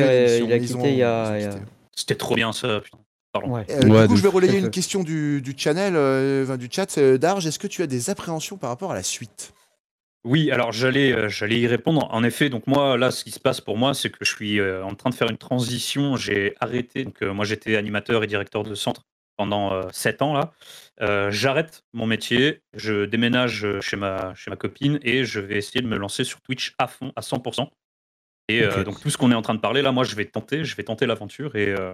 il 0.92 0.98
y 0.98 1.04
a-. 1.04 1.50
C'était 1.96 2.16
trop 2.16 2.36
bien 2.36 2.52
ça. 2.52 2.82
Putain. 2.84 2.98
Pardon. 3.36 3.54
Ouais. 3.54 3.66
Euh, 3.70 4.04
du 4.04 4.08
coup, 4.08 4.16
je 4.16 4.22
vais 4.22 4.30
relayer 4.30 4.60
une 4.60 4.70
question 4.70 5.04
du, 5.04 5.42
du 5.42 5.54
channel, 5.58 5.96
euh, 5.98 6.56
du 6.56 6.70
chat. 6.72 6.98
Euh, 6.98 7.18
Darge, 7.18 7.46
est-ce 7.46 7.60
que 7.60 7.68
tu 7.68 7.82
as 7.82 7.88
des 7.88 8.10
appréhensions 8.10 8.56
par 8.58 8.70
rapport 8.70 8.92
à 8.92 8.96
la 8.96 9.04
suite? 9.04 9.54
Oui, 10.24 10.52
alors 10.52 10.72
j'allais 10.72 11.12
euh, 11.12 11.28
j'allais 11.28 11.60
y 11.60 11.68
répondre. 11.68 12.08
En 12.12 12.24
effet, 12.24 12.50
donc 12.50 12.66
moi 12.66 12.98
là, 12.98 13.12
ce 13.12 13.26
qui 13.26 13.32
se 13.32 13.40
passe 13.42 13.60
pour 13.60 13.78
moi, 13.78 13.94
c'est 13.94 14.10
que 14.10 14.24
je 14.24 14.34
suis 14.34 14.62
euh, 14.62 14.86
en 14.86 14.96
train 14.96 15.10
de 15.10 15.16
faire 15.16 15.30
une 15.30 15.38
transition. 15.38 16.16
J'ai 16.16 16.56
arrêté. 16.62 17.04
Donc 17.04 17.22
euh, 17.22 17.34
moi, 17.34 17.44
j'étais 17.44 17.76
animateur 17.76 18.24
et 18.24 18.28
directeur 18.28 18.64
de 18.64 18.74
centre 18.74 19.02
pendant 19.36 19.74
euh, 19.74 19.84
sept 19.92 20.22
ans 20.22 20.34
là. 20.34 20.54
Euh, 21.02 21.30
J'arrête 21.30 21.84
mon 21.92 22.06
métier, 22.06 22.62
je 22.74 23.04
déménage 23.04 23.68
chez 23.82 23.98
ma 23.98 24.34
chez 24.34 24.50
ma 24.50 24.56
copine 24.56 24.98
et 25.04 25.26
je 25.26 25.42
vais 25.42 25.58
essayer 25.58 25.82
de 25.82 25.88
me 25.88 25.98
lancer 25.98 26.24
sur 26.24 26.40
Twitch 26.40 26.74
à 26.80 26.88
fond, 26.88 27.12
à 27.18 27.22
100%. 27.22 27.68
Et 28.48 28.64
euh, 28.64 28.84
donc 28.84 29.02
tout 29.02 29.10
ce 29.10 29.18
qu'on 29.18 29.32
est 29.32 29.36
en 29.36 29.42
train 29.42 29.56
de 29.56 29.60
parler 29.60 29.82
là, 29.82 29.92
moi, 29.92 30.06
je 30.06 30.16
vais 30.16 30.26
tenter, 30.26 30.64
je 30.64 30.76
vais 30.76 30.84
tenter 30.84 31.06
l'aventure 31.06 31.56
et, 31.56 31.70
euh, 31.70 31.94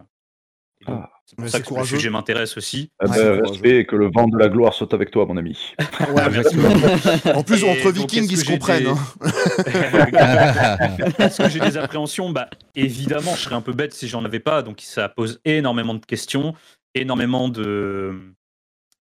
Ah. 0.87 1.09
c'est 1.25 1.35
pour 1.37 1.47
ça 1.49 1.59
que 1.61 1.73
le 1.73 1.85
sujet 1.85 2.09
m'intéresse 2.09 2.57
aussi. 2.57 2.91
Respect 2.99 3.77
et 3.79 3.85
que 3.85 3.95
le 3.95 4.11
vent 4.11 4.27
de 4.27 4.37
la 4.37 4.49
gloire 4.49 4.73
soit 4.73 4.93
avec 4.93 5.11
toi, 5.11 5.25
mon 5.25 5.37
ami. 5.37 5.57
Ouais. 6.13 7.33
En 7.33 7.43
plus, 7.43 7.63
Et 7.63 7.69
entre 7.69 7.91
vikings, 7.91 8.27
ils 8.29 8.37
se 8.37 8.45
comprennent. 8.45 8.83
des- 8.83 8.89
hein. 8.89 8.97
Est-ce 11.19 11.41
que 11.43 11.49
j'ai 11.49 11.59
des 11.59 11.77
appréhensions? 11.77 12.29
Bah, 12.31 12.49
Évidemment, 12.75 13.35
je 13.35 13.41
serais 13.41 13.55
un 13.55 13.61
peu 13.61 13.73
bête 13.73 13.93
si 13.93 14.07
j'en 14.07 14.25
avais 14.25 14.39
pas. 14.39 14.61
Donc, 14.61 14.81
ça 14.81 15.09
pose 15.09 15.39
énormément 15.45 15.93
de 15.93 16.05
questions, 16.05 16.53
énormément 16.95 17.49
de, 17.49 18.19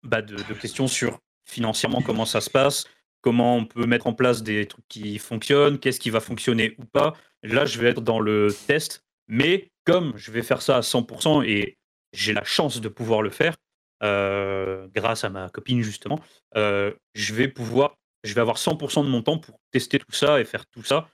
bah, 0.03 0.21
de, 0.21 0.35
de 0.35 0.53
questions 0.53 0.87
sur 0.87 1.19
financièrement 1.45 2.01
comment 2.01 2.25
ça 2.25 2.41
se 2.41 2.49
passe, 2.49 2.85
comment 3.21 3.57
on 3.57 3.65
peut 3.65 3.85
mettre 3.85 4.07
en 4.07 4.13
place 4.13 4.43
des 4.43 4.65
trucs 4.67 4.87
qui 4.87 5.17
fonctionnent, 5.17 5.79
qu'est-ce 5.79 5.99
qui 5.99 6.09
va 6.09 6.19
fonctionner 6.19 6.75
ou 6.77 6.85
pas. 6.85 7.13
Là, 7.43 7.65
je 7.65 7.79
vais 7.79 7.89
être 7.89 8.01
dans 8.01 8.19
le 8.19 8.55
test, 8.67 9.03
mais 9.27 9.70
comme 9.85 10.13
je 10.15 10.31
vais 10.31 10.41
faire 10.43 10.61
ça 10.61 10.77
à 10.77 10.81
100% 10.81 11.43
et 11.43 11.77
j'ai 12.13 12.33
la 12.33 12.43
chance 12.43 12.81
de 12.81 12.89
pouvoir 12.89 13.21
le 13.21 13.29
faire, 13.29 13.55
euh, 14.03 14.87
grâce 14.95 15.23
à 15.23 15.29
ma 15.29 15.49
copine 15.49 15.81
justement, 15.81 16.19
euh, 16.57 16.91
je 17.13 17.33
vais 17.33 17.47
pouvoir, 17.47 17.95
je 18.23 18.33
vais 18.33 18.41
avoir 18.41 18.57
100% 18.57 19.03
de 19.03 19.09
mon 19.09 19.21
temps 19.21 19.37
pour 19.37 19.59
tester 19.71 19.99
tout 19.99 20.11
ça 20.11 20.39
et 20.39 20.45
faire 20.45 20.65
tout 20.67 20.83
ça. 20.83 21.07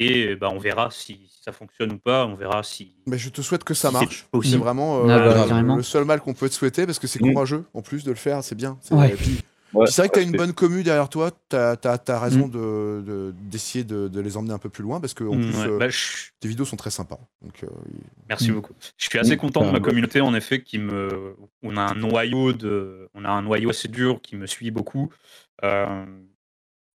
Et 0.00 0.34
bah, 0.34 0.50
on 0.52 0.58
verra 0.58 0.90
si, 0.90 1.28
si 1.32 1.40
ça 1.42 1.52
fonctionne 1.52 1.92
ou 1.92 1.98
pas, 1.98 2.26
on 2.26 2.34
verra 2.34 2.64
si. 2.64 2.96
Mais 3.06 3.16
je 3.16 3.28
te 3.28 3.40
souhaite 3.42 3.62
que 3.62 3.74
ça 3.74 3.88
Si 3.88 3.94
marche. 3.94 4.26
C'est 4.42 4.56
vraiment 4.56 5.04
euh, 5.06 5.08
Ah 5.08 5.46
bah, 5.46 5.62
le- 5.62 5.82
seul 5.84 6.04
mal 6.04 6.20
qu'on 6.20 6.34
peut 6.34 6.48
te 6.48 6.54
souhaiter 6.54 6.84
parce 6.84 6.98
que 6.98 7.06
c'est 7.06 7.22
Mm. 7.22 7.32
courageux 7.32 7.64
en 7.74 7.80
plus 7.82 8.02
de 8.02 8.10
le 8.10 8.16
faire, 8.16 8.42
c'est 8.42 8.56
bien. 8.56 8.76
C'est 8.82 8.94
Ouais. 8.94 9.10
et 9.12 9.14
puis- 9.14 9.40
Ouais, 9.74 9.86
c'est 9.88 10.02
vrai 10.02 10.08
que 10.08 10.14
tu 10.14 10.20
as 10.20 10.22
une 10.22 10.32
bonne 10.32 10.52
commu 10.52 10.82
derrière 10.82 11.08
toi, 11.08 11.30
tu 11.50 11.56
as, 11.56 12.18
raison 12.20 12.48
de- 12.48 13.02
de- 13.04 13.34
d'essayer 13.36 13.84
de, 13.84 14.08
de 14.08 14.20
les 14.20 14.36
emmener 14.36 14.52
un 14.54 14.58
peu 14.58 14.68
plus 14.68 14.82
loin 14.82 15.00
parce 15.00 15.14
que 15.14 15.24
en 15.24 15.36
Mm, 15.36 15.40
plus, 15.40 15.56
ouais, 15.56 15.68
euh, 15.68 15.78
bah, 15.78 15.88
je- 15.88 16.30
tes 16.40 16.48
vidéos 16.48 16.64
sont 16.64 16.76
très 16.76 16.90
sympas. 16.90 17.18
Donc, 17.42 17.64
euh, 17.64 17.68
Merci 18.28 18.50
Mm. 18.50 18.54
beaucoup. 18.54 18.74
Je 18.96 19.08
suis 19.08 19.18
assez 19.18 19.34
Mm, 19.34 19.38
content 19.38 19.66
de 19.66 19.70
ma 19.70 19.80
communauté, 19.80 20.20
en 20.20 20.34
effet, 20.34 20.62
qui 20.62 20.78
me, 20.78 21.36
on 21.62 21.76
a 21.76 21.82
un 21.82 21.94
noyau 21.94 22.52
de, 22.52 23.08
on 23.14 23.24
a 23.24 23.30
un 23.30 23.42
noyau 23.42 23.70
assez 23.70 23.88
dur 23.88 24.20
qui 24.22 24.36
me 24.36 24.46
suit 24.46 24.70
beaucoup. 24.70 25.12
Euh, 25.62 26.04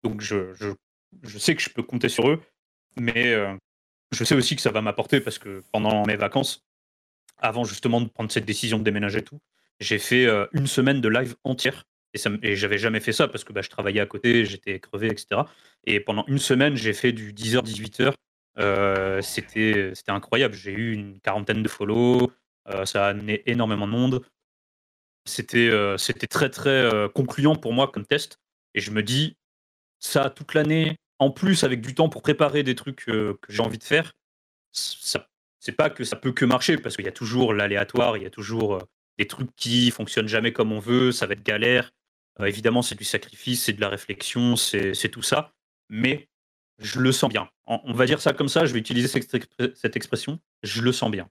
donc 0.03 0.21
je, 0.21 0.55
je, 0.55 0.71
je 1.23 1.39
sais 1.39 1.55
que 1.55 1.63
je 1.63 1.71
peux 1.71 1.83
compter 1.83 2.09
sur 2.09 2.29
eux, 2.29 2.41
mais 2.99 3.33
euh, 3.35 3.55
je 4.13 4.25
sais 4.25 4.35
aussi 4.35 4.57
que 4.57 4.63
ça 4.63 4.71
va 4.71 4.81
m'apporter 4.83 5.21
parce 5.21 5.39
que 5.39 5.63
pendant 5.73 6.07
mes 6.07 6.17
vacances, 6.17 6.65
avant 7.39 7.65
justement 7.65 8.01
de 8.01 8.09
prendre 8.09 8.31
cette 8.31 8.45
décision 8.47 8.79
de 8.79 8.85
déménager 8.85 9.19
et 9.19 9.25
tout, 9.25 9.41
j'ai 9.81 9.99
fait 9.99 10.27
euh, 10.27 10.47
une 10.53 10.67
semaine 10.67 11.01
de 11.01 11.09
live 11.09 11.37
entière. 11.45 11.85
Et, 12.43 12.49
et 12.49 12.57
j'avais 12.57 12.79
jamais 12.79 13.01
fait 13.01 13.13
ça 13.13 13.29
parce 13.29 13.45
que 13.45 13.53
bah, 13.53 13.63
je 13.63 13.69
travaillais 13.69 14.01
à 14.01 14.07
côté, 14.07 14.45
j'étais 14.45 14.79
crevé, 14.81 15.09
etc. 15.09 15.43
Et 15.85 16.01
pendant 16.01 16.25
une 16.27 16.39
semaine, 16.39 16.77
j'ai 16.77 16.93
fait 16.93 17.13
du 17.13 17.33
10h, 17.33 17.63
18h. 17.65 18.13
Euh, 18.59 19.23
c'était 19.23 19.93
c'était 19.95 20.13
incroyable. 20.13 20.55
J'ai 20.55 20.73
eu 20.73 20.93
une 20.93 21.21
quarantaine 21.21 21.63
de 21.63 21.69
follow. 21.69 22.31
euh, 22.69 22.85
ça 22.85 23.07
a 23.07 23.09
amené 23.11 23.43
énormément 23.47 23.87
de 23.87 23.93
monde. 23.93 24.25
C'était 25.25 25.69
euh, 25.71 25.97
très, 26.31 26.51
très 26.51 26.91
concluant 27.15 27.55
pour 27.57 27.73
moi 27.73 27.89
comme 27.89 28.07
test. 28.07 28.41
Et 28.75 28.81
je 28.81 28.91
me 28.91 29.03
dis, 29.03 29.37
ça 29.99 30.31
toute 30.31 30.55
l'année, 30.55 30.97
en 31.19 31.31
plus 31.31 31.65
avec 31.65 31.81
du 31.81 31.95
temps 31.95 32.09
pour 32.09 32.23
préparer 32.23 32.63
des 32.63 32.75
trucs 32.75 33.05
que 33.07 33.39
j'ai 33.49 33.63
envie 33.63 33.79
de 33.79 33.85
faire, 33.85 34.13
c'est 34.73 35.73
pas 35.77 35.91
que 35.91 36.05
ça 36.05 36.17
peut 36.17 36.33
que 36.33 36.45
marcher 36.45 36.79
parce 36.79 36.97
qu'il 36.97 37.05
y 37.05 37.09
a 37.09 37.13
toujours 37.13 37.53
l'aléatoire, 37.53 38.17
il 38.17 38.23
y 38.23 38.27
a 38.27 38.31
toujours 38.31 38.79
des 39.19 39.27
trucs 39.27 39.55
qui 39.57 39.91
fonctionnent 39.91 40.29
jamais 40.29 40.53
comme 40.53 40.73
on 40.73 40.79
veut, 40.79 41.13
ça 41.13 41.27
va 41.27 41.33
être 41.35 41.43
galère. 41.43 41.91
Euh, 42.41 42.45
évidemment, 42.47 42.83
c'est 42.83 42.95
du 42.97 43.05
sacrifice, 43.05 43.65
c'est 43.65 43.73
de 43.73 43.81
la 43.81 43.89
réflexion, 43.89 44.55
c'est 44.57 45.09
tout 45.11 45.23
ça. 45.23 45.53
Mais 45.91 46.29
je 46.79 47.01
le 47.01 47.11
sens 47.13 47.31
bien. 47.31 47.49
En- 47.67 47.81
On 47.85 47.93
va 47.93 48.07
dire 48.07 48.21
ça 48.21 48.33
comme 48.33 48.49
ça, 48.49 48.65
je 48.67 48.73
vais 48.73 48.79
utiliser 48.79 49.09
cette, 49.09 49.33
expr- 49.35 49.73
cette 49.75 49.97
expression. 49.97 50.39
Je 50.63 50.83
le 50.83 50.93
sens 50.93 51.11
bien. 51.11 51.29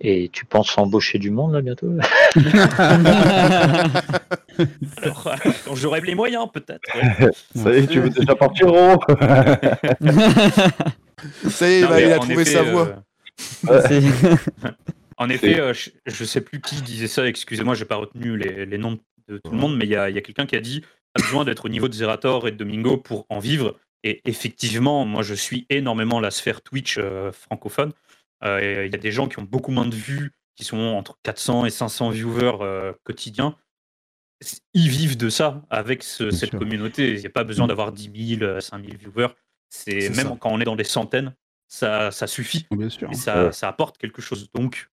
Et 0.00 0.28
tu 0.30 0.44
penses 0.44 0.76
embaucher 0.76 1.18
du 1.18 1.30
monde 1.30 1.54
là 1.54 1.62
bientôt 1.62 1.90
Alors, 5.02 5.34
quand 5.64 5.74
j'aurai 5.74 6.00
les 6.02 6.14
moyens, 6.14 6.46
peut-être. 6.52 6.82
ouais. 6.94 7.30
Ça 7.56 7.72
y 7.72 7.76
est, 7.78 7.86
tu 7.86 8.00
veux 8.00 8.10
déjà 8.10 8.34
partir, 8.34 8.66
oh 8.72 8.98
ça 11.48 11.70
y 11.70 11.74
est, 11.74 11.80
Non, 11.82 11.88
bah, 11.88 12.00
il 12.00 12.12
a 12.12 12.16
en 12.16 12.20
trouvé 12.20 12.42
effet, 12.42 12.52
sa 12.52 12.62
voix. 12.62 13.02
euh, 13.70 13.82
C'est- 13.88 14.02
En 15.18 15.30
effet, 15.30 15.58
euh, 15.60 15.72
je, 15.72 15.90
je 16.06 16.24
sais 16.24 16.40
plus 16.42 16.60
qui 16.60 16.82
disait 16.82 17.06
ça, 17.08 17.26
excusez-moi, 17.26 17.74
j'ai 17.74 17.86
pas 17.86 17.96
retenu 17.96 18.36
les, 18.36 18.66
les 18.66 18.78
noms 18.78 18.92
de 18.92 19.00
tout 19.26 19.50
le 19.50 19.56
monde, 19.58 19.76
mais 19.76 19.84
il 19.84 19.90
y 19.90 19.96
a, 19.96 20.08
il 20.10 20.14
y 20.14 20.18
a 20.18 20.22
quelqu'un 20.22 20.46
qui 20.46 20.56
a 20.56 20.60
dit 20.60 20.82
a 21.18 21.22
besoin 21.22 21.44
d'être 21.44 21.64
au 21.64 21.68
niveau 21.68 21.88
de 21.88 21.94
Zerator 21.94 22.46
et 22.46 22.52
de 22.52 22.56
Domingo 22.56 22.96
pour 22.98 23.24
en 23.30 23.38
vivre. 23.38 23.78
Et 24.04 24.20
effectivement, 24.28 25.04
moi 25.06 25.22
je 25.22 25.34
suis 25.34 25.66
énormément 25.70 26.20
la 26.20 26.30
sphère 26.30 26.60
Twitch 26.62 26.98
euh, 26.98 27.32
francophone. 27.32 27.92
Euh, 28.44 28.84
Il 28.86 28.92
y 28.92 28.94
a 28.94 28.98
des 28.98 29.12
gens 29.12 29.26
qui 29.28 29.38
ont 29.38 29.42
beaucoup 29.44 29.70
moins 29.72 29.86
de 29.86 29.94
vues, 29.96 30.32
qui 30.54 30.64
sont 30.64 30.76
entre 30.78 31.18
400 31.22 31.64
et 31.66 31.70
500 31.70 32.10
viewers 32.10 32.58
euh, 32.60 32.92
quotidiens. 33.04 33.56
Ils 34.74 34.88
vivent 34.90 35.16
de 35.16 35.30
ça 35.30 35.62
avec 35.70 36.02
ce- 36.02 36.30
cette 36.30 36.50
sûr. 36.50 36.58
communauté. 36.58 37.14
Il 37.14 37.20
n'y 37.20 37.26
a 37.26 37.30
pas 37.30 37.44
besoin 37.44 37.66
d'avoir 37.66 37.90
10 37.92 38.36
000, 38.38 38.60
5 38.60 38.84
000 38.84 38.96
viewers. 38.98 39.28
C'est 39.70 40.10
même 40.10 40.28
ça. 40.28 40.36
quand 40.38 40.50
on 40.50 40.60
est 40.60 40.64
dans 40.64 40.76
des 40.76 40.84
centaines, 40.84 41.34
ça, 41.66 42.10
ça 42.10 42.26
suffit. 42.26 42.66
Bien 42.70 42.90
sûr. 42.90 43.10
Et 43.10 43.14
ça, 43.14 43.46
Ouais. 43.46 43.52
ça 43.52 43.68
apporte 43.68 43.96
quelque 43.96 44.20
chose. 44.20 44.50
Donc, 44.54 44.88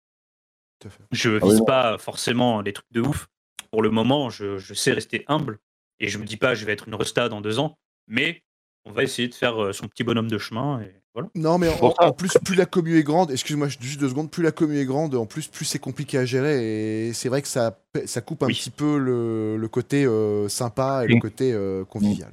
Tout 0.79 0.87
à 0.87 0.91
fait. 0.91 1.03
je 1.11 1.29
Ah 1.41 1.45
oui, 1.45 1.51
vise 1.51 1.63
pas 1.65 1.97
forcément 1.97 2.61
les 2.61 2.71
trucs 2.73 2.91
de 2.91 3.01
ouf. 3.01 3.27
Pour 3.71 3.81
le 3.81 3.89
moment, 3.89 4.29
je, 4.29 4.57
je 4.57 4.73
sais 4.73 4.91
rester 4.91 5.23
humble 5.27 5.59
et 5.99 6.07
je 6.07 6.17
me 6.17 6.25
dis 6.25 6.37
pas 6.37 6.55
je 6.55 6.65
vais 6.65 6.73
être 6.73 6.87
une 6.87 6.95
resta 6.95 7.29
dans 7.29 7.41
deux 7.41 7.59
ans, 7.59 7.77
mais 8.07 8.43
on 8.85 8.91
va 8.91 9.03
essayer 9.03 9.27
de 9.27 9.33
faire 9.33 9.61
euh, 9.63 9.73
son 9.73 9.87
petit 9.87 10.03
bonhomme 10.03 10.29
de 10.29 10.37
chemin 10.37 10.81
et 10.81 11.01
voilà. 11.13 11.29
Non, 11.35 11.57
mais 11.57 11.67
en, 11.67 12.13
plus, 12.13 12.37
plus 12.43 12.55
la 12.55 12.65
commu 12.65 12.97
est 12.97 13.03
grande, 13.03 13.31
excuse-moi 13.31 13.67
juste 13.67 13.99
deux 13.99 14.07
secondes, 14.07 14.31
plus 14.31 14.43
la 14.43 14.51
commu 14.51 14.77
est 14.77 14.85
grande, 14.85 15.13
en 15.15 15.25
plus, 15.25 15.47
plus 15.47 15.65
c'est 15.65 15.79
compliqué 15.79 16.17
à 16.17 16.23
gérer. 16.23 17.07
Et 17.07 17.13
c'est 17.13 17.27
vrai 17.27 17.41
que 17.41 17.49
ça, 17.49 17.77
ça 18.05 18.21
coupe 18.21 18.43
un 18.43 18.47
Oui. 18.47 18.53
petit 18.53 18.69
peu 18.69 18.97
le, 18.97 19.57
le 19.57 19.67
côté 19.67 20.05
euh, 20.05 20.47
sympa 20.47 21.03
et 21.03 21.07
le 21.07 21.19
côté 21.19 21.51
euh, 21.51 21.83
convivial. 21.83 22.31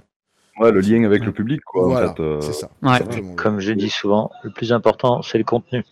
Ouais, 0.60 0.70
le 0.70 0.80
lien 0.80 1.02
avec 1.04 1.24
le 1.24 1.32
public, 1.32 1.60
quoi. 1.64 1.86
voilà, 1.86 2.10
en 2.10 2.14
fait, 2.14 2.22
euh, 2.22 2.40
c'est 2.40 2.52
ça. 2.52 2.70
Ouais. 2.82 3.00
Comme 3.36 3.58
je 3.58 3.72
dis 3.72 3.90
souvent, 3.90 4.30
le 4.44 4.50
plus 4.50 4.72
important, 4.72 5.22
c'est 5.22 5.38
le 5.38 5.44
contenu. 5.44 5.84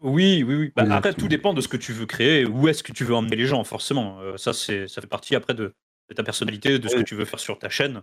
Oui, 0.00 0.42
oui, 0.46 0.54
oui. 0.54 0.72
Bah, 0.74 0.86
après, 0.90 1.12
tout 1.14 1.28
dépend 1.28 1.52
de 1.52 1.60
ce 1.60 1.68
que 1.68 1.76
tu 1.76 1.92
veux 1.92 2.06
créer, 2.06 2.46
où 2.46 2.68
est-ce 2.68 2.82
que 2.82 2.92
tu 2.92 3.04
veux 3.04 3.14
emmener 3.14 3.36
les 3.36 3.46
gens, 3.46 3.62
forcément. 3.64 4.18
Euh, 4.20 4.36
ça, 4.38 4.52
c'est, 4.52 4.88
ça 4.88 5.00
fait 5.02 5.06
partie 5.06 5.36
après 5.36 5.52
de, 5.54 5.74
de 6.08 6.14
ta 6.14 6.22
personnalité, 6.22 6.78
de 6.78 6.88
ce 6.88 6.96
que 6.96 7.02
tu 7.02 7.14
veux 7.14 7.26
faire 7.26 7.40
sur 7.40 7.58
ta 7.58 7.68
chaîne. 7.68 8.02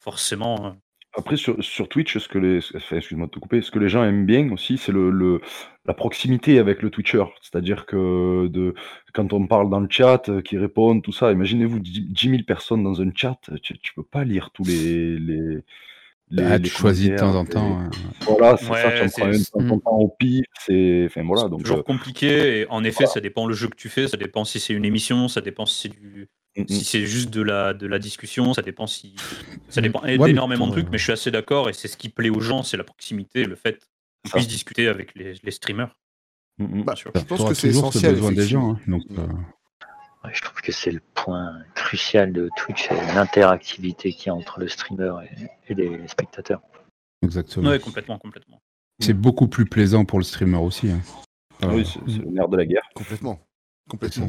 Forcément. 0.00 0.66
euh, 0.66 0.70
Après, 1.14 1.36
sur, 1.36 1.62
sur 1.64 1.88
Twitch, 1.88 2.18
ce 2.18 2.28
que 2.28 2.38
les, 2.38 2.60
enfin, 2.76 2.96
excuse-moi 2.98 3.26
de 3.26 3.32
te 3.32 3.38
couper, 3.38 3.62
ce 3.62 3.70
que 3.70 3.78
les 3.78 3.88
gens 3.88 4.04
aiment 4.04 4.26
bien 4.26 4.50
aussi, 4.52 4.78
c'est 4.78 4.92
le, 4.92 5.10
le- 5.10 5.40
la 5.86 5.94
proximité 5.94 6.58
avec 6.58 6.82
le 6.82 6.90
Twitcher. 6.90 7.24
C'est-à-dire 7.42 7.86
que 7.86 8.48
de, 8.48 8.74
quand 9.14 9.32
on 9.32 9.46
parle 9.46 9.70
dans 9.70 9.80
le 9.80 9.88
chat, 9.90 10.28
euh, 10.28 10.42
qui 10.42 10.58
répondent, 10.58 11.02
tout 11.02 11.12
ça, 11.12 11.32
imaginez-vous 11.32 11.80
10 11.80 12.02
10 12.02 12.28
000 12.30 12.44
personnes 12.44 12.82
dans 12.84 13.00
un 13.02 13.10
chat, 13.14 13.38
tu, 13.62 13.78
tu 13.78 13.94
peux 13.94 14.02
pas 14.04 14.24
lire 14.24 14.50
tous 14.52 14.64
les. 14.64 15.18
les, 15.18 15.58
les- 16.30 16.42
Ah, 16.42 16.58
les 16.58 16.64
tu 16.68 16.70
choisis 16.76 17.10
de 17.10 17.16
temps 17.16 17.34
en 17.34 17.44
temps. 17.44 17.78
hein. 17.80 17.90
Voilà, 18.28 18.56
c'est 18.56 18.68
Ouais, 18.68 18.82
ça, 18.82 18.90
tu 18.90 19.02
en 19.02 19.08
prends 19.08 19.26
un 19.28 19.32
c'est- 19.32 19.38
de 19.38 19.44
temps 19.68 19.74
en 19.74 19.78
temps 19.78 19.96
au 19.98 20.08
pif, 20.08 20.44
c'est. 20.66 21.04
Enfin 21.06 21.22
voilà, 21.24 21.48
donc. 21.48 21.62
toujours 21.62 21.78
euh, 21.78 21.82
compliqué. 21.82 22.60
Et 22.60 22.66
en 22.68 22.82
effet, 22.84 23.06
ça 23.06 23.20
dépend 23.20 23.46
le 23.46 23.54
jeu 23.54 23.68
que 23.68 23.76
tu 23.76 23.88
fais, 23.88 24.08
ça 24.08 24.16
dépend 24.16 24.44
si 24.44 24.58
c'est 24.60 24.72
une 24.74 24.84
émission, 24.84 25.28
ça 25.28 25.40
dépend 25.40 25.66
si 25.66 25.82
c'est 25.82 25.88
du, 26.00 26.28
mm, 26.56 26.64
si 26.68 26.84
c'est 26.84 27.06
juste 27.06 27.30
de 27.30 27.42
la, 27.42 27.74
de 27.74 27.86
la 27.86 27.98
discussion, 27.98 28.52
ça 28.54 28.62
dépend 28.62 28.86
si 28.86 29.14
ça 29.68 29.80
dépend 29.80 30.02
Ouais, 30.02 30.18
d'énormément 30.18 30.66
de 30.66 30.72
trucs, 30.72 30.88
mais 30.90 30.98
je 30.98 31.04
suis 31.04 31.12
assez 31.12 31.30
d'accord 31.30 31.68
et 31.68 31.72
c'est 31.72 31.88
ce 31.88 31.96
qui 31.96 32.08
plaît 32.08 32.30
aux 32.30 32.40
gens, 32.40 32.62
c'est 32.62 32.76
la 32.76 32.84
proximité, 32.84 33.44
le 33.44 33.54
fait 33.56 33.78
qu'on 34.24 34.30
puisse 34.38 34.48
discuter 34.48 34.88
avec 34.88 35.14
les, 35.14 35.34
les 35.42 35.50
streamers. 35.52 35.94
Mm. 36.58 36.82
Bah, 36.84 36.96
sûr. 36.96 37.12
je 37.14 37.20
pense 37.20 37.44
que 37.44 37.54
c'est 37.54 37.68
essentiel. 37.68 38.14
besoin 38.14 38.32
des 38.32 38.46
gens. 38.46 38.70
hein. 38.72 38.80
Donc, 38.88 39.02
euh, 39.18 39.26
Je 40.32 40.40
trouve 40.42 40.60
que 40.60 40.72
c'est 40.72 40.90
le 40.90 41.00
point 41.14 41.58
crucial 41.74 42.32
de 42.32 42.48
Twitch, 42.56 42.88
c'est 42.88 43.14
l'interactivité 43.14 44.12
qu'il 44.12 44.26
y 44.26 44.30
a 44.30 44.34
entre 44.34 44.60
le 44.60 44.68
streamer 44.68 45.12
et, 45.68 45.72
et 45.72 45.74
les 45.74 46.06
spectateurs. 46.08 46.60
exactement. 47.22 47.68
Ouais, 47.70 47.78
complètement, 47.78 48.18
complètement. 48.18 48.60
C'est 49.00 49.12
beaucoup 49.14 49.48
plus 49.48 49.66
plaisant 49.66 50.04
pour 50.04 50.18
le 50.18 50.24
streamer 50.24 50.58
aussi. 50.58 50.90
hein. 50.90 51.00
Ah 51.62 51.68
Oui, 51.68 51.86
c'est 51.86 52.18
le 52.18 52.30
nerf 52.30 52.48
de 52.48 52.56
la 52.56 52.66
guerre. 52.66 52.88
Complètement. 52.94 53.38
Complètement. 53.88 54.28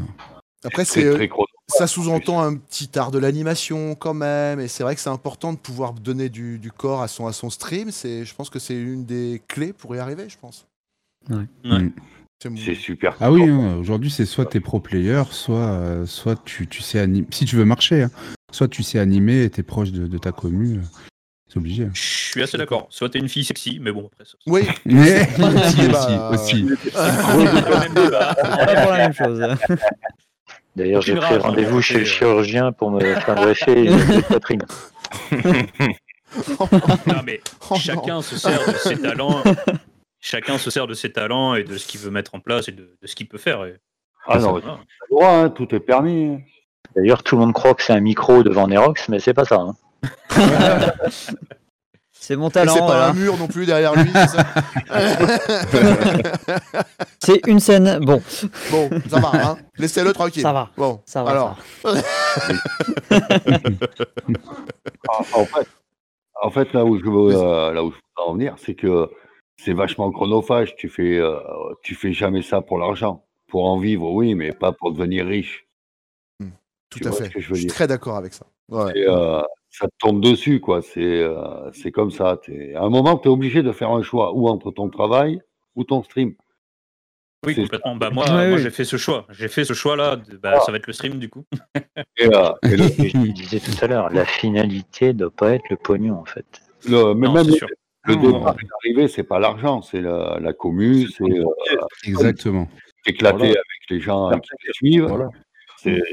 Après, 0.63 0.85
c'est, 0.85 1.05
euh, 1.05 1.27
ça 1.67 1.87
sous-entend 1.87 2.41
un 2.41 2.55
petit 2.55 2.97
art 2.97 3.11
de 3.11 3.19
l'animation 3.19 3.95
quand 3.95 4.13
même, 4.13 4.59
et 4.59 4.67
c'est 4.67 4.83
vrai 4.83 4.95
que 4.95 5.01
c'est 5.01 5.09
important 5.09 5.53
de 5.53 5.57
pouvoir 5.57 5.93
donner 5.93 6.29
du, 6.29 6.57
du 6.59 6.71
corps 6.71 7.01
à 7.01 7.07
son, 7.07 7.27
à 7.27 7.33
son 7.33 7.49
stream. 7.49 7.91
C'est, 7.91 8.25
je 8.25 8.33
pense 8.35 8.49
que 8.49 8.59
c'est 8.59 8.75
une 8.75 9.05
des 9.05 9.41
clés 9.47 9.71
pour 9.73 9.95
y 9.95 9.99
arriver, 9.99 10.27
je 10.29 10.37
pense. 10.37 10.65
Ouais. 11.29 11.37
Mm. 11.37 11.45
C'est 11.63 11.69
mon- 11.69 11.91
C'est 12.39 12.75
super. 12.75 13.15
Ah 13.19 13.31
oui, 13.31 13.43
hein, 13.49 13.77
aujourd'hui 13.79 14.11
c'est 14.11 14.25
soit 14.25 14.45
t'es 14.45 14.59
pro 14.59 14.79
player, 14.79 15.23
soit, 15.31 15.55
euh, 15.57 16.05
soit 16.05 16.35
tu, 16.45 16.67
tu 16.67 16.81
sais 16.83 16.99
animer. 16.99 17.25
Si 17.31 17.45
tu 17.45 17.55
veux 17.55 17.65
marcher, 17.65 18.03
hein, 18.03 18.11
soit 18.51 18.67
tu 18.67 18.83
sais 18.83 18.99
animer 18.99 19.43
et 19.43 19.49
t'es 19.49 19.63
proche 19.63 19.91
de, 19.91 20.05
de 20.05 20.17
ta 20.19 20.31
commu. 20.31 20.77
euh, 20.77 20.81
C'est 21.49 21.57
obligé. 21.57 21.85
hein. 21.85 21.89
Je 21.93 22.01
suis 22.01 22.43
assez 22.43 22.57
d'accord. 22.59 22.85
Soit 22.91 23.09
t'es 23.09 23.17
une 23.19 23.27
fille 23.29 23.43
sexy, 23.43 23.79
mais 23.81 23.91
bon, 23.91 24.09
après 24.13 24.25
ça. 24.25 24.33
Oui, 24.45 24.67
Mais 24.85 25.21
aussi, 25.39 25.75
débat, 25.77 26.29
aussi, 26.31 26.63
euh, 26.63 26.67
aussi. 26.67 26.67
c'est 26.91 27.69
le 27.69 27.79
même 27.79 27.93
débat. 28.05 28.35
Pas 28.35 28.75
la 28.91 28.97
même 28.97 29.13
chose. 29.13 29.39
D'ailleurs, 30.75 31.01
j'ai 31.01 31.15
pris 31.15 31.37
rendez-vous 31.37 31.81
chez 31.81 31.95
le 31.95 32.01
euh, 32.01 32.05
chirurgien 32.05 32.71
pour 32.71 32.91
me 32.91 32.99
faire 32.99 33.25
greffer 33.35 33.85
une 33.85 34.21
poitrine. 34.21 34.61
Non, 37.07 37.21
mais 37.25 37.41
Oh 37.63 37.73
non. 37.73 37.75
chacun 37.79 38.21
se 38.21 38.37
sert 38.37 38.63
de 38.67 38.73
ses 38.77 38.97
talents. 39.01 39.41
Chacun 40.29 40.57
se 40.57 40.69
sert 40.69 40.87
de 40.87 40.93
ses 40.93 41.09
talents 41.13 41.55
et 41.55 41.63
de 41.63 41.77
ce 41.77 41.87
qu'il 41.87 42.01
veut 42.01 42.11
mettre 42.11 42.35
en 42.35 42.41
place 42.41 42.67
et 42.67 42.73
de, 42.73 42.97
de 43.01 43.07
ce 43.07 43.15
qu'il 43.15 43.29
peut 43.29 43.37
faire. 43.37 43.63
et- 43.63 43.77
Ah 44.27 44.39
non, 44.39 44.59
droit, 45.09 45.29
hein, 45.29 45.49
tout 45.49 45.73
est 45.73 45.79
permis. 45.79 46.37
D'ailleurs, 46.97 47.23
tout 47.23 47.35
le 47.35 47.41
monde 47.41 47.53
croit 47.53 47.73
que 47.75 47.81
c'est 47.81 47.93
un 47.93 48.01
micro 48.01 48.43
devant 48.43 48.67
Nerox, 48.67 49.07
mais 49.07 49.19
c'est 49.19 49.33
pas 49.33 49.45
ça. 49.45 49.55
hein. 49.61 49.75
C'est 52.19 52.35
mon 52.35 52.49
talent. 52.49 52.73
c'est 52.73 52.79
pas 52.79 52.85
voilà. 52.87 53.07
un 53.07 53.13
mur 53.13 53.37
non 53.37 53.47
plus 53.47 53.65
derrière 53.65 53.95
lui. 53.95 54.11
c'est 57.19 57.39
une 57.47 57.61
scène. 57.61 57.99
Bon, 58.01 58.21
bon, 58.69 58.89
ça 59.09 59.19
va, 59.21 59.31
hein. 59.33 59.57
Laissez-le 59.77 60.11
tranquille. 60.11 60.41
ça 60.41 60.51
va. 60.51 60.69
Bon, 60.75 61.01
Ça 61.05 61.23
va. 61.23 61.31
alors, 61.31 61.57
ça 61.83 61.93
En 65.33 65.45
fait, 65.45 65.67
en 66.41 66.51
fait, 66.51 66.73
là 66.73 66.83
où 66.83 66.97
je 66.99 67.03
veux, 67.05 67.35
euh, 67.35 67.71
là 67.71 67.81
où 67.83 67.91
je 67.91 67.95
veux 67.95 68.01
en 68.27 68.33
venir, 68.33 68.55
c'est 68.57 68.75
que 68.75 69.09
c'est 69.57 69.73
vachement 69.73 70.11
chronophage. 70.11 70.75
Tu 70.75 70.89
fais, 70.89 71.17
euh, 71.17 71.39
tu 71.83 71.95
fais 71.95 72.13
jamais 72.13 72.41
ça 72.41 72.61
pour 72.61 72.77
l'argent. 72.77 73.23
Pour 73.47 73.65
en 73.65 73.77
vivre, 73.79 74.11
oui, 74.11 74.35
mais 74.35 74.51
pas 74.51 74.71
pour 74.71 74.91
devenir 74.91 75.25
riche. 75.25 75.67
tout 76.89 76.99
Tu 76.99 77.07
à 77.07 77.11
fait. 77.11 77.31
je 77.35 77.53
suis 77.53 77.67
très 77.67 77.87
d'accord 77.87 78.15
avec 78.17 78.33
ça. 78.33 78.45
Ouais. 78.69 78.91
Et, 78.95 79.05
euh, 79.07 79.41
ça 79.69 79.87
te 79.87 79.93
tombe 79.99 80.21
dessus, 80.21 80.59
quoi. 80.59 80.81
C'est, 80.81 80.99
euh, 81.01 81.71
c'est 81.71 81.91
comme 81.91 82.11
ça. 82.11 82.37
T'es- 82.43 82.73
À 82.75 82.83
un 82.83 82.89
moment, 82.89 83.17
tu 83.17 83.27
es 83.27 83.31
obligé 83.31 83.61
de 83.63 83.71
faire 83.71 83.91
un 83.91 84.01
choix, 84.01 84.33
ou 84.33 84.47
entre 84.47 84.71
ton 84.71 84.89
travail 84.89 85.41
ou 85.75 85.83
ton 85.83 86.01
stream. 86.03 86.33
Oui, 87.45 87.55
complètement. 87.55 87.95
Bah, 87.95 88.09
moi, 88.09 88.25
Ouais, 88.25 88.47
moi 88.47 88.57
oui. 88.57 88.61
j'ai 88.63 88.71
fait 88.71 88.83
ce 88.83 88.97
choix. 88.97 89.25
J'ai 89.29 89.47
fait 89.47 89.63
ce 89.63 89.73
choix-là. 89.73 90.15
de- 90.17 90.37
Bah, 90.37 90.59
Ça 90.61 90.71
va 90.71 90.77
être 90.77 90.87
le 90.87 90.93
stream 90.93 91.19
du 91.19 91.29
coup. 91.29 91.45
Et, 92.17 92.25
euh, 92.25 92.51
et 92.63 92.75
le, 92.75 92.83
Et 92.85 93.09
je 93.09 93.31
disais 93.31 93.59
tout 93.59 93.71
à 93.83 93.87
l'heure, 93.87 94.09
la 94.11 94.25
finalité 94.25 95.13
doit 95.13 95.29
pas 95.29 95.51
être 95.53 95.69
le 95.69 95.77
pognon, 95.77 96.15
en 96.19 96.25
fait. 96.25 96.45
le- 96.89 97.13
mais 97.13 97.27
Non, 97.27 97.33
même 97.33 97.45
c'est 97.45 97.59
le, 98.07 98.15
départ 98.15 98.55
est 98.59 98.67
arrivé, 98.81 99.07
c'est 99.07 99.23
pas 99.23 99.39
l'argent, 99.39 99.81
c'est 99.81 100.01
la, 100.01 100.37
la 100.41 100.53
commu, 100.53 101.07
c'est 101.07 101.23
euh, 101.23 101.43
Exactement. 102.05 102.67
éclater 103.05 103.37
Voilà. 103.37 103.49
avec 103.51 103.89
les 103.89 103.99
gens 103.99 104.31
qui 104.39 104.49
te 104.67 104.71
suivent. 104.73 105.05
Voilà. 105.05 105.29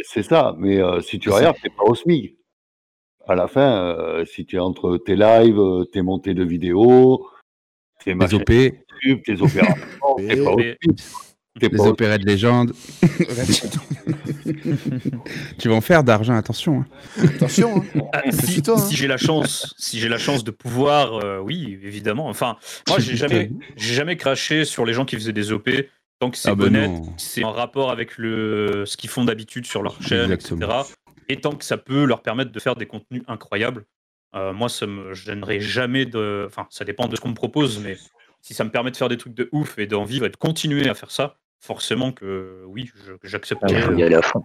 C'est 0.04 0.22
ça. 0.22 0.54
Mais 0.59 0.80
euh, 0.80 1.00
si 1.00 1.18
tu 1.18 1.30
regardes, 1.30 1.57
t'es 1.62 1.70
pas 1.70 1.85
au 1.85 1.94
SMIC. 1.94 2.37
À 3.26 3.35
la 3.35 3.48
fin, 3.48 3.78
euh, 3.96 4.24
si 4.26 4.44
tu 4.44 4.57
es 4.57 4.59
entre 4.59 4.98
tes 4.98 5.16
lives, 5.16 5.59
euh, 5.59 5.85
tes 5.87 6.02
montées 6.02 6.35
de 6.35 6.44
vidéos, 6.44 7.26
tes 8.04 8.12
OP, 8.12 8.50
YouTube, 8.50 9.22
tes 9.24 9.40
opérations, 9.40 9.74
t'es 10.18 10.37
pas 10.44 10.50
au 10.52 10.57
Mais- 10.59 10.76
SMIC. 10.83 11.00
Les 11.60 11.80
opérettes 11.80 12.22
de 12.22 12.26
légende. 12.26 12.72
tu 15.58 15.68
vas 15.68 15.74
en 15.74 15.80
faire 15.80 16.02
d'argent, 16.02 16.34
attention. 16.34 16.80
hein. 16.80 17.24
Attention, 17.36 17.84
hein. 17.94 18.00
Ah, 18.12 18.22
si 18.32 18.60
hein. 18.66 18.76
si 18.76 18.96
j'ai 18.96 19.06
la 19.06 19.16
chance, 19.16 19.74
si 19.78 20.00
j'ai 20.00 20.08
la 20.08 20.18
chance 20.18 20.42
de 20.42 20.50
pouvoir, 20.50 21.14
euh, 21.24 21.38
oui, 21.38 21.78
évidemment. 21.82 22.28
Enfin, 22.28 22.56
moi, 22.88 22.98
j'ai 22.98 23.16
jamais, 23.16 23.50
j'ai 23.76 23.94
jamais 23.94 24.16
craché 24.16 24.64
sur 24.64 24.84
les 24.84 24.92
gens 24.92 25.04
qui 25.04 25.14
faisaient 25.14 25.32
des 25.32 25.52
OP 25.52 25.70
tant 26.18 26.30
que 26.30 26.36
c'est 26.36 26.50
Ah 26.50 26.54
bah 26.54 26.64
honnête, 26.66 26.90
c'est 27.18 27.44
en 27.44 27.52
rapport 27.52 27.90
avec 27.90 28.18
le 28.18 28.84
ce 28.86 28.96
qu'ils 28.96 29.10
font 29.10 29.24
d'habitude 29.24 29.66
sur 29.66 29.82
leur 29.82 30.00
chaîne, 30.02 30.32
Exactement. 30.32 30.80
etc. 30.80 30.94
Et 31.28 31.40
tant 31.40 31.54
que 31.54 31.64
ça 31.64 31.76
peut 31.78 32.04
leur 32.04 32.22
permettre 32.22 32.52
de 32.52 32.60
faire 32.60 32.74
des 32.76 32.86
contenus 32.86 33.22
incroyables. 33.28 33.84
Euh, 34.34 34.52
moi, 34.52 34.68
ça 34.68 34.86
me 34.86 35.14
gênerait 35.14 35.60
jamais 35.60 36.04
de. 36.04 36.44
Enfin, 36.48 36.66
ça 36.70 36.84
dépend 36.84 37.06
de 37.06 37.14
ce 37.14 37.20
qu'on 37.20 37.28
me 37.28 37.34
propose, 37.34 37.78
mais 37.78 37.96
si 38.42 38.54
ça 38.54 38.64
me 38.64 38.70
permet 38.70 38.90
de 38.90 38.96
faire 38.96 39.08
des 39.08 39.16
trucs 39.16 39.34
de 39.34 39.48
ouf 39.52 39.78
et 39.78 39.86
d'en 39.86 40.04
vivre 40.04 40.26
et 40.26 40.30
de 40.30 40.36
continuer 40.36 40.88
à 40.88 40.94
faire 40.94 41.12
ça, 41.12 41.36
forcément 41.64 42.12
que 42.12 42.62
oui, 42.66 42.90
je- 42.94 43.12
Ah, 43.12 43.16
j'accepterais. 43.24 43.72
Il 43.74 43.83
faut 43.83 43.94
y 43.96 44.03
aller 44.03 44.14
à 44.14 44.22
fond. 44.22 44.42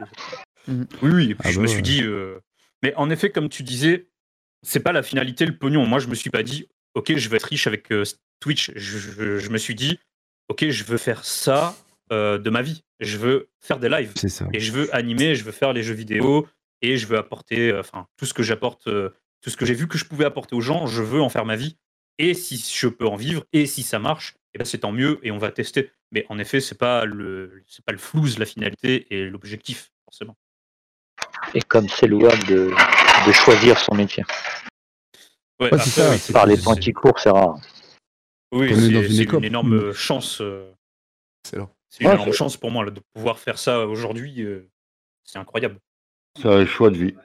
Oui, 0.68 0.86
oui, 1.02 1.32
et 1.32 1.36
puis 1.36 1.44
Ah 1.46 1.52
je 1.52 1.58
bah 1.58 1.64
me 1.64 1.68
suis 1.68 1.82
dit. 1.82 2.02
euh, 2.04 2.40
Mais 2.84 2.94
en 2.96 3.10
effet, 3.10 3.30
comme 3.30 3.50
tu 3.50 3.64
disais, 3.64 4.08
c'est 4.64 4.80
pas 4.80 4.92
la 4.94 5.04
finalité 5.04 5.46
le 5.46 5.58
pognon. 5.58 5.86
Moi, 5.86 6.00
je 6.00 6.08
me 6.08 6.16
suis 6.16 6.30
pas 6.30 6.44
dit, 6.44 6.68
ok, 6.94 7.16
je 7.18 7.30
vais 7.30 7.38
être 7.38 7.44
riche 7.44 7.68
avec 7.68 7.92
euh, 7.92 8.04
Twitch. 8.40 8.72
Je, 8.76 8.98
je- 8.98 9.38
je 9.38 9.50
me 9.50 9.58
suis 9.58 9.76
dit, 9.76 10.00
ok, 10.48 10.70
je 10.70 10.84
veux 10.86 10.98
faire 10.98 11.26
ça 11.26 11.76
euh, 12.12 12.38
de 12.38 12.50
ma 12.50 12.62
vie. 12.62 12.84
Je 13.02 13.18
veux 13.18 13.50
faire 13.60 13.80
des 13.80 13.90
lives 13.90 14.14
C'est 14.16 14.30
ça. 14.30 14.48
et 14.54 14.60
je 14.60 14.72
veux 14.72 14.94
animer, 14.96 15.36
je 15.36 15.44
veux 15.44 15.52
faire 15.52 15.74
les 15.74 15.84
jeux 15.84 15.94
vidéo 15.94 16.48
et 16.82 16.96
je 16.98 17.06
veux 17.08 17.18
apporter, 17.18 17.70
euh, 17.72 17.82
enfin, 17.82 18.08
tout 18.18 18.26
ce 18.26 18.34
que 18.34 18.44
j'apporte, 18.44 18.88
euh, 18.88 19.10
tout 19.42 19.50
ce 19.50 19.58
que 19.58 19.66
j'ai 19.66 19.74
vu 19.74 19.88
que 19.88 19.98
je 19.98 20.06
pouvais 20.06 20.26
apporter 20.26 20.56
aux 20.56 20.62
gens, 20.62 20.88
je 20.88 21.04
veux 21.04 21.22
en 21.22 21.30
faire 21.30 21.46
ma 21.46 21.56
vie. 21.58 21.78
Et 22.18 22.34
si 22.34 22.58
je 22.78 22.88
peux 22.88 23.06
en 23.08 23.16
vivre 23.18 23.44
et 23.54 23.66
si 23.66 23.84
ça 23.84 24.00
marche, 24.00 24.36
eh 24.54 24.58
ben, 24.58 24.66
c'est 24.66 24.80
tant 24.80 24.92
mieux 24.92 25.20
et 25.24 25.32
on 25.32 25.38
va 25.38 25.52
tester. 25.52 25.92
Mais 26.12 26.26
en 26.30 26.40
effet, 26.40 26.60
c'est 26.60 26.78
pas 26.78 27.06
le, 27.06 27.64
c'est 27.68 27.84
pas 27.86 27.92
le 27.92 27.98
flouze 27.98 28.40
la 28.40 28.46
finalité 28.46 29.08
et 29.14 29.30
l'objectif 29.30 29.92
forcément. 30.06 30.36
Et 31.54 31.62
comme 31.62 31.88
c'est 31.88 32.08
louable 32.08 32.44
de, 32.46 32.72
de 33.28 33.32
choisir 33.32 33.78
son 33.80 33.96
métier. 33.96 34.24
Ouais, 35.60 35.72
Ouais, 35.72 35.80
c'est 35.80 35.90
ça, 35.90 36.10
oui, 36.10 36.18
c'est 36.18 36.34
Par 36.34 36.46
les 36.46 36.58
qui 36.80 36.94
courent, 36.94 37.20
c'est 37.20 37.30
rare. 37.30 37.60
Oui, 38.52 38.70
c'est 38.70 39.24
une 39.24 39.44
énorme 39.44 39.94
chance. 39.94 40.42
euh, 40.42 40.72
c'est 41.44 41.58
une 41.58 42.08
Ouais, 42.08 42.14
énorme 42.14 42.32
chance 42.32 42.58
pour 42.58 42.72
moi 42.72 42.84
là, 42.86 42.92
de 42.92 43.02
pouvoir 43.14 43.40
faire 43.40 43.60
ça 43.60 43.86
aujourd'hui. 43.86 44.42
euh, 44.42 44.70
c'est 45.24 45.38
incroyable. 45.38 45.80
C'est 46.38 46.48
un 46.48 46.66
choix 46.66 46.90
de 46.90 46.98
vie. 46.98 47.16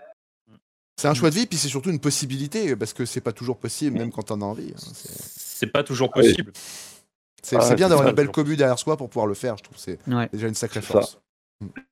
C'est 0.96 1.08
un 1.08 1.14
choix 1.14 1.30
de 1.30 1.34
vie, 1.34 1.46
puis 1.46 1.58
c'est 1.58 1.68
surtout 1.68 1.90
une 1.90 2.00
possibilité, 2.00 2.76
parce 2.76 2.92
que 2.92 3.04
c'est 3.04 3.20
pas 3.20 3.32
toujours 3.32 3.58
possible, 3.58 3.96
même 3.96 4.12
quand 4.12 4.30
on 4.30 4.40
a 4.42 4.44
envie. 4.44 4.72
hein. 4.74 4.92
C'est- 4.94 5.66
pas 5.66 5.82
toujours 5.82 6.10
Ah 6.14 6.20
oui. 6.20 6.36
C'est 7.44 7.56
Ah, 7.60 7.74
bien 7.74 7.88
d'avoir 7.88 8.08
une 8.08 8.14
belle 8.14 8.30
commu 8.30 8.56
derrière 8.56 8.78
soi 8.78 8.96
pour 8.96 9.08
pouvoir 9.08 9.26
le 9.26 9.34
faire, 9.34 9.56
je 9.58 9.62
trouve. 9.64 9.76
C'est 9.78 9.98
Ouais. 10.08 10.28
déjà 10.32 10.48
une 10.48 10.54
sacrée 10.54 10.80
ça. 10.80 10.86
force. 10.92 11.20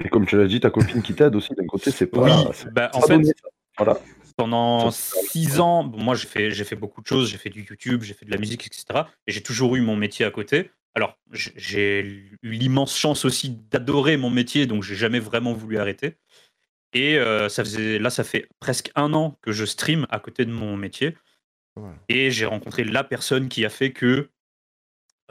Et 0.05 0.09
comme 0.09 0.27
tu 0.27 0.37
l'as 0.37 0.47
dit, 0.47 0.61
ta 0.61 0.71
copine 0.71 1.03
qui 1.03 1.15
t'aide 1.15 1.35
aussi 1.37 1.55
d'un 1.55 1.67
côté, 1.67 1.91
c'est 1.91 2.07
pas. 2.07 2.21
Oui, 2.21 2.31
bah, 2.73 2.91
en 2.95 3.01
pas 3.01 3.07
fait. 3.07 3.35
Voilà. 3.79 3.99
pendant 4.37 4.91
six 4.91 5.61
ans, 5.61 5.85
bon, 5.85 6.03
moi 6.03 6.15
j'ai 6.15 6.27
fait, 6.27 6.51
j'ai 6.51 6.65
fait 6.65 6.77
beaucoup 6.77 7.01
de 7.01 7.07
choses, 7.07 7.29
j'ai 7.31 7.39
fait 7.39 7.49
du 7.51 7.63
YouTube, 7.63 8.03
j'ai 8.03 8.13
fait 8.15 8.27
de 8.27 8.31
la 8.31 8.37
musique, 8.39 8.67
etc. 8.67 8.85
Et 9.27 9.33
j'ai 9.33 9.43
toujours 9.43 9.77
eu 9.77 9.81
mon 9.83 9.97
métier 9.97 10.25
à 10.27 10.31
côté. 10.31 10.71
Alors 10.95 11.17
j'ai 11.31 12.01
eu 12.01 12.39
l'immense 12.43 12.97
chance 12.97 13.25
aussi 13.25 13.51
d'adorer 13.71 14.17
mon 14.19 14.29
métier, 14.31 14.67
donc 14.67 14.83
j'ai 14.83 14.95
jamais 14.95 15.21
vraiment 15.21 15.53
voulu 15.55 15.79
arrêter. 15.79 16.17
Et 16.93 17.17
euh, 17.19 17.49
ça 17.49 17.65
faisait, 17.65 17.99
là, 17.99 18.11
ça 18.11 18.25
fait 18.25 18.47
presque 18.61 18.91
un 18.95 19.15
an 19.15 19.39
que 19.41 19.53
je 19.53 19.65
stream 19.65 20.07
à 20.11 20.19
côté 20.19 20.45
de 20.45 20.51
mon 20.53 20.77
métier. 20.77 21.17
Et 22.11 22.31
j'ai 22.31 22.45
rencontré 22.45 22.85
la 22.85 23.03
personne 23.05 23.49
qui 23.49 23.65
a 23.65 23.71
fait 23.71 23.93
que 23.93 24.29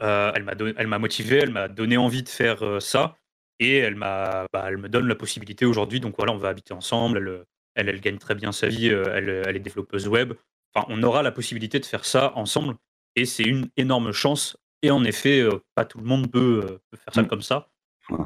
euh, 0.02 0.32
elle 0.34 0.42
m'a 0.44 0.52
elle 0.76 0.86
m'a 0.86 0.98
motivé, 0.98 1.38
elle 1.38 1.50
m'a 1.50 1.68
donné 1.68 1.96
envie 1.96 2.22
de 2.22 2.28
faire 2.28 2.64
euh, 2.64 2.80
ça. 2.80 3.16
Et 3.58 3.76
elle, 3.78 3.94
m'a, 3.94 4.46
bah, 4.52 4.64
elle 4.68 4.78
me 4.78 4.88
donne 4.88 5.06
la 5.06 5.14
possibilité 5.14 5.64
aujourd'hui. 5.66 6.00
Donc 6.00 6.16
voilà, 6.16 6.32
on 6.32 6.36
va 6.38 6.48
habiter 6.48 6.74
ensemble. 6.74 7.18
Elle, 7.18 7.44
elle, 7.74 7.88
elle 7.94 8.00
gagne 8.00 8.18
très 8.18 8.34
bien 8.34 8.50
sa 8.52 8.66
vie. 8.68 8.88
euh, 8.90 9.04
Elle, 9.14 9.28
elle 9.46 9.56
est 9.56 9.60
développeuse 9.60 10.08
web. 10.08 10.32
Enfin, 10.74 10.86
on 10.88 11.02
aura 11.02 11.22
la 11.22 11.30
possibilité 11.32 11.78
de 11.78 11.86
faire 11.86 12.04
ça 12.04 12.32
ensemble. 12.36 12.74
Et 13.14 13.24
c'est 13.26 13.44
une 13.44 13.68
énorme 13.76 14.12
chance. 14.12 14.56
Et 14.82 14.90
en 14.90 15.04
effet, 15.04 15.46
pas 15.76 15.84
tout 15.84 15.98
le 15.98 16.04
monde 16.04 16.30
peut, 16.32 16.80
peut 16.90 16.96
faire 16.96 17.14
ça 17.14 17.22
Mm. 17.22 17.28
comme 17.28 17.42
ça. 17.42 17.68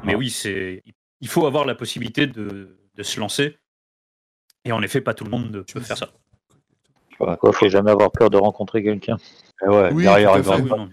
Mais 0.03 0.15
oui, 0.15 0.29
c'est, 0.31 0.81
il 1.21 1.27
faut 1.27 1.45
avoir 1.45 1.65
la 1.65 1.75
possibilité 1.75 2.25
de, 2.25 2.79
de 2.95 3.03
se 3.03 3.19
lancer. 3.19 3.57
Et 4.65 4.71
en 4.71 4.81
effet, 4.81 5.01
pas 5.01 5.13
tout 5.13 5.23
le 5.23 5.29
monde 5.29 5.63
peut 5.71 5.81
faire 5.81 5.97
ça. 5.97 6.09
Quoi, 7.17 7.53
faut 7.53 7.69
jamais 7.69 7.91
avoir 7.91 8.11
peur 8.11 8.29
de 8.29 8.37
rencontrer 8.37 8.83
quelqu'un. 8.83 9.17
Ouais, 9.61 9.89
Oui, 9.91 10.03
derrière 10.03 10.31
tout 10.31 10.35
à 10.35 10.39
un 10.39 10.43
fait. 10.43 10.49
grand 10.49 10.61
Oui, 10.63 10.69
femme, 10.69 10.89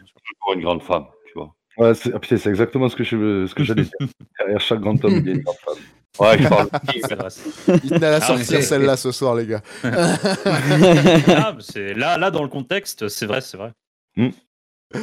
une 0.56 0.62
grande 0.62 0.82
femme, 0.82 1.04
tu 1.26 1.32
vois. 1.34 1.54
Ouais, 1.76 1.94
c'est 1.94 2.12
ah, 2.14 2.18
c'est 2.22 2.46
exactement 2.48 2.88
ce 2.88 2.96
que 2.96 3.04
je 3.04 3.46
ce 3.46 3.54
que 3.54 3.62
j'allais 3.64 3.82
dire. 3.82 3.92
Derrière 4.38 4.60
chaque 4.60 4.80
grand 4.80 5.02
homme, 5.04 5.14
il 5.18 5.26
y 5.26 5.30
a 5.30 5.34
une 5.34 5.42
grande 5.42 5.56
femme. 5.56 5.74
Ouais, 6.20 6.38
je 6.38 6.48
parle. 6.48 6.68
Il 7.84 7.90
tenait 7.90 8.06
à 8.06 8.10
la 8.12 8.20
sortir 8.20 8.62
celle-là 8.62 8.96
ce 8.96 9.10
soir, 9.10 9.34
les 9.34 9.46
gars. 9.46 9.62
Ah, 9.84 11.56
là, 11.96 12.18
là, 12.18 12.30
dans 12.30 12.42
le 12.42 12.48
contexte, 12.48 13.08
c'est 13.08 13.26
vrai, 13.26 13.40
c'est 13.40 13.56
vrai. 13.56 13.72
Mm. 14.16 14.28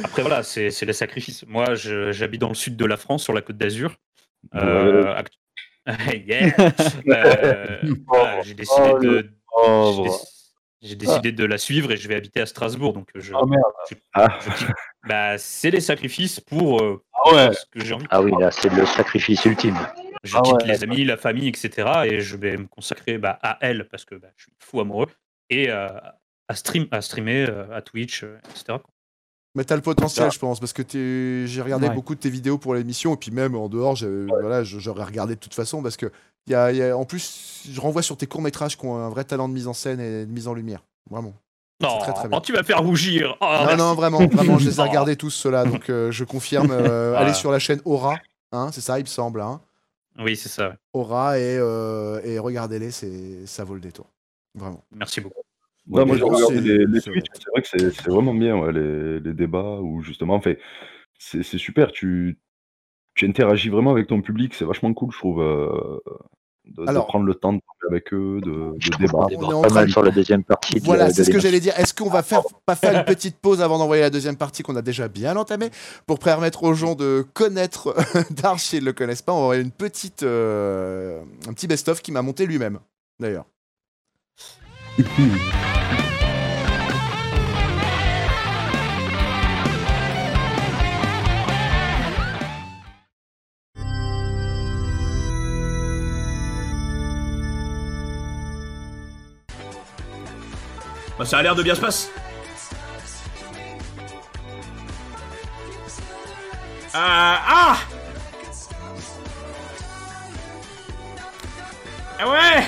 Après, 0.04 0.22
voilà, 0.22 0.42
c'est 0.42 0.70
c'est 0.70 0.86
les 0.86 0.92
sacrifices. 0.94 1.44
Moi, 1.46 1.74
je- 1.74 2.12
j'habite 2.12 2.40
dans 2.40 2.48
le 2.48 2.54
sud 2.54 2.76
de 2.76 2.84
la 2.86 2.96
France, 2.96 3.22
sur 3.22 3.32
la 3.34 3.42
côte 3.42 3.58
d'Azur. 3.58 3.94
Euh, 4.54 5.14
act- 5.14 5.34
Yeah. 6.26 6.54
Euh, 7.08 7.76
voilà, 8.06 8.40
J'ai 8.42 8.54
décidé 8.54 8.90
Oh, 8.94 8.98
de. 8.98 9.30
Oh, 9.52 10.16
j'ai 10.82 10.88
J'ai 10.90 10.96
décidé 10.96 11.32
de 11.32 11.44
la 11.44 11.58
suivre 11.58 11.92
et 11.92 11.96
je 11.96 12.08
vais 12.08 12.16
habiter 12.16 12.40
à 12.40 12.46
Strasbourg. 12.46 12.92
Donc, 12.92 13.08
je, 13.14 13.32
Oh, 13.34 13.46
merde. 13.46 13.62
je- 13.88 13.94
Ah. 14.14 14.38
je 14.40 14.50
quitte- 14.50 14.74
bah, 15.08 15.38
c'est 15.38 15.70
les 15.70 15.80
sacrifices 15.80 16.40
pour 16.40 16.82
euh, 16.82 17.02
Ah 17.24 17.34
ouais. 17.34 17.52
ce 17.54 17.64
que 17.70 17.84
j'ai 17.84 17.94
envie. 17.94 18.06
Ah 18.10 18.20
oui, 18.20 18.32
là, 18.38 18.50
c'est 18.50 18.72
le 18.72 18.84
sacrifice 18.84 19.44
ultime. 19.44 19.78
Je 20.24 20.36
Ah 20.36 20.42
quitte 20.42 20.54
ouais. 20.62 20.66
les 20.66 20.82
amis, 20.84 21.04
la 21.04 21.16
famille, 21.16 21.48
etc. 21.48 21.88
Et 22.04 22.20
je 22.20 22.36
vais 22.36 22.56
me 22.56 22.66
consacrer 22.66 23.18
bah, 23.18 23.38
à 23.42 23.58
elle 23.60 23.88
parce 23.88 24.04
que 24.04 24.16
bah, 24.16 24.28
je 24.36 24.44
suis 24.44 24.52
fou 24.58 24.80
amoureux 24.80 25.06
et 25.50 25.70
euh, 25.70 25.88
à, 26.48 26.54
stream, 26.56 26.86
à 26.90 27.00
streamer, 27.00 27.46
euh, 27.48 27.72
à 27.74 27.80
Twitch, 27.82 28.24
euh, 28.24 28.38
etc. 28.50 28.78
Mais 29.54 29.64
t'as 29.64 29.76
le 29.76 29.82
potentiel, 29.82 30.26
Ah. 30.28 30.30
je 30.32 30.38
pense, 30.38 30.60
parce 30.60 30.72
que 30.72 30.80
t'es- 30.82 31.46
j'ai 31.46 31.60
regardé 31.62 31.88
Ouais. 31.88 31.94
beaucoup 31.94 32.14
de 32.14 32.20
tes 32.20 32.30
vidéos 32.30 32.56
pour 32.56 32.74
l'émission, 32.74 33.14
et 33.14 33.16
puis 33.18 33.30
même 33.30 33.54
en 33.54 33.68
dehors, 33.68 33.94
j'ai- 33.96 34.24
voilà, 34.26 34.64
je- 34.64 34.78
j'aurais 34.78 35.04
regardé 35.04 35.34
de 35.34 35.40
toute 35.40 35.52
façon, 35.54 35.82
parce 35.82 35.96
que 35.98 36.10
y 36.48 36.54
a, 36.54 36.72
y 36.72 36.82
a- 36.82 36.96
en 36.96 37.04
plus, 37.04 37.62
je 37.70 37.80
renvoie 37.80 38.02
sur 38.02 38.16
tes 38.16 38.26
courts-métrages 38.26 38.76
qui 38.76 38.84
ont 38.86 38.96
un 38.96 39.08
vrai 39.10 39.24
talent 39.24 39.48
de 39.48 39.54
mise 39.54 39.68
en 39.68 39.72
scène 39.72 40.00
et 40.00 40.26
de 40.26 40.30
mise 40.32 40.48
en 40.48 40.54
lumière. 40.54 40.82
Vraiment. 41.10 41.34
Non, 41.80 41.98
très, 41.98 42.12
très 42.12 42.28
bien. 42.28 42.38
oh, 42.38 42.40
tu 42.40 42.52
vas 42.52 42.62
faire 42.62 42.80
rougir. 42.82 43.36
Oh, 43.40 43.44
non, 43.44 43.60
merci. 43.64 43.76
non, 43.78 43.94
vraiment, 43.94 44.26
vraiment, 44.26 44.58
je 44.58 44.68
les 44.68 44.76
ai 44.78 44.82
Oh. 44.84 44.88
regardés 44.88 45.16
tous, 45.16 45.30
ceux-là, 45.30 45.64
donc 45.64 45.90
euh, 45.90 46.10
je 46.12 46.24
confirme. 46.24 46.70
euh, 46.70 47.10
Voilà. 47.10 47.18
Allez 47.26 47.34
sur 47.34 47.50
la 47.50 47.58
chaîne 47.58 47.80
Aura, 47.84 48.16
hein, 48.52 48.70
c'est 48.72 48.80
ça, 48.80 48.98
il 48.98 49.02
me 49.02 49.08
semble. 49.08 49.40
Hein, 49.40 49.60
Oui, 50.18 50.36
c'est 50.36 50.48
ça. 50.48 50.68
ouais. 50.70 50.74
Aura, 50.92 51.38
et, 51.38 51.56
euh, 51.58 52.20
et 52.24 52.38
regardez-les, 52.38 52.90
c'est- 52.92 53.46
ça 53.46 53.64
vaut 53.64 53.74
le 53.74 53.80
détour. 53.80 54.06
Vraiment. 54.54 54.84
Merci 54.94 55.20
beaucoup. 55.20 55.40
Ouais, 55.88 56.04
moi, 56.04 56.14
j'ai 56.16 56.22
mais 56.22 56.30
regardé 56.30 56.54
c'est- 56.54 56.60
les, 56.60 56.86
les 56.86 57.00
c'est 57.00 57.10
Twitch, 57.10 57.26
c'est 57.34 57.50
vrai 57.50 57.62
que 57.62 57.68
c'est 57.68 57.90
c'est 57.90 58.08
vraiment 58.10 58.34
bien, 58.34 58.56
ouais, 58.56 58.72
les, 58.72 59.18
les 59.18 59.32
débats 59.32 59.80
où 59.80 60.00
justement, 60.02 60.40
fait, 60.40 60.60
c'est 61.18 61.42
c'est 61.42 61.58
super, 61.58 61.90
tu, 61.90 62.38
tu 63.16 63.26
interagis 63.28 63.68
vraiment 63.70 63.90
avec 63.90 64.06
ton 64.06 64.22
public, 64.22 64.54
c'est 64.54 64.64
vachement 64.64 64.94
cool, 64.94 65.10
je 65.10 65.18
trouve, 65.18 65.40
de, 66.76 66.84
de 66.84 66.88
Alors- 66.88 67.06
prendre 67.06 67.24
le 67.26 67.34
temps 67.34 67.52
de 67.52 67.60
parler 67.60 67.96
avec 67.96 68.12
eux, 68.14 68.40
de, 68.42 68.50
de 68.50 68.96
débattre. 68.98 69.28
On 69.36 69.50
est 69.50 69.54
en 69.54 69.62
pas 69.62 69.68
train 69.68 69.74
mal 69.74 69.86
de- 69.86 69.90
sur 69.90 70.02
la 70.02 70.10
deuxième 70.10 70.42
partie. 70.44 70.74
de 70.80 70.84
Voilà, 70.84 71.10
c'est 71.10 71.24
ce 71.24 71.30
que 71.30 71.38
j'allais 71.40 71.60
dire. 71.60 71.78
Est-ce 71.78 71.94
qu'on 71.94 72.08
va 72.10 72.22
faire, 72.22 72.42
pas 72.66 72.74
faire 72.76 72.96
une 72.98 73.04
petite 73.04 73.36
pause 73.38 73.60
avant 73.62 73.78
d'envoyer 73.78 74.02
la 74.02 74.10
deuxième 74.10 74.36
partie 74.36 74.62
qu'on 74.62 74.76
a 74.76 74.82
déjà 74.82 75.08
bien 75.08 75.36
entamée 75.36 75.70
pour 76.06 76.18
permettre 76.18 76.62
aux 76.64 76.74
gens 76.74 76.94
de 76.94 77.24
connaître 77.34 77.94
Dark 78.30 78.58
s'ils 78.60 78.80
ne 78.80 78.86
le 78.86 78.92
connaissent 78.92 79.22
pas? 79.22 79.32
On 79.32 79.42
envoyer 79.42 79.62
une 79.62 79.70
petite, 79.70 80.22
euh, 80.22 81.20
un 81.48 81.52
petit 81.52 81.66
best-of 81.66 82.00
qui 82.02 82.12
m'a 82.12 82.22
monté 82.22 82.46
lui-même, 82.46 82.78
d'ailleurs. 83.20 83.44
Bah, 101.18 101.24
ça 101.24 101.38
a 101.38 101.42
l'air 101.42 101.54
de 101.54 101.62
bien 101.62 101.74
se 101.74 101.80
passer. 101.80 102.08
Ah 106.94 107.38
Ah 107.48 107.76
Ah 112.20 112.28
ouais 112.28 112.64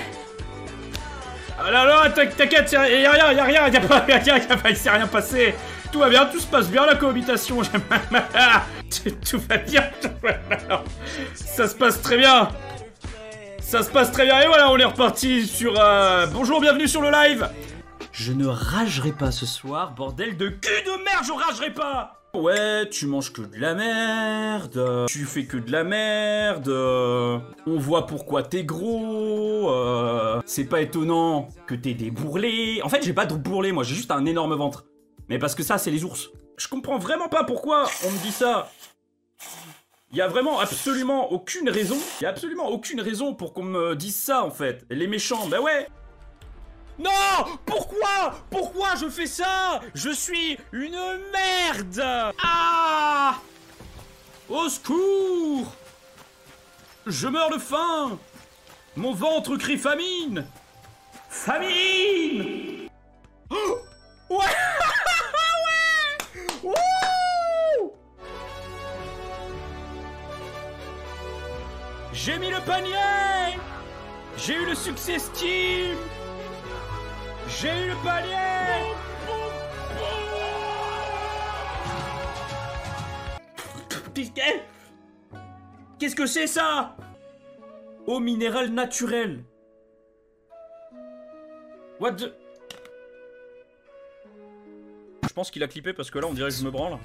Ah 1.59 1.71
là 1.71 1.85
là, 1.85 2.11
t'inqui- 2.11 2.35
t'inquiète, 2.35 2.73
y'a 2.73 2.81
rien, 2.83 3.33
y'a 3.33 3.45
rien, 3.45 3.69
y'a 3.69 3.81
pas, 3.81 4.05
y'a 4.09 4.19
rien, 4.19 4.39
y'a 4.39 4.57
pas, 4.57 4.71
il 4.71 4.77
s'est 4.77 4.91
rien 4.91 5.07
passé. 5.07 5.55
Tout 5.93 6.01
va 6.01 6.09
bien, 6.09 6.27
tout 6.27 6.41
se 6.41 6.47
passe 6.47 6.69
bien 6.69 6.85
la 6.87 6.97
cohabitation. 6.97 7.59
bien, 7.63 8.63
tout 10.01 10.19
va 10.23 10.37
bien. 10.57 10.81
Ça 11.35 11.69
se 11.69 11.75
passe 11.75 12.01
très 12.03 12.17
bien. 12.17 12.49
Ça 13.61 13.83
se 13.83 13.91
passe 13.91 14.11
très 14.13 14.25
bien 14.25 14.41
et 14.41 14.47
voilà, 14.47 14.71
on 14.71 14.77
est 14.79 14.85
reparti 14.85 15.47
sur. 15.47 15.75
euh, 15.79 16.27
Bonjour, 16.27 16.61
bienvenue 16.61 16.89
sur 16.89 17.01
le 17.01 17.11
live. 17.11 17.49
Je 18.17 18.33
ne 18.33 18.47
ragerai 18.47 19.11
pas 19.11 19.33
ce 19.33 19.45
soir, 19.45 19.93
bordel 19.93 20.37
de 20.37 20.49
cul 20.49 20.83
de 20.87 21.05
merde, 21.05 21.25
je 21.27 21.33
ragerai 21.33 21.73
pas 21.73 22.21
Ouais, 22.33 22.89
tu 22.89 23.09
manges 23.09 23.33
que 23.33 23.43
de 23.43 23.59
la 23.59 23.75
merde, 23.75 25.07
tu 25.09 25.25
fais 25.25 25.47
que 25.47 25.57
de 25.57 25.73
la 25.73 25.83
merde, 25.83 26.69
on 26.69 27.77
voit 27.77 28.07
pourquoi 28.07 28.45
t'es 28.45 28.63
gros, 28.63 29.69
euh, 29.69 30.41
c'est 30.47 30.67
pas 30.67 30.81
étonnant 30.81 31.49
que 31.67 31.75
t'aies 31.75 31.95
des 31.95 32.13
bourrelets. 32.13 32.83
En 32.83 32.89
fait, 32.89 33.03
j'ai 33.03 33.13
pas 33.13 33.27
de 33.27 33.35
bourrelets, 33.35 33.73
moi, 33.73 33.83
j'ai 33.83 33.97
juste 33.97 34.13
un 34.13 34.25
énorme 34.27 34.55
ventre. 34.55 34.85
Mais 35.29 35.41
parce 35.41 35.57
que 35.57 35.65
ça, 35.65 35.77
c'est 35.77 35.91
les 35.91 36.05
ours. 36.05 36.31
Je 36.57 36.69
comprends 36.69 36.99
vraiment 36.99 37.29
pas 37.29 37.43
pourquoi 37.43 37.89
on 38.07 38.13
me 38.13 38.19
dit 38.23 38.31
ça. 38.33 38.71
Il 40.13 40.19
y 40.19 40.23
a 40.23 40.29
vraiment 40.29 40.61
absolument 40.61 41.33
aucune 41.33 41.69
raison. 41.69 41.97
Il 42.21 42.23
y 42.23 42.27
a 42.27 42.31
absolument 42.31 42.69
aucune 42.69 43.01
raison 43.01 43.35
pour 43.35 43.53
qu'on 43.55 43.65
me 43.65 43.97
dise 43.97 44.15
ça 44.15 44.45
en 44.45 44.53
fait. 44.53 44.87
Les 44.89 45.09
méchants, 45.09 45.49
bah 45.49 45.61
ouais. 45.61 45.89
Non 46.99 47.59
Pourquoi 47.67 48.35
Pourquoi 48.51 48.95
je 48.97 49.09
fais 49.09 49.27
ça? 49.27 49.81
Je 49.95 50.11
suis 50.11 50.59
une 50.73 50.99
merde. 51.33 52.33
Ah! 52.43 53.37
Au 54.49 54.69
secours! 54.69 55.75
Je 57.07 57.29
meurs 57.29 57.51
de 57.51 57.59
faim. 57.59 58.19
Mon 58.97 59.13
ventre 59.13 59.57
crie 59.57 59.79
famine. 59.79 60.47
Famine! 61.29 62.89
Oh 63.51 63.79
Ouais! 64.31 64.45
J'ai 72.13 72.39
mis 72.39 72.49
le 72.49 72.61
panier. 72.61 73.59
J'ai 74.39 74.55
eu 74.55 74.65
le 74.65 74.75
succès 74.75 75.19
Steam 75.19 75.97
J'ai 77.61 77.69
eu 77.85 77.89
le 77.91 77.97
panier 78.05 78.35
Qu'est-ce 84.15 84.31
que- 84.31 84.41
Qu'est-ce 85.99 86.17
que 86.17 86.27
c'est 86.27 86.47
ça? 86.47 86.97
Eau 88.07 88.21
minérale 88.21 88.69
naturelle. 88.71 89.45
What 92.01 92.13
the... 92.13 92.33
Je 95.27 95.33
pense 95.33 95.51
qu'il 95.51 95.63
a 95.63 95.69
clippé 95.69 95.93
parce 95.93 96.11
que 96.11 96.19
là 96.19 96.27
on 96.27 96.35
dirait 96.35 96.51
que 96.51 96.55
je 96.57 96.65
me 96.65 96.71
branle. 96.71 96.99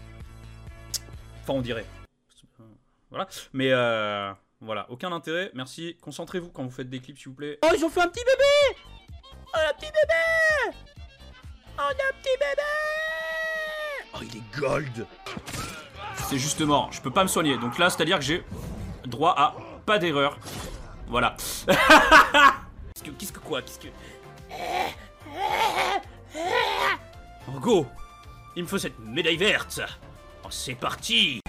Enfin 1.41 1.53
on 1.53 1.61
dirait. 1.61 1.85
Voilà. 3.09 3.27
Mais 3.53 3.71
euh, 3.71 4.31
voilà, 4.61 4.85
aucun 4.91 5.11
intérêt. 5.11 5.49
Merci. 5.55 5.97
Concentrez-vous 6.01 6.49
quand 6.51 6.63
vous 6.63 6.69
faites 6.71 6.89
des 6.89 6.99
clips 6.99 7.17
s'il 7.17 7.29
vous 7.29 7.35
plaît. 7.35 7.57
Oh 7.63 7.69
ils 7.75 7.83
ont 7.83 7.89
fait 7.89 8.01
un 8.01 8.07
petit 8.07 8.23
bébé 8.23 8.79
Oh 9.53 9.57
un 9.57 9.73
petit 9.73 9.91
bébé! 9.91 10.77
Oh 11.77 11.81
un 11.81 12.13
petit 12.21 12.37
bébé! 12.39 12.61
Oh 14.13 14.19
il 14.21 14.37
est 14.37 14.59
gold! 14.59 15.07
C'est 16.27 16.37
justement, 16.37 16.91
je 16.91 17.01
peux 17.01 17.09
pas 17.09 17.23
me 17.23 17.27
soigner. 17.27 17.57
Donc 17.57 17.77
là, 17.79 17.89
c'est-à-dire 17.89 18.19
que 18.19 18.25
j'ai 18.25 18.43
droit 19.05 19.33
à 19.37 19.55
pas 19.85 19.97
d'erreur. 19.97 20.37
Voilà. 21.07 21.35
Qu'est-ce 23.03 23.31
que, 23.31 23.39
que 23.39 23.45
quoi? 23.45 23.61
Qu'est-ce 23.63 23.79
que... 23.79 23.87
Oh, 27.47 27.59
go! 27.59 27.87
Il 28.55 28.63
me 28.63 28.67
faut 28.67 28.77
cette 28.77 28.99
médaille 28.99 29.37
verte. 29.37 29.81
Oh, 30.43 30.47
c'est 30.51 30.75
parti 30.75 31.41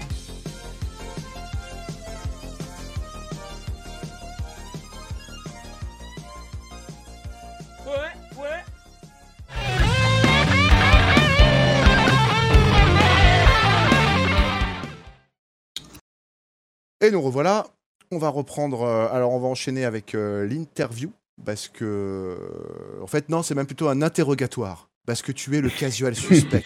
Nous 17.10 17.20
revoilà. 17.20 17.66
On 18.10 18.18
va 18.18 18.28
reprendre. 18.28 18.82
euh, 18.82 19.08
alors, 19.12 19.32
on 19.32 19.38
va 19.40 19.48
enchaîner 19.48 19.84
avec 19.84 20.14
euh, 20.14 20.46
l'interview. 20.46 21.10
Parce 21.44 21.68
que. 21.68 21.84
euh, 21.84 23.02
En 23.02 23.06
fait, 23.06 23.28
non, 23.28 23.42
c'est 23.42 23.54
même 23.54 23.66
plutôt 23.66 23.88
un 23.88 24.02
interrogatoire. 24.02 24.88
Parce 25.06 25.22
que 25.22 25.32
tu 25.32 25.56
es 25.56 25.60
le 25.60 25.70
casual 25.70 26.14
suspect. 26.16 26.64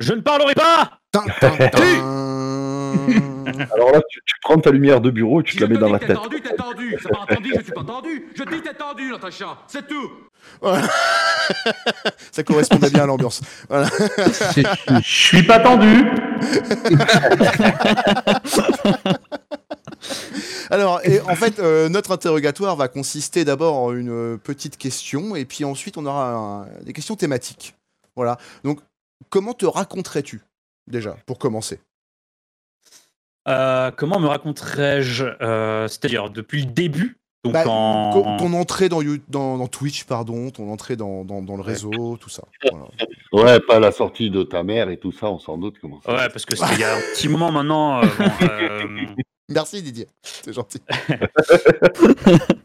Je 0.00 0.12
ne 0.12 0.20
parlerai 0.20 0.54
pas 0.54 0.98
Tin, 1.10 1.24
tin, 1.40 1.56
tin. 1.72 1.80
Alors 3.72 3.90
là, 3.92 4.00
tu, 4.08 4.20
tu 4.24 4.34
prends 4.42 4.58
ta 4.58 4.70
lumière 4.70 5.00
de 5.00 5.10
bureau 5.10 5.40
et 5.40 5.44
tu 5.44 5.56
te 5.56 5.62
la 5.62 5.68
mets 5.68 5.74
te 5.76 5.80
dans 5.80 5.90
la 5.90 5.98
que 5.98 6.04
t'es 6.06 6.12
tête. 6.14 6.22
tendu, 6.22 6.40
t'es 6.42 6.54
tendu. 6.54 6.96
C'est 7.02 7.08
pas 7.08 7.20
entendu, 7.20 7.52
je 7.56 7.62
suis 7.62 7.72
pas 7.72 7.82
tendu. 7.84 8.26
Je 8.36 8.42
dis 8.44 8.60
t'es 8.62 8.74
tendu, 8.74 9.10
Natacha. 9.10 9.58
C'est 9.66 9.88
tout. 9.88 10.10
Voilà. 10.60 10.86
Ça 12.30 12.42
correspondait 12.44 12.90
bien 12.90 13.04
à 13.04 13.06
l'ambiance. 13.06 13.40
Voilà. 13.68 13.88
Je 13.88 15.00
suis 15.02 15.42
pas 15.42 15.58
tendu. 15.60 16.04
Alors, 20.70 21.00
et 21.04 21.20
en 21.22 21.34
fait, 21.34 21.58
euh, 21.58 21.88
notre 21.88 22.12
interrogatoire 22.12 22.76
va 22.76 22.88
consister 22.88 23.44
d'abord 23.44 23.76
en 23.76 23.92
une 23.94 24.10
euh, 24.10 24.36
petite 24.36 24.76
question, 24.76 25.34
et 25.36 25.44
puis 25.44 25.64
ensuite, 25.64 25.96
on 25.96 26.06
aura 26.06 26.32
un- 26.32 26.66
des 26.82 26.92
questions 26.92 27.16
thématiques. 27.16 27.74
Voilà. 28.16 28.36
Donc, 28.64 28.80
comment 29.30 29.54
te 29.54 29.66
raconterais-tu, 29.66 30.40
déjà, 30.86 31.16
pour 31.26 31.38
commencer? 31.38 31.80
Euh, 33.48 33.90
Comment 33.96 34.20
me 34.20 34.26
raconterais-je 34.26 35.24
euh, 35.40 35.88
C'est-à-dire 35.88 36.28
depuis 36.30 36.60
le 36.66 36.70
début 36.70 37.16
donc 37.44 37.54
Bah, 37.54 37.64
en... 37.68 38.36
Ton, 38.36 38.52
entrée 38.52 38.88
dans, 38.88 39.00
dans, 39.28 39.56
dans 39.58 39.68
Twitch, 39.68 40.04
pardon, 40.04 40.50
ton 40.50 40.70
entrée 40.70 40.96
dans, 40.96 41.24
dans, 41.24 41.40
dans 41.40 41.56
le 41.56 41.62
réseau, 41.62 42.16
tout 42.20 42.28
ça. 42.28 42.42
Voilà. 42.70 42.86
Ouais, 43.32 43.60
pas 43.60 43.78
la 43.78 43.92
sortie 43.92 44.28
de 44.28 44.42
ta 44.42 44.64
mère 44.64 44.90
et 44.90 44.98
tout 44.98 45.12
ça, 45.12 45.28
on 45.30 45.38
s'en 45.38 45.56
doute 45.56 45.76
comment 45.80 46.00
ça. 46.02 46.12
Ouais, 46.14 46.28
parce 46.28 46.44
que 46.44 46.56
c'est 46.56 46.74
il 46.74 46.80
y 46.80 46.84
a 46.84 46.94
un 46.96 47.00
petit 47.14 47.28
moment 47.28 47.52
maintenant. 47.52 48.02
euh, 48.02 48.06
bon, 48.18 48.24
euh, 48.42 49.06
Merci 49.48 49.82
Didier, 49.82 50.06
c'est 50.22 50.52
gentil. 50.52 50.80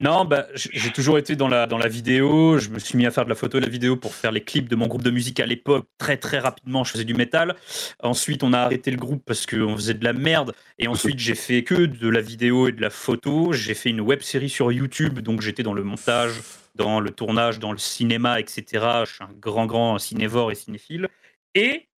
Non, 0.00 0.24
bah, 0.24 0.46
j'ai 0.54 0.90
toujours 0.90 1.18
été 1.18 1.36
dans 1.36 1.48
la, 1.48 1.66
dans 1.66 1.78
la 1.78 1.88
vidéo. 1.88 2.58
Je 2.58 2.68
me 2.68 2.78
suis 2.78 2.96
mis 2.96 3.06
à 3.06 3.10
faire 3.10 3.24
de 3.24 3.28
la 3.28 3.34
photo 3.34 3.58
et 3.58 3.60
de 3.60 3.66
la 3.66 3.70
vidéo 3.70 3.96
pour 3.96 4.14
faire 4.14 4.32
les 4.32 4.42
clips 4.42 4.68
de 4.68 4.76
mon 4.76 4.86
groupe 4.86 5.02
de 5.02 5.10
musique 5.10 5.40
à 5.40 5.46
l'époque. 5.46 5.86
Très, 5.98 6.16
très 6.16 6.38
rapidement, 6.38 6.84
je 6.84 6.92
faisais 6.92 7.04
du 7.04 7.14
métal. 7.14 7.56
Ensuite, 8.02 8.42
on 8.42 8.52
a 8.52 8.58
arrêté 8.58 8.90
le 8.90 8.96
groupe 8.96 9.22
parce 9.24 9.46
qu'on 9.46 9.76
faisait 9.76 9.94
de 9.94 10.04
la 10.04 10.12
merde. 10.12 10.54
Et 10.78 10.88
ensuite, 10.88 11.18
j'ai 11.18 11.34
fait 11.34 11.64
que 11.64 11.86
de 11.86 12.08
la 12.08 12.20
vidéo 12.20 12.68
et 12.68 12.72
de 12.72 12.80
la 12.80 12.90
photo. 12.90 13.52
J'ai 13.52 13.74
fait 13.74 13.90
une 13.90 14.00
web 14.00 14.20
série 14.20 14.50
sur 14.50 14.70
YouTube. 14.70 15.20
Donc, 15.20 15.40
j'étais 15.40 15.62
dans 15.62 15.74
le 15.74 15.82
montage, 15.82 16.40
dans 16.74 17.00
le 17.00 17.10
tournage, 17.10 17.58
dans 17.58 17.72
le 17.72 17.78
cinéma, 17.78 18.40
etc. 18.40 18.64
Je 19.04 19.14
suis 19.14 19.24
un 19.24 19.32
grand, 19.40 19.66
grand 19.66 19.98
cinévore 19.98 20.52
et 20.52 20.54
cinéphile. 20.54 21.08
Et 21.54 21.88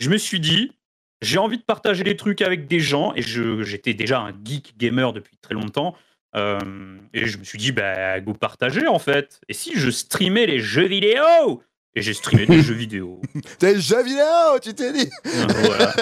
je 0.00 0.10
me 0.10 0.16
suis 0.16 0.40
dit, 0.40 0.72
j'ai 1.22 1.38
envie 1.38 1.58
de 1.58 1.62
partager 1.62 2.04
des 2.04 2.16
trucs 2.16 2.42
avec 2.42 2.66
des 2.66 2.80
gens. 2.80 3.14
Et 3.14 3.22
j'étais 3.22 3.94
déjà 3.94 4.20
un 4.20 4.32
geek 4.44 4.74
gamer 4.76 5.12
depuis 5.12 5.36
très 5.36 5.54
longtemps. 5.54 5.94
Euh, 6.34 6.98
et 7.14 7.26
je 7.26 7.38
me 7.38 7.44
suis 7.44 7.58
dit, 7.58 7.72
bah, 7.72 8.20
go 8.20 8.34
partager 8.34 8.86
en 8.86 8.98
fait. 8.98 9.40
Et 9.48 9.54
si 9.54 9.78
je 9.78 9.90
streamais 9.90 10.46
les 10.46 10.58
jeux 10.58 10.86
vidéo 10.86 11.62
Et 11.96 12.02
j'ai 12.02 12.12
streamé 12.12 12.44
des 12.44 12.60
jeux 12.60 12.74
vidéo. 12.74 13.22
T'es 13.58 13.72
le 13.72 13.80
jeu 13.80 14.04
vidéo, 14.04 14.58
tu 14.60 14.74
t'es 14.74 14.92
dit 14.92 15.08
Euh, 15.26 15.46
voilà. 15.64 15.94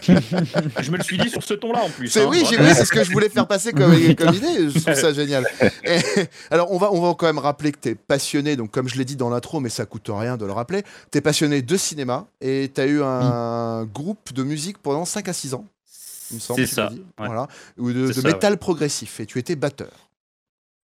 je 0.80 0.90
me 0.90 0.96
le 0.96 1.02
suis 1.02 1.18
dit 1.18 1.28
sur 1.28 1.42
ce 1.42 1.52
ton-là 1.52 1.82
en 1.82 1.90
plus. 1.90 2.08
C'est 2.08 2.22
hein, 2.22 2.28
oui, 2.30 2.42
j'ai 2.48 2.56
voilà. 2.56 2.72
vu, 2.72 2.78
c'est 2.78 2.86
ce 2.86 2.90
que 2.90 3.04
je 3.04 3.12
voulais 3.12 3.28
faire 3.28 3.46
passer 3.46 3.72
comme, 3.72 3.92
comme 4.14 4.34
idée. 4.34 4.70
Je 4.70 4.78
trouve 4.78 4.94
ça 4.94 5.12
génial. 5.12 5.46
Et, 5.84 5.98
alors, 6.50 6.72
on 6.72 6.78
va, 6.78 6.90
on 6.90 7.02
va 7.02 7.14
quand 7.14 7.26
même 7.26 7.38
rappeler 7.38 7.70
que 7.70 7.78
tu 7.78 7.90
es 7.90 7.94
passionné, 7.94 8.56
donc 8.56 8.70
comme 8.70 8.88
je 8.88 8.96
l'ai 8.96 9.04
dit 9.04 9.16
dans 9.16 9.28
l'intro, 9.28 9.60
mais 9.60 9.68
ça 9.68 9.84
coûte 9.84 10.08
rien 10.08 10.38
de 10.38 10.46
le 10.46 10.52
rappeler. 10.52 10.84
Tu 11.12 11.18
es 11.18 11.20
passionné 11.20 11.60
de 11.60 11.76
cinéma 11.76 12.26
et 12.40 12.70
tu 12.74 12.80
as 12.80 12.86
eu 12.86 13.02
un 13.02 13.84
groupe 13.84 14.32
de 14.32 14.42
musique 14.42 14.78
pendant 14.78 15.04
5 15.04 15.28
à 15.28 15.34
6 15.34 15.52
ans, 15.52 15.66
il 16.30 16.36
me 16.36 16.40
semble. 16.40 16.60
C'est 16.60 16.74
ça, 16.74 16.88
ouais. 16.90 16.96
Voilà. 17.18 17.46
Ou 17.76 17.92
de, 17.92 18.06
C'est 18.06 18.16
de 18.16 18.20
ça, 18.22 18.28
métal 18.28 18.56
progressif 18.56 19.20
et 19.20 19.26
tu 19.26 19.38
étais 19.38 19.54
batteur. 19.54 20.09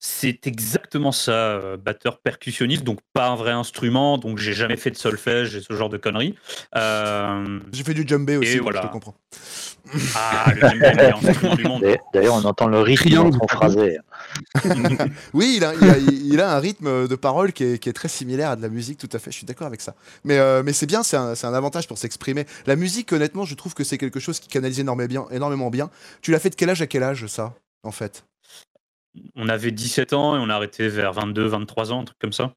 C'est 0.05 0.47
exactement 0.47 1.13
ça, 1.13 1.31
euh, 1.31 1.77
batteur 1.77 2.19
percussionniste, 2.19 2.83
donc 2.83 2.99
pas 3.13 3.29
un 3.29 3.35
vrai 3.37 3.51
instrument, 3.51 4.17
donc 4.17 4.37
j'ai 4.37 4.51
jamais 4.51 4.75
fait 4.75 4.91
de 4.91 4.97
solfège 4.97 5.55
et 5.55 5.61
ce 5.61 5.71
genre 5.73 5.87
de 5.87 5.95
conneries. 5.95 6.35
Euh, 6.75 7.59
J'ai 7.71 7.85
fait 7.85 7.93
du 7.93 8.05
djembé 8.05 8.35
aussi, 8.35 8.57
voilà. 8.57 8.81
je 8.81 8.87
te 8.87 8.91
comprends. 8.91 9.15
Ah, 10.13 10.51
le 10.53 10.59
djembé, 10.59 10.89
le 10.89 10.95
meilleur 10.97 11.25
instrument 11.25 11.55
du 11.55 11.63
monde. 11.63 11.83
D'ailleurs- 12.13 12.35
on 12.35 12.43
entend 12.43 12.67
le 12.67 12.81
rythme 12.81 13.09
dans 13.11 13.29
Triangle. 13.29 13.37
son 13.39 13.47
phrasé. 13.47 13.97
Oui, 15.33 15.53
il 15.55 15.63
a, 15.63 15.73
il, 15.73 15.89
a, 15.89 15.97
il 15.97 16.41
a 16.41 16.53
un 16.53 16.59
rythme 16.59 17.07
de 17.07 17.15
parole 17.15 17.53
qui 17.53 17.63
est, 17.63 17.77
qui 17.77 17.87
est 17.87 17.93
très 17.93 18.09
similaire 18.09 18.49
à 18.49 18.55
de 18.57 18.61
la 18.61 18.67
musique, 18.69 18.97
tout 18.97 19.09
à 19.13 19.19
fait, 19.19 19.31
je 19.31 19.37
suis 19.37 19.45
d'accord 19.45 19.67
avec 19.67 19.79
ça. 19.79 19.95
Mais, 20.25 20.37
euh, 20.37 20.63
mais 20.65 20.73
c'est 20.73 20.85
bien, 20.85 21.03
c'est 21.03 21.15
un, 21.15 21.33
c'est 21.33 21.47
un 21.47 21.53
avantage 21.53 21.87
pour 21.87 21.97
s'exprimer. 21.97 22.45
La 22.65 22.75
musique, 22.75 23.13
honnêtement, 23.13 23.45
je 23.45 23.55
trouve 23.55 23.73
que 23.73 23.85
c'est 23.85 23.97
quelque 23.97 24.19
chose 24.19 24.41
qui 24.41 24.49
canalise 24.49 24.81
énormément 24.81 25.07
bien. 25.07 25.25
Énormément 25.31 25.69
bien. 25.69 25.89
Tu 26.21 26.31
l'as 26.31 26.39
fait 26.39 26.49
de 26.49 26.55
quel 26.55 26.69
âge 26.69 26.81
à 26.81 26.87
quel 26.87 27.03
âge, 27.03 27.25
ça, 27.27 27.53
en 27.83 27.91
fait? 27.91 28.25
On 29.35 29.49
avait 29.49 29.71
17 29.71 30.13
ans 30.13 30.35
et 30.35 30.39
on 30.39 30.49
a 30.49 30.55
arrêté 30.55 30.87
vers 30.87 31.13
22, 31.13 31.45
23 31.45 31.91
ans, 31.91 32.01
un 32.01 32.05
truc 32.05 32.19
comme 32.19 32.33
ça. 32.33 32.53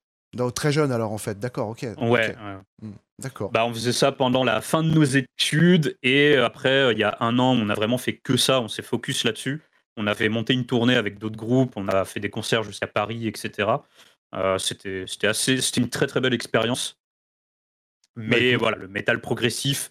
Très 0.54 0.72
jeune, 0.72 0.92
alors, 0.92 1.12
en 1.12 1.18
fait. 1.18 1.38
D'accord, 1.38 1.68
ok. 1.68 1.82
Ouais, 1.98 2.36
ouais. 2.36 2.90
D'accord. 3.18 3.50
Bah, 3.50 3.64
on 3.64 3.72
faisait 3.72 3.92
ça 3.92 4.12
pendant 4.12 4.44
la 4.44 4.60
fin 4.60 4.82
de 4.82 4.90
nos 4.90 5.04
études 5.04 5.96
et 6.02 6.36
après, 6.36 6.68
euh, 6.68 6.92
il 6.92 6.98
y 6.98 7.04
a 7.04 7.16
un 7.20 7.38
an, 7.38 7.54
on 7.56 7.70
a 7.70 7.74
vraiment 7.74 7.96
fait 7.96 8.18
que 8.18 8.36
ça, 8.36 8.60
on 8.60 8.68
s'est 8.68 8.82
focus 8.82 9.24
là-dessus. 9.24 9.62
On 9.96 10.06
avait 10.06 10.28
monté 10.28 10.52
une 10.52 10.66
tournée 10.66 10.96
avec 10.96 11.18
d'autres 11.18 11.36
groupes, 11.36 11.72
on 11.76 11.88
a 11.88 12.04
fait 12.04 12.20
des 12.20 12.28
concerts 12.28 12.62
jusqu'à 12.62 12.86
Paris, 12.86 13.26
etc. 13.26 13.70
Euh, 14.34 14.58
c'était 14.58 15.06
assez, 15.26 15.62
c'était 15.62 15.80
une 15.80 15.88
très 15.88 16.06
très 16.06 16.20
belle 16.20 16.34
expérience. 16.34 16.98
Mais 18.16 18.50
écoute. 18.50 18.60
voilà, 18.60 18.76
le 18.76 18.88
métal 18.88 19.22
progressif, 19.22 19.90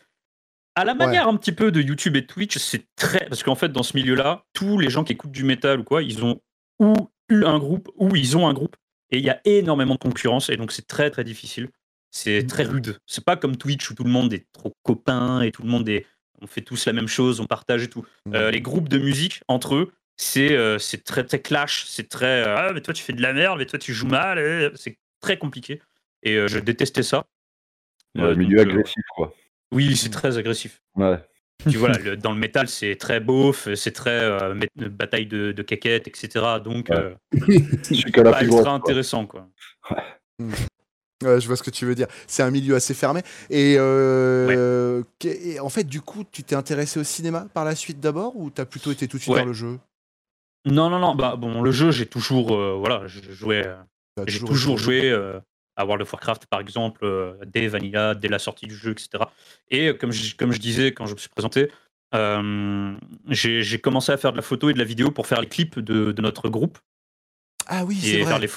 à 0.75 0.83
la 0.83 0.93
manière 0.93 1.27
un 1.27 1.37
petit 1.37 1.53
peu 1.53 1.71
de 1.71 1.81
YouTube 1.81 2.15
et 2.17 2.27
Twitch, 2.27 2.57
c'est 2.57 2.85
très 2.95 3.25
parce 3.27 3.43
qu'en 3.43 3.55
fait 3.55 3.69
dans 3.69 3.83
ce 3.83 3.95
milieu-là, 3.95 4.43
tous 4.53 4.77
les 4.77 4.89
gens 4.89 5.03
qui 5.03 5.13
écoutent 5.13 5.31
du 5.31 5.45
métal 5.45 5.79
ou 5.79 5.83
quoi, 5.83 6.03
ils 6.03 6.23
ont 6.23 6.41
ou 6.79 6.93
eu 7.29 7.43
un 7.43 7.57
groupe 7.59 7.89
ou 7.95 8.15
ils 8.15 8.37
ont 8.37 8.47
un 8.47 8.53
groupe 8.53 8.75
et 9.11 9.17
il 9.17 9.23
y 9.23 9.29
a 9.29 9.39
énormément 9.45 9.95
de 9.95 9.99
concurrence 9.99 10.49
et 10.49 10.57
donc 10.57 10.71
c'est 10.71 10.87
très 10.87 11.09
très 11.09 11.23
difficile. 11.23 11.69
C'est 12.11 12.47
très 12.47 12.63
rude. 12.63 12.97
C'est 13.05 13.25
pas 13.25 13.35
comme 13.35 13.57
Twitch 13.57 13.91
où 13.91 13.93
tout 13.93 14.05
le 14.05 14.09
monde 14.09 14.33
est 14.33 14.45
trop 14.53 14.73
copain 14.83 15.41
et 15.41 15.51
tout 15.51 15.63
le 15.63 15.69
monde 15.69 15.87
est. 15.89 16.05
On 16.41 16.47
fait 16.47 16.61
tous 16.61 16.85
la 16.85 16.93
même 16.93 17.07
chose, 17.07 17.39
on 17.39 17.45
partage 17.45 17.83
et 17.83 17.89
tout. 17.89 18.05
Euh, 18.33 18.51
les 18.51 18.61
groupes 18.61 18.87
de 18.87 18.97
musique 18.97 19.41
entre 19.47 19.75
eux, 19.75 19.91
c'est 20.15 20.53
euh, 20.53 20.77
très 21.03 21.25
très 21.25 21.41
clash. 21.41 21.85
C'est 21.87 22.07
très. 22.07 22.45
euh, 22.45 22.55
ah, 22.57 22.71
mais 22.73 22.81
toi 22.81 22.93
tu 22.93 23.03
fais 23.03 23.13
de 23.13 23.21
la 23.21 23.33
merde, 23.33 23.57
mais 23.57 23.65
toi 23.65 23.79
tu 23.79 23.93
joues 23.93 24.07
mal. 24.07 24.71
C'est 24.75 24.97
très 25.19 25.37
compliqué. 25.37 25.81
Et 26.23 26.47
je 26.47 26.57
détestais 26.57 27.03
ça. 27.03 27.25
Ouais, 28.17 28.33
milieu 28.35 28.63
donc, 28.63 28.69
agressif, 28.69 29.03
quoi. 29.13 29.35
Oui, 29.73 29.97
c'est 29.97 30.09
très 30.09 30.37
agressif. 30.37 30.81
Ouais. 30.95 31.19
Tu 31.69 31.77
vois, 31.77 31.97
le- 31.97 32.17
dans 32.17 32.31
le 32.31 32.39
métal, 32.39 32.67
c'est 32.67 32.95
très 32.95 33.19
beauf, 33.19 33.67
c'est 33.75 33.91
très 33.91 34.11
euh, 34.23 34.53
mé- 34.53 34.67
bataille 34.89 35.25
de, 35.25 35.51
de 35.51 35.63
caquettes, 35.63 36.07
etc. 36.07 36.59
Donc, 36.59 36.89
Ouais. 36.89 36.95
euh, 36.97 37.15
la 38.17 38.31
pas 38.31 38.41
extra 38.43 38.63
quoi. 38.63 38.73
intéressant, 38.73 39.25
quoi. 39.25 39.47
Ouais, 41.23 41.39
je 41.39 41.47
vois 41.47 41.55
ce 41.55 41.63
que 41.63 41.71
tu 41.71 41.85
veux 41.85 41.95
dire. 41.95 42.07
C'est 42.27 42.43
un 42.43 42.51
milieu 42.51 42.75
assez 42.75 42.93
fermé. 42.93 43.21
Et, 43.49 43.75
euh, 43.79 45.01
et 45.23 45.59
en 45.59 45.69
fait, 45.69 45.85
du 45.85 46.01
coup, 46.01 46.23
tu 46.29 46.43
t'es 46.43 46.55
intéressé 46.55 46.99
au 46.99 47.03
cinéma 47.03 47.47
par 47.53 47.63
la 47.63 47.73
suite 47.75 47.99
d'abord 47.99 48.35
ou 48.35 48.49
t'as 48.49 48.65
plutôt 48.65 48.91
été 48.91 49.07
tout 49.07 49.17
de 49.17 49.21
suite 49.21 49.33
Ouais. 49.33 49.39
vers 49.39 49.47
le 49.47 49.53
jeu? 49.53 49.79
Non, 50.65 50.89
non, 50.89 50.99
non. 50.99 51.15
Bah, 51.15 51.35
bon, 51.37 51.61
le 51.61 51.71
jeu, 51.71 51.91
j'ai 51.91 52.05
toujours, 52.05 52.53
euh, 52.55 52.75
voilà, 52.77 53.03
euh, 53.03 53.75
T'as 54.15 54.23
j'ai 54.27 54.39
toujours 54.39 54.77
joué 54.77 55.09
euh, 55.09 55.39
à 55.75 55.85
World 55.85 56.01
of 56.03 56.11
Warcraft, 56.13 56.45
par 56.47 56.59
exemple, 56.59 57.03
euh, 57.03 57.33
dès 57.45 57.67
Vanilla, 57.67 58.15
dès 58.15 58.27
la 58.27 58.39
sortie 58.39 58.67
du 58.67 58.75
jeu, 58.75 58.91
etc. 58.91 59.25
Et 59.69 59.95
comme 59.97 60.11
je, 60.11 60.35
comme 60.35 60.51
je 60.51 60.59
disais 60.59 60.93
quand 60.93 61.05
je 61.05 61.13
me 61.13 61.19
suis 61.19 61.29
présenté, 61.29 61.71
euh, 62.13 62.95
j'ai 63.29 63.79
commencé 63.79 64.11
à 64.11 64.17
faire 64.17 64.31
de 64.31 64.37
la 64.37 64.43
photo 64.43 64.69
et 64.69 64.73
de 64.73 64.79
la 64.79 64.85
vidéo 64.85 65.11
pour 65.11 65.27
faire 65.27 65.41
les 65.41 65.47
clips 65.47 65.79
de, 65.79 66.11
de 66.11 66.21
notre 66.21 66.49
groupe 66.49 66.77
Ah 67.67 67.83
oui, 67.85 67.99
c'est 68.01 68.17
vrai. 68.21 68.31
faire 68.31 68.39
les 68.39 68.47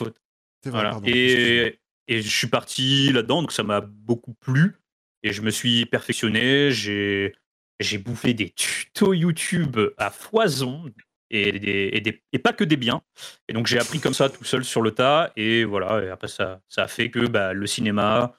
Voilà. 0.66 0.90
pardon. 0.90 1.06
Et, 1.06 1.78
et 2.06 2.22
je 2.22 2.28
suis 2.28 2.46
parti 2.46 3.12
là-dedans, 3.12 3.42
donc 3.42 3.52
ça 3.52 3.62
m'a 3.62 3.80
beaucoup 3.80 4.34
plu. 4.34 4.76
Et 5.22 5.32
je 5.32 5.42
me 5.42 5.50
suis 5.50 5.86
perfectionné. 5.86 6.70
J'ai 6.70 7.34
j'ai 7.80 7.98
bouffé 7.98 8.34
des 8.34 8.50
tutos 8.50 9.12
YouTube 9.14 9.78
à 9.98 10.10
foison. 10.10 10.84
Et, 11.30 11.52
des- 11.58 11.90
et, 11.92 12.00
des- 12.00 12.22
et 12.32 12.38
pas 12.38 12.52
que 12.54 12.64
des 12.64 12.76
biens. 12.76 13.02
Et 13.48 13.52
donc 13.52 13.66
j'ai 13.66 13.78
appris 13.78 14.00
comme 14.00 14.14
ça 14.14 14.30
tout 14.30 14.44
seul 14.44 14.64
sur 14.64 14.80
le 14.82 14.92
tas. 14.92 15.30
Et 15.36 15.64
voilà, 15.64 16.02
et 16.04 16.08
après 16.08 16.28
ça, 16.28 16.60
ça 16.68 16.84
a 16.84 16.88
fait 16.88 17.10
que 17.10 17.26
bah, 17.26 17.52
le 17.52 17.66
cinéma, 17.66 18.34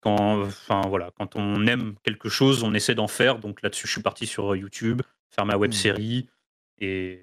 quand, 0.00 0.42
enfin, 0.42 0.82
voilà, 0.88 1.10
quand 1.16 1.36
on 1.36 1.66
aime 1.66 1.94
quelque 2.02 2.28
chose, 2.28 2.62
on 2.62 2.74
essaie 2.74 2.94
d'en 2.94 3.08
faire. 3.08 3.38
Donc 3.38 3.62
là-dessus, 3.62 3.86
je 3.86 3.92
suis 3.92 4.02
parti 4.02 4.26
sur 4.26 4.54
YouTube, 4.56 5.02
faire 5.30 5.44
ma 5.46 5.56
web 5.56 5.70
Hmm. 5.70 5.74
série. 5.74 6.28
Et, 6.78 7.22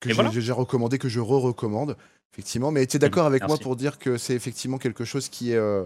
que 0.00 0.08
j'ai 0.08 0.14
voilà. 0.14 0.30
recommandé, 0.54 0.98
que 0.98 1.08
je 1.08 1.18
re-recommande, 1.20 1.96
effectivement. 2.32 2.70
Mais 2.70 2.86
tu 2.86 2.96
es 2.96 2.98
d'accord 3.00 3.26
avec 3.26 3.46
moi 3.46 3.58
pour 3.58 3.74
dire 3.76 3.98
que 3.98 4.16
c'est 4.16 4.34
effectivement 4.34 4.78
quelque 4.78 5.04
chose 5.04 5.28
qui 5.28 5.52
est. 5.52 5.56
euh, 5.56 5.84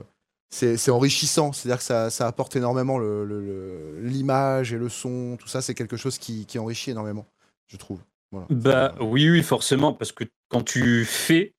c'est 0.50 0.76
c'est 0.76 0.90
enrichissant, 0.90 1.52
c'est-à-dire 1.54 1.78
que 1.78 1.84
ça, 1.84 2.10
ça 2.10 2.26
apporte 2.26 2.54
énormément 2.56 2.98
le- 2.98 3.24
le- 3.24 3.40
le- 3.40 4.00
l'image 4.02 4.74
et 4.74 4.76
le 4.76 4.90
son, 4.90 5.38
tout 5.40 5.48
ça, 5.48 5.62
c'est 5.62 5.72
quelque 5.74 5.96
chose 5.96 6.18
qui, 6.18 6.44
qui 6.44 6.58
enrichit 6.58 6.90
énormément, 6.90 7.26
je 7.72 7.76
trouve. 7.78 8.00
Voilà. 8.30 8.46
Bah 8.50 8.94
oui, 9.00 9.28
oui, 9.30 9.42
forcément, 9.42 9.92
parce 9.92 10.12
que 10.12 10.24
quand 10.48 10.62
tu 10.62 11.04
fais, 11.04 11.54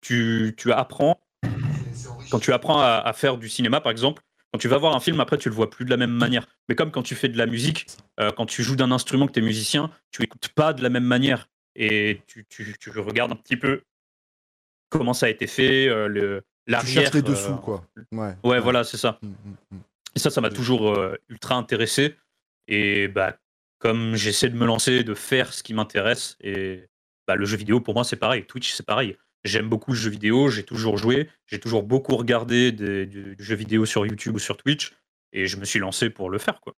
tu, 0.00 0.54
tu 0.56 0.72
apprends. 0.72 1.20
Quand 2.30 2.38
tu 2.38 2.52
apprends 2.52 2.80
à, 2.80 3.02
à 3.04 3.12
faire 3.12 3.36
du 3.36 3.48
cinéma, 3.48 3.80
par 3.80 3.92
exemple, 3.92 4.22
quand 4.52 4.58
tu 4.58 4.68
vas 4.68 4.78
voir 4.78 4.94
un 4.96 5.00
film, 5.00 5.20
après, 5.20 5.38
tu 5.38 5.48
le 5.48 5.54
vois 5.54 5.70
plus 5.70 5.84
de 5.84 5.90
la 5.90 5.96
même 5.96 6.10
manière. 6.12 6.46
Mais 6.68 6.74
comme 6.74 6.90
quand 6.90 7.02
tu 7.02 7.14
fais 7.14 7.28
de 7.28 7.38
la 7.38 7.46
musique, 7.46 7.86
euh, 8.18 8.32
quand 8.32 8.46
tu 8.46 8.62
joues 8.62 8.76
d'un 8.76 8.90
instrument, 8.90 9.26
que 9.26 9.32
tu 9.32 9.38
es 9.40 9.42
musicien, 9.42 9.90
tu 10.10 10.22
écoutes 10.22 10.48
pas 10.48 10.72
de 10.72 10.82
la 10.82 10.88
même 10.90 11.04
manière. 11.04 11.48
Et 11.76 12.22
tu, 12.26 12.44
tu, 12.48 12.76
tu 12.78 12.90
regardes 12.98 13.32
un 13.32 13.36
petit 13.36 13.56
peu 13.56 13.82
comment 14.88 15.14
ça 15.14 15.26
a 15.26 15.28
été 15.28 15.46
fait, 15.46 15.88
euh, 15.88 16.08
le, 16.08 16.42
tu 16.66 16.72
l'arrière. 16.72 17.02
cherches 17.02 17.14
les 17.14 17.22
dessous, 17.22 17.52
euh, 17.52 17.56
quoi. 17.56 17.84
Ouais, 18.12 18.34
Ouais, 18.42 18.60
voilà, 18.60 18.84
c'est 18.84 18.96
ça. 18.96 19.18
Mm, 19.22 19.28
mm, 19.28 19.56
mm. 19.76 19.80
Et 20.16 20.18
ça, 20.18 20.30
ça 20.30 20.40
m'a 20.40 20.50
toujours 20.50 20.88
euh, 20.90 21.16
ultra 21.28 21.54
intéressé. 21.54 22.16
Et 22.66 23.06
bah, 23.08 23.36
comme 23.80 24.14
j'essaie 24.14 24.50
de 24.50 24.56
me 24.56 24.66
lancer, 24.66 25.02
de 25.02 25.14
faire 25.14 25.52
ce 25.52 25.64
qui 25.64 25.74
m'intéresse, 25.74 26.36
et 26.40 26.86
bah, 27.26 27.34
le 27.34 27.44
jeu 27.46 27.56
vidéo, 27.56 27.80
pour 27.80 27.94
moi, 27.94 28.04
c'est 28.04 28.16
pareil. 28.16 28.46
Twitch, 28.46 28.72
c'est 28.72 28.86
pareil. 28.86 29.16
J'aime 29.42 29.68
beaucoup 29.68 29.92
le 29.92 29.96
jeu 29.96 30.10
vidéo, 30.10 30.50
j'ai 30.50 30.64
toujours 30.64 30.98
joué, 30.98 31.28
j'ai 31.46 31.58
toujours 31.58 31.82
beaucoup 31.82 32.14
regardé 32.14 32.72
du, 32.72 33.06
du 33.06 33.36
jeu 33.38 33.56
vidéo 33.56 33.86
sur 33.86 34.06
YouTube 34.06 34.36
ou 34.36 34.38
sur 34.38 34.58
Twitch, 34.58 34.92
et 35.32 35.46
je 35.46 35.56
me 35.56 35.64
suis 35.64 35.78
lancé 35.78 36.10
pour 36.10 36.28
le 36.28 36.38
faire, 36.38 36.60
quoi. 36.60 36.74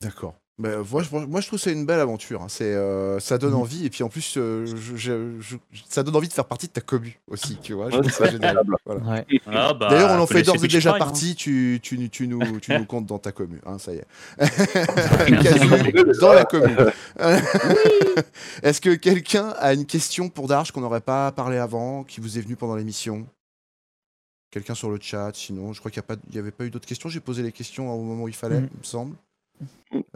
D'accord. 0.00 0.34
Bah, 0.62 0.68
moi, 0.90 1.02
je, 1.02 1.10
moi, 1.26 1.40
je 1.40 1.46
trouve 1.48 1.58
que 1.58 1.62
c'est 1.64 1.72
une 1.72 1.84
belle 1.86 1.98
aventure. 2.00 2.42
hein. 2.42 2.46
C'est, 2.48 2.72
euh, 2.72 3.18
ça 3.20 3.36
donne 3.38 3.50
Mhm. 3.52 3.58
envie. 3.60 3.84
Et 3.86 3.90
puis 3.90 4.02
en 4.04 4.08
plus, 4.08 4.34
euh, 4.36 4.64
je- 4.66 4.96
je- 4.96 5.40
je- 5.40 5.56
ça 5.88 6.02
donne 6.02 6.14
envie 6.14 6.28
de 6.28 6.32
faire 6.32 6.44
partie 6.44 6.68
de 6.68 6.72
ta 6.72 6.80
commu 6.80 7.18
aussi, 7.26 7.56
tu 7.62 7.72
vois. 7.72 7.90
Je 7.90 7.96
Ouais, 7.96 8.00
trouve 8.02 8.12
ça 8.12 8.24
c'est 8.26 8.32
génial. 8.32 8.50
agréable. 8.58 8.76
Voilà. 8.86 9.00
Ouais. 9.02 9.26
Ah, 9.46 9.74
bah, 9.74 9.88
D'ailleurs, 9.90 10.10
on 10.12 10.22
en 10.22 10.26
faut 10.26 10.34
fait 10.34 10.42
d'ores 10.42 10.64
et 10.64 10.68
déjà 10.68 10.94
hein. 10.94 10.98
partie. 10.98 11.34
Tu, 11.34 11.80
tu, 11.82 12.08
tu, 12.10 12.28
nous, 12.28 12.60
tu 12.60 12.72
nous 12.72 12.84
comptes 12.86 13.06
dans 13.06 13.18
ta 13.18 13.32
commu. 13.32 13.60
Hein, 13.66 13.78
ça 13.78 13.92
y 13.92 13.96
est. 13.96 14.06
Dans 16.20 16.32
la 16.32 16.44
commu. 16.44 16.76
Est-ce 18.62 18.80
que 18.80 18.94
quelqu'un 18.94 19.48
a 19.58 19.72
une 19.74 19.86
question 19.86 20.28
pour 20.28 20.46
Darge 20.48 20.70
qu'on 20.72 20.80
n'aurait 20.80 21.00
pas 21.00 21.32
parlé 21.32 21.56
avant, 21.58 22.04
qui 22.04 22.20
vous 22.20 22.38
est 22.38 22.40
venu 22.40 22.56
pendant 22.56 22.76
l'émission? 22.76 23.26
Quelqu'un 24.50 24.74
sur 24.74 24.90
le 24.90 24.98
chat 25.00 25.30
Sinon, 25.34 25.72
je 25.72 25.80
crois 25.80 25.90
qu'il 25.90 26.02
n'y 26.32 26.38
avait 26.38 26.50
pas 26.50 26.64
eu 26.64 26.70
d'autres 26.70 26.86
questions. 26.86 27.08
J'ai 27.08 27.20
posé 27.20 27.42
les 27.42 27.52
questions 27.52 27.92
au 27.92 28.02
moment 28.02 28.24
où 28.24 28.28
il 28.28 28.34
fallait, 28.34 28.60
Mm. 28.60 28.68
il 28.74 28.78
me 28.78 28.84
semble. 28.84 29.16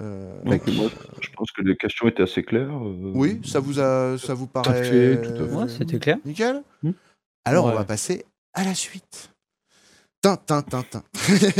Euh, 0.00 0.40
Donc, 0.44 0.66
moi, 0.68 0.88
je 1.20 1.28
pense 1.36 1.50
que 1.52 1.60
les 1.62 1.76
questions 1.76 2.08
étaient 2.08 2.22
assez 2.22 2.42
claires. 2.42 2.70
euh, 2.70 3.12
oui, 3.14 3.40
ça 3.44 3.60
vous 3.60 3.78
a, 3.78 4.16
ça 4.18 4.32
vous 4.34 4.46
paraît 4.46 4.82
fait, 4.84 5.20
tout 5.22 5.30
à 5.42 5.46
fait. 5.46 5.54
Ouais, 5.54 5.68
c'était 5.68 5.98
clair. 5.98 6.16
nickel. 6.24 6.62
Hmm. 6.82 6.92
Alors 7.44 7.66
on 7.66 7.72
va 7.72 7.84
passer 7.84 8.24
à 8.54 8.64
la 8.64 8.74
suite. 8.74 9.30
Tintin, 10.22 10.62
tintin. 10.62 11.02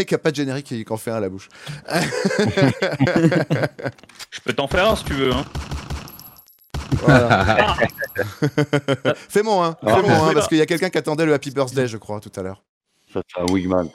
Qui 0.06 0.14
a 0.14 0.18
pas 0.18 0.30
de 0.30 0.36
générique 0.36 0.72
et 0.72 0.82
qui 0.84 0.92
en 0.92 0.96
fait 0.96 1.10
un 1.10 1.16
à 1.16 1.20
la 1.20 1.28
bouche. 1.28 1.48
Je 4.30 4.40
peux 4.44 4.52
t'en 4.54 4.66
faire 4.66 4.90
un 4.90 4.96
si 4.96 5.04
tu 5.04 5.12
veux. 5.12 5.32
Hein. 5.32 5.44
Voilà. 7.02 7.76
Fais-moi 9.28 9.66
un, 9.66 9.76
Ah, 9.86 9.96
fais-moi 9.96 10.16
un, 10.16 10.28
mais- 10.28 10.34
parce 10.34 10.48
qu'il 10.48 10.56
y 10.58 10.62
a 10.62 10.66
quelqu'un 10.66 10.88
qui 10.90 10.98
attendait 10.98 11.26
le 11.26 11.34
Happy 11.34 11.50
Birthday, 11.50 11.86
je 11.86 11.98
crois, 11.98 12.18
tout 12.20 12.32
à 12.36 12.42
l'heure. 12.42 12.64
Ça, 13.12 13.20
c'est 13.32 13.40
un 13.42 13.44
Wigman. 13.52 13.88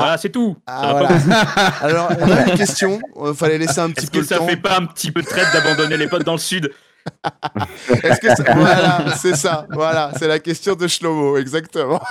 Voilà, 0.00 0.18
c'est 0.18 0.30
tout. 0.30 0.56
Ah, 0.66 0.80
Ça 0.82 0.92
va 0.94 1.00
pas 1.06 1.14
voilà. 1.14 1.40
Alors, 1.82 2.08
on 2.20 2.30
a 2.30 2.46
une 2.48 2.56
question. 2.56 3.00
Il 3.28 3.34
fallait 3.34 3.58
laisser 3.58 3.78
un 3.80 3.90
petit 3.90 4.04
Est-ce 4.04 4.10
peu 4.10 4.18
que 4.18 4.22
le 4.22 4.26
ça 4.28 4.38
temps. 4.38 4.46
fait 4.46 4.56
pas 4.56 4.76
un 4.78 4.86
petit 4.86 5.10
peu 5.12 5.22
de 5.22 5.26
traite 5.26 5.46
d'abandonner 5.52 5.96
les 5.96 6.08
potes 6.08 6.24
dans 6.24 6.32
le 6.32 6.38
sud? 6.38 6.70
Est-ce 8.02 8.20
que 8.20 8.28
ça- 8.34 8.52
Voilà, 8.54 9.04
c'est 9.16 9.36
ça. 9.36 9.66
Voilà, 9.70 10.10
c'est 10.18 10.28
la 10.28 10.38
question 10.38 10.74
de 10.74 10.86
Shlomo, 10.86 11.36
exactement. 11.38 12.00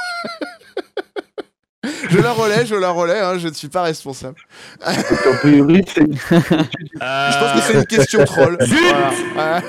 je 2.10 2.18
la 2.18 2.34
relais, 2.34 2.66
je 2.66 2.76
la 2.76 2.92
relais, 2.92 3.20
hein, 3.20 3.38
je 3.38 3.48
ne 3.48 3.54
suis 3.54 3.70
pas 3.70 3.84
responsable. 3.84 4.36
A 4.82 4.94
priori, 5.40 5.84
c'est 5.88 6.02
Je 6.02 7.40
pense 7.40 7.54
que 7.54 7.62
c'est 7.62 7.74
une 7.74 7.86
question 7.86 8.26
troll. 8.26 8.58
Voilà. 9.34 9.62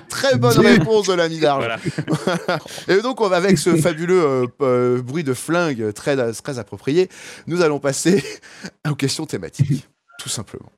Très 0.08 0.36
bonne 0.36 0.58
réponse 0.58 1.08
de 1.08 1.14
l'ami 1.14 1.40
d'argent. 1.40 1.76
Voilà. 2.06 2.58
Et 2.88 3.02
donc, 3.02 3.20
on 3.20 3.28
va 3.28 3.36
avec 3.36 3.58
ce 3.58 3.76
fabuleux 3.76 4.22
euh, 4.22 4.46
euh, 4.60 5.02
bruit 5.02 5.24
de 5.24 5.34
flingue 5.34 5.92
très, 5.92 6.32
très 6.32 6.58
approprié. 6.60 7.08
Nous 7.48 7.62
allons 7.62 7.80
passer 7.80 8.22
aux 8.88 8.94
questions 8.94 9.26
thématiques, 9.26 9.88
tout 10.20 10.28
simplement. 10.28 10.70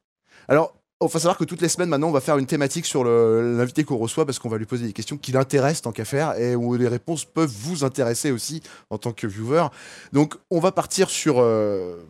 Alors, 0.49 0.75
il 1.05 1.11
faut 1.11 1.19
savoir 1.19 1.39
que 1.39 1.45
toutes 1.45 1.61
les 1.61 1.69
semaines, 1.69 1.89
maintenant, 1.89 2.09
on 2.09 2.13
va 2.13 2.21
faire 2.21 2.39
une 2.39 2.47
thématique 2.47 2.87
sur 2.87 3.05
l'invité 3.05 3.85
qu'on 3.85 3.97
reçoit 3.97 4.27
parce 4.27 4.39
qu'on 4.39 4.49
va 4.49 4.59
lui 4.59 4.67
poser 4.67 4.87
des 4.87 4.93
questions 4.93 5.17
qui 5.17 5.33
l'intéressent 5.33 5.83
tant 5.83 5.93
qu'à 5.93 6.05
faire 6.05 6.39
et 6.39 6.57
où 6.57 6.75
les 6.77 6.89
réponses 6.89 7.25
peuvent 7.25 7.53
vous 7.53 7.85
intéresser 7.85 8.31
aussi 8.31 8.63
en 8.91 8.99
tant 8.99 9.13
que 9.13 9.27
viewer. 9.27 9.67
Donc, 10.13 10.35
on 10.51 10.61
va 10.61 10.73
partir 10.73 11.11
sur 11.11 11.41
euh, 11.41 12.03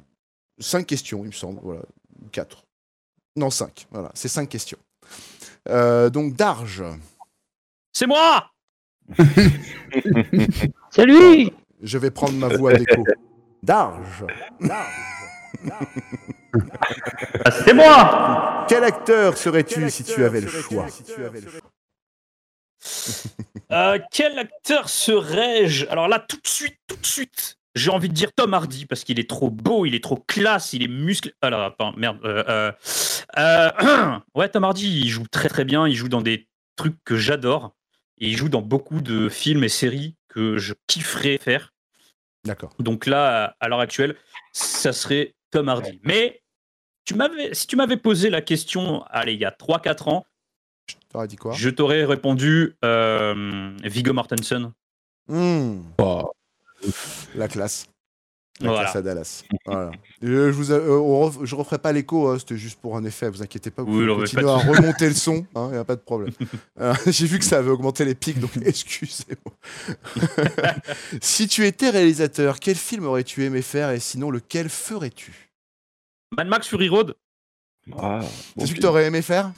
cinq 0.59 0.87
questions, 0.87 1.21
il 1.23 1.29
me 1.29 1.33
semble. 1.33 1.61
Voilà, 1.63 1.83
quatre. 2.33 2.65
Non, 3.37 3.51
cinq. 3.51 3.87
Voilà, 3.91 4.11
c'est 4.15 4.29
cinq 4.29 4.49
questions. 4.49 4.79
Euh, 5.69 6.11
donc, 6.11 6.35
Darge. 6.35 6.85
C'est 7.93 8.07
moi 8.07 8.51
Salut 10.91 11.51
Je 11.83 11.99
vais 11.99 12.11
prendre 12.11 12.35
ma 12.35 12.49
voix 12.49 12.75
d'écho. 12.75 13.05
Darge. 13.63 14.25
Ah, 17.45 17.51
C'est 17.51 17.75
moi 17.75 18.67
Quel 18.69 18.85
acteur 18.85 19.37
serais-tu 19.37 19.91
si 19.91 20.05
tu 20.05 20.25
avais 20.25 20.41
le 20.41 20.49
choix 20.49 20.87
Euh, 23.73 23.99
Quel 24.11 24.39
acteur 24.39 24.89
serais-je? 24.89 25.87
Alors 25.87 26.07
là, 26.09 26.19
tout 26.21 26.37
de 26.37 26.47
suite, 26.47 26.77
tout 26.87 26.97
de 26.97 27.07
suite, 27.07 27.57
j'ai 27.75 27.91
envie 27.91 28.09
de 28.09 28.15
dire 28.15 28.33
Tom 28.33 28.53
Hardy 28.55 28.87
parce 28.87 29.05
qu'il 29.05 29.19
est 29.19 29.29
trop 29.29 29.51
beau, 29.51 29.87
il 29.87 29.95
est 29.95 30.03
trop 30.05 30.23
classe, 30.29 30.73
il 30.75 30.83
est 30.83 30.89
musclé. 30.89 31.33
Alors, 31.41 31.63
attends, 31.63 31.93
merde. 31.97 32.19
euh, 32.25 32.45
euh, 32.49 32.73
euh, 33.39 34.19
ouais, 34.35 34.49
Tom 34.49 34.65
Hardy, 34.65 35.01
il 35.01 35.09
joue 35.09 35.27
très 35.29 35.49
très 35.49 35.65
bien, 35.65 35.89
il 35.89 35.95
joue 35.97 36.09
dans 36.09 36.21
des 36.21 36.47
trucs 36.77 36.97
que 37.05 37.17
j'adore. 37.17 37.75
Et 38.19 38.29
il 38.29 38.37
joue 38.37 38.49
dans 38.49 38.63
beaucoup 38.63 39.01
de 39.01 39.29
films 39.29 39.65
et 39.65 39.69
séries 39.69 40.15
que 40.29 40.57
je 40.59 40.75
kifferais 40.87 41.39
faire. 41.39 41.73
D'accord. 42.45 42.71
Donc 42.79 43.07
là, 43.07 43.47
à- 43.47 43.57
à 43.65 43.69
l'heure 43.69 43.81
actuelle, 43.81 44.15
ça 44.53 44.93
serait 44.93 45.35
Tom 45.51 45.69
Hardy. 45.69 46.01
Mais 46.05 46.43
tu 47.05 47.15
m'avais, 47.15 47.55
si 47.55 47.67
tu 47.67 47.77
m'avais 47.77 47.97
posé 47.97 48.31
la 48.31 48.41
question, 48.43 49.03
allez, 49.11 49.35
il 49.35 49.41
y 49.41 49.45
a 49.45 49.51
3-4 49.51 50.09
ans, 50.09 50.27
T'aurais 51.11 51.29
dit 51.29 51.37
quoi? 51.37 51.53
je 51.53 51.71
t'aurais 51.71 52.05
répondu 52.05 52.75
euh, 52.85 53.77
Viggo 53.85 54.13
Mortensen. 54.13 54.73
Hmm, 55.29 55.81
Oh, 55.99 56.31
La 57.35 57.49
classe. 57.49 57.87
La 58.61 58.69
Voilà. 58.69 58.83
classe 58.85 58.97
à 58.97 59.03
Dallas. 59.03 59.45
Voilà. 59.67 59.91
Euh, 60.23 60.53
je 60.53 60.57
vous 60.57 60.71
euh, 60.71 60.89
on 60.99 61.29
ref- 61.29 61.45
je 61.45 61.55
referai 61.57 61.79
pas 61.79 61.91
l'écho, 61.93 62.29
hein, 62.29 62.39
c'était 62.39 62.57
juste 62.57 62.79
pour 62.81 62.97
un 62.97 63.05
effet, 63.05 63.29
vous 63.29 63.43
inquiétez 63.43 63.71
pas. 63.71 63.83
Vous 63.83 63.99
Oui, 63.99 64.31
pas 64.33 64.41
à 64.55 64.57
remonter 64.59 65.09
le 65.09 65.15
son, 65.15 65.45
il 65.57 65.73
n'y 65.73 65.77
a 65.77 65.85
pas 65.85 65.97
de 65.97 66.01
problème. 66.03 66.33
Euh, 66.81 66.93
J'ai 67.07 67.27
vu 67.27 67.39
que 67.39 67.45
ça 67.45 67.59
avait 67.59 67.71
augmenté 67.71 68.05
les 68.05 68.15
pics, 68.17 68.39
donc 68.41 68.51
excusez-moi. 68.65 69.55
si 71.21 71.47
tu 71.49 71.67
étais 71.67 71.91
réalisateur, 71.91 72.59
quel 72.61 72.75
film 72.77 73.07
aurais-tu 73.07 73.45
aimé 73.45 73.63
faire 73.63 73.91
et 73.91 74.01
sinon 74.01 74.31
lequel 74.31 74.69
ferais-tu? 74.69 75.44
Mad 76.37 76.49
Max 76.49 76.69
Fury 76.69 76.89
Road 76.89 77.15
Ah, 77.93 78.21
bon, 78.21 78.27
C'est 78.27 78.61
celui 78.61 78.61
que 78.61 78.67
film. 78.67 78.81
tu 78.81 78.87
aurais 78.87 79.07
aimé 79.07 79.23
faire 79.23 79.53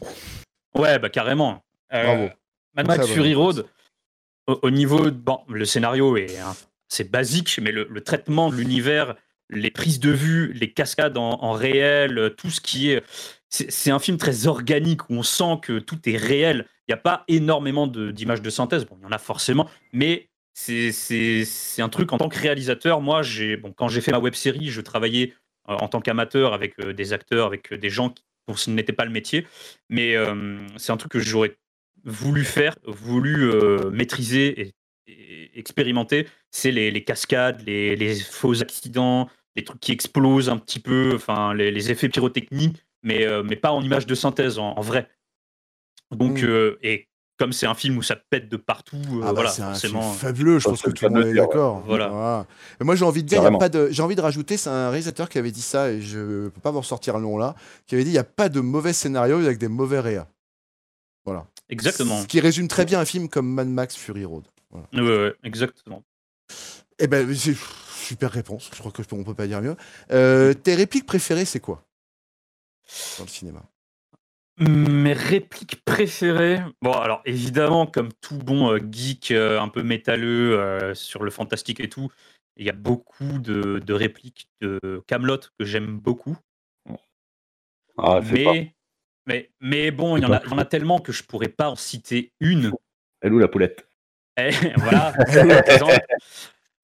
Ouais, 0.74 0.98
bah 0.98 1.08
carrément. 1.08 1.64
Euh, 1.92 2.04
Bravo. 2.04 2.28
Mad 2.74 2.86
Max 2.86 3.06
Fury. 3.06 3.34
Road, 3.34 3.66
au, 4.46 4.58
au 4.62 4.70
niveau. 4.70 5.06
de- 5.06 5.10
Bon, 5.10 5.40
le 5.48 5.64
scénario 5.64 6.16
est. 6.16 6.38
hein, 6.38 6.54
c'est 6.88 7.10
basique, 7.10 7.58
mais 7.62 7.72
le, 7.72 7.86
le 7.90 8.00
traitement 8.02 8.50
de 8.50 8.56
l'univers, 8.56 9.14
les 9.48 9.70
prises 9.70 10.00
de 10.00 10.10
vue, 10.10 10.52
les 10.52 10.72
cascades 10.72 11.16
en, 11.16 11.42
en 11.42 11.52
réel, 11.52 12.34
tout 12.36 12.50
ce 12.50 12.60
qui 12.60 12.90
est. 12.90 13.02
C'est 13.48 13.90
un 13.92 13.98
film 14.00 14.18
très 14.18 14.48
organique 14.48 15.08
où 15.08 15.14
on 15.14 15.22
sent 15.22 15.60
que 15.62 15.78
tout 15.78 16.08
est 16.08 16.16
réel. 16.16 16.66
Il 16.88 16.90
n'y 16.90 16.94
a 16.94 16.98
pas 17.00 17.24
énormément 17.28 17.86
d'images 17.86 18.42
de, 18.42 18.50
synthèse. 18.50 18.84
Bon, 18.84 18.96
il 19.00 19.04
y 19.04 19.06
en 19.06 19.12
a 19.12 19.18
forcément, 19.18 19.68
mais 19.92 20.28
c'est- 20.52 20.92
un 21.80 21.88
truc 21.88 22.12
en 22.12 22.18
tant 22.18 22.28
que 22.28 22.38
réalisateur. 22.38 23.00
Moi, 23.00 23.22
j'ai 23.22 23.56
bon, 23.56 23.72
quand 23.72 23.88
j'ai 23.88 24.00
fait 24.00 24.10
ma 24.12 24.18
web 24.18 24.34
série, 24.34 24.68
je 24.68 24.80
travaillais 24.80 25.32
en 25.68 25.88
tant 25.88 26.00
qu'amateur 26.00 26.52
avec 26.54 26.78
euh, 26.80 26.92
des 26.92 27.12
acteurs, 27.12 27.46
avec 27.46 27.72
euh, 27.72 27.78
des 27.78 27.90
gens 27.90 28.10
qui, 28.10 28.24
pour 28.46 28.58
ce 28.58 28.70
n'était 28.70 28.92
pas 28.92 29.04
le 29.04 29.10
métier. 29.10 29.46
Mais 29.88 30.16
euh, 30.16 30.66
c'est 30.76 30.92
un 30.92 30.96
truc 30.96 31.12
que 31.12 31.18
j'aurais 31.20 31.56
voulu 32.04 32.44
faire, 32.44 32.76
voulu 32.86 33.50
euh, 33.50 33.90
maîtriser 33.90 34.60
et, 34.60 34.74
et 35.08 35.58
expérimenter. 35.58 36.28
C'est 36.50 36.70
les, 36.70 36.90
les 36.90 37.04
cascades, 37.04 37.62
les, 37.66 37.96
les 37.96 38.14
faux 38.14 38.62
accidents, 38.62 39.28
les 39.56 39.64
trucs 39.64 39.80
qui 39.80 39.92
explosent 39.92 40.48
un 40.48 40.58
petit 40.58 40.80
peu, 40.80 41.12
enfin 41.14 41.54
les, 41.54 41.70
les 41.70 41.90
effets 41.90 42.08
pyrotechniques, 42.08 42.84
mais, 43.02 43.26
euh, 43.26 43.42
mais 43.42 43.56
pas 43.56 43.72
en 43.72 43.82
image 43.82 44.06
de 44.06 44.14
synthèse, 44.14 44.58
en, 44.58 44.70
en 44.76 44.80
vrai. 44.80 45.08
Donc, 46.12 46.42
Mm. 46.42 46.46
euh, 46.46 46.78
et 46.82 47.08
comme 47.38 47.52
c'est 47.52 47.66
un 47.66 47.74
film 47.74 47.98
où 47.98 48.02
ça 48.02 48.16
pète 48.16 48.48
de 48.48 48.56
partout, 48.56 48.96
euh, 48.96 49.20
Ah 49.22 49.26
bah, 49.26 49.32
voilà, 49.32 49.50
c'est 49.50 49.62
un 49.62 49.70
forcément. 49.72 50.00
film 50.02 50.14
fabuleux, 50.14 50.58
je 50.58 50.64
pense 50.68 50.82
que 50.82 50.88
le 50.88 50.94
tout 50.94 51.04
le 51.04 51.10
monde 51.10 51.26
est 51.26 51.34
d'accord. 51.34 51.82
Voilà. 51.86 52.46
Et 52.80 52.84
moi 52.84 52.96
j'ai 52.96 53.04
envie 53.04 53.22
de 53.22 53.28
dire, 53.28 53.40
il 53.42 53.52
y 53.52 53.54
a 53.54 53.58
pas 53.58 53.68
de, 53.68 53.88
j'ai 53.90 54.02
envie 54.02 54.16
de 54.16 54.20
rajouter, 54.20 54.56
c'est 54.56 54.70
un 54.70 54.88
réalisateur 54.90 55.28
qui 55.28 55.38
avait 55.38 55.50
dit 55.50 55.62
ça 55.62 55.90
et 55.90 56.00
je 56.00 56.48
peux 56.48 56.60
pas 56.60 56.70
vous 56.70 56.80
ressortir 56.80 57.16
le 57.16 57.22
nom 57.22 57.36
là, 57.36 57.54
qui 57.86 57.94
avait 57.94 58.04
dit 58.04 58.10
il 58.10 58.14
n'y 58.14 58.18
a 58.18 58.24
pas 58.24 58.48
de 58.48 58.60
mauvais 58.60 58.92
scénario 58.92 59.36
avec 59.36 59.58
des 59.58 59.68
mauvais 59.68 60.00
réas. 60.00 60.26
Voilà. 61.24 61.46
Exactement. 61.68 62.22
Ce 62.22 62.26
qui 62.26 62.40
résume 62.40 62.68
très 62.68 62.84
bien 62.84 63.00
un 63.00 63.04
film 63.04 63.28
comme 63.28 63.52
Mad 63.52 63.68
Max 63.68 63.96
Fury 63.96 64.24
Road. 64.24 64.44
Voilà. 64.70 64.86
Ouais, 64.94 65.24
ouais, 65.24 65.34
exactement. 65.44 66.02
Eh 66.98 67.06
ben 67.06 67.34
c'est 67.34 67.56
super 67.98 68.30
réponse, 68.30 68.70
je 68.72 68.78
crois 68.78 68.92
que 68.92 69.02
on 69.12 69.24
peut 69.24 69.34
pas 69.34 69.46
dire 69.46 69.60
mieux. 69.60 69.76
Euh, 70.10 70.54
tes 70.54 70.74
répliques 70.74 71.06
préférées 71.06 71.44
c'est 71.44 71.60
quoi? 71.60 71.82
Dans 73.18 73.24
le 73.24 73.28
cinéma 73.30 73.62
Mes 74.58 75.12
répliques 75.12 75.84
préférées. 75.84 76.60
Bon, 76.80 76.92
alors 76.92 77.20
évidemment, 77.26 77.86
comme 77.86 78.10
tout 78.22 78.38
bon 78.38 78.72
euh, 78.72 78.78
geek 78.90 79.30
euh, 79.30 79.60
un 79.60 79.68
peu 79.68 79.82
métalleux 79.82 80.58
euh, 80.58 80.94
sur 80.94 81.24
le 81.24 81.30
fantastique 81.30 81.80
et 81.80 81.90
tout, 81.90 82.10
il 82.56 82.64
y 82.64 82.70
a 82.70 82.72
beaucoup 82.72 83.38
de, 83.38 83.78
de 83.78 83.92
répliques 83.92 84.48
de 84.62 85.02
Camelot 85.06 85.40
que 85.58 85.66
j'aime 85.66 85.98
beaucoup. 85.98 86.36
Ah, 87.98 88.20
pas. 88.20 88.22
Mais, 88.32 88.74
mais, 89.26 89.50
mais 89.60 89.90
bon, 89.90 90.16
il 90.16 90.22
y, 90.22 90.26
en 90.26 90.32
a, 90.32 90.42
il 90.44 90.50
y 90.50 90.54
en 90.54 90.58
a 90.58 90.64
tellement 90.64 91.00
que 91.00 91.12
je 91.12 91.22
pourrais 91.22 91.48
pas 91.48 91.68
en 91.68 91.76
citer 91.76 92.32
une. 92.40 92.72
Elle 93.20 93.34
où 93.34 93.38
la 93.38 93.48
poulette? 93.48 93.86
Et 94.38 94.50
voilà. 94.76 95.12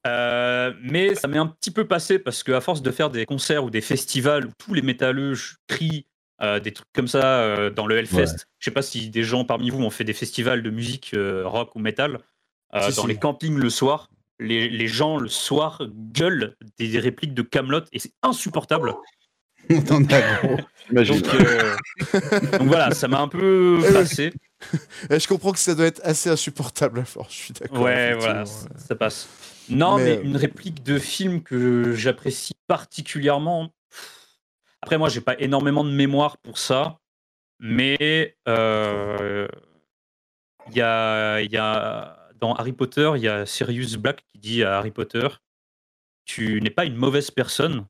Euh, 0.05 0.73
mais 0.83 1.14
ça 1.14 1.29
m'est 1.29 1.39
un 1.39 1.47
petit 1.47 1.70
peu 1.70 1.87
passé 1.87 2.18
parce 2.18 2.43
qu'à 2.43 2.61
force 2.61 2.83
de 2.83 2.91
faire 2.91 3.09
des 3.09 3.25
concerts 3.25 3.62
ou 3.62 3.70
des 3.70 3.81
festivals 3.81 4.47
où 4.47 4.51
tous 4.59 4.75
les 4.75 4.83
métalleux 4.83 5.35
crient 5.68 6.07
euh, 6.43 6.61
des 6.61 6.72
trucs 6.72 6.88
comme 6.93 7.09
ça 7.09 7.40
euh, 7.40 7.70
dans 7.70 7.86
le 7.86 7.97
Hellfest, 7.99 8.16
Ouais. 8.16 8.26
je 8.59 8.64
sais 8.64 8.70
pas 8.70 8.82
si 8.82 9.09
des 9.11 9.22
gens 9.22 9.45
parmi 9.45 9.70
vous 9.70 9.82
ont 9.82 9.90
fait 9.90 10.05
des 10.05 10.12
festivals 10.12 10.62
de 10.62 10.70
musique 10.70 11.12
euh, 11.14 11.47
rock 11.47 11.74
ou 11.76 11.80
euh, 11.84 11.90
Si, 12.90 12.97
dans 12.97 13.03
si. 13.03 13.09
les 13.09 13.16
campings 13.16 13.59
le 13.59 13.70
soir, 13.70 14.09
les, 14.40 14.68
les 14.68 14.88
gens 14.88 15.18
le 15.18 15.28
soir 15.28 15.82
gueulent 16.12 16.57
des, 16.78 16.88
des 16.88 16.99
répliques 16.99 17.34
de 17.34 17.43
Camelot 17.43 17.82
et 17.93 17.99
c'est 17.99 18.12
insupportable. 18.22 18.95
on 19.70 19.80
t'en 19.82 20.03
a 20.05 20.20
gros. 20.43 20.57
Donc, 20.90 21.34
euh, 21.34 21.76
donc 22.59 22.62
voilà, 22.68 22.90
ça 22.90 23.07
m'a 23.07 23.20
un 23.20 23.28
peu 23.28 23.78
passé. 23.93 24.32
Je 25.11 25.26
comprends 25.28 25.53
que 25.53 25.59
ça 25.59 25.74
doit 25.74 25.86
être 25.86 26.01
assez 26.05 26.28
insupportable 26.30 27.01
à 27.01 27.05
force, 27.05 27.32
je 27.32 27.38
suis 27.38 27.55
d'accord. 27.55 27.80
Ouais, 27.82 28.14
voilà, 28.14 28.45
ça, 28.47 28.68
ça 28.76 28.95
passe. 28.95 29.28
Non, 29.68 29.97
Mais, 29.97 30.16
mais, 30.16 30.22
une 30.24 30.36
réplique 30.36 30.82
de 30.82 30.99
film 30.99 31.43
que 31.43 31.95
j'apprécie 31.95 32.55
particulièrement. 32.66 33.72
Après, 34.83 34.99
moi, 34.99 35.09
j'ai 35.09 35.20
pas 35.20 35.39
énormément 35.39 35.85
de 35.85 35.91
mémoire 35.91 36.39
pour 36.39 36.59
ça, 36.59 36.99
mais 37.61 38.37
euh, 38.49 39.47
y, 40.72 40.80
a, 40.80 41.41
y 41.41 41.57
a 41.57 42.18
dans 42.41 42.55
Harry 42.55 42.72
Potter, 42.72 43.12
il 43.16 43.22
y 43.22 43.28
a 43.28 43.47
Sirius 43.47 43.97
Black 43.97 44.24
qui 44.33 44.39
dit 44.39 44.64
à 44.64 44.78
Harry 44.78 44.91
Potter 44.91 45.28
Tu 46.24 46.61
n'es 46.61 46.70
pas 46.70 46.85
une 46.85 46.97
mauvaise 46.97 47.30
personne, 47.30 47.87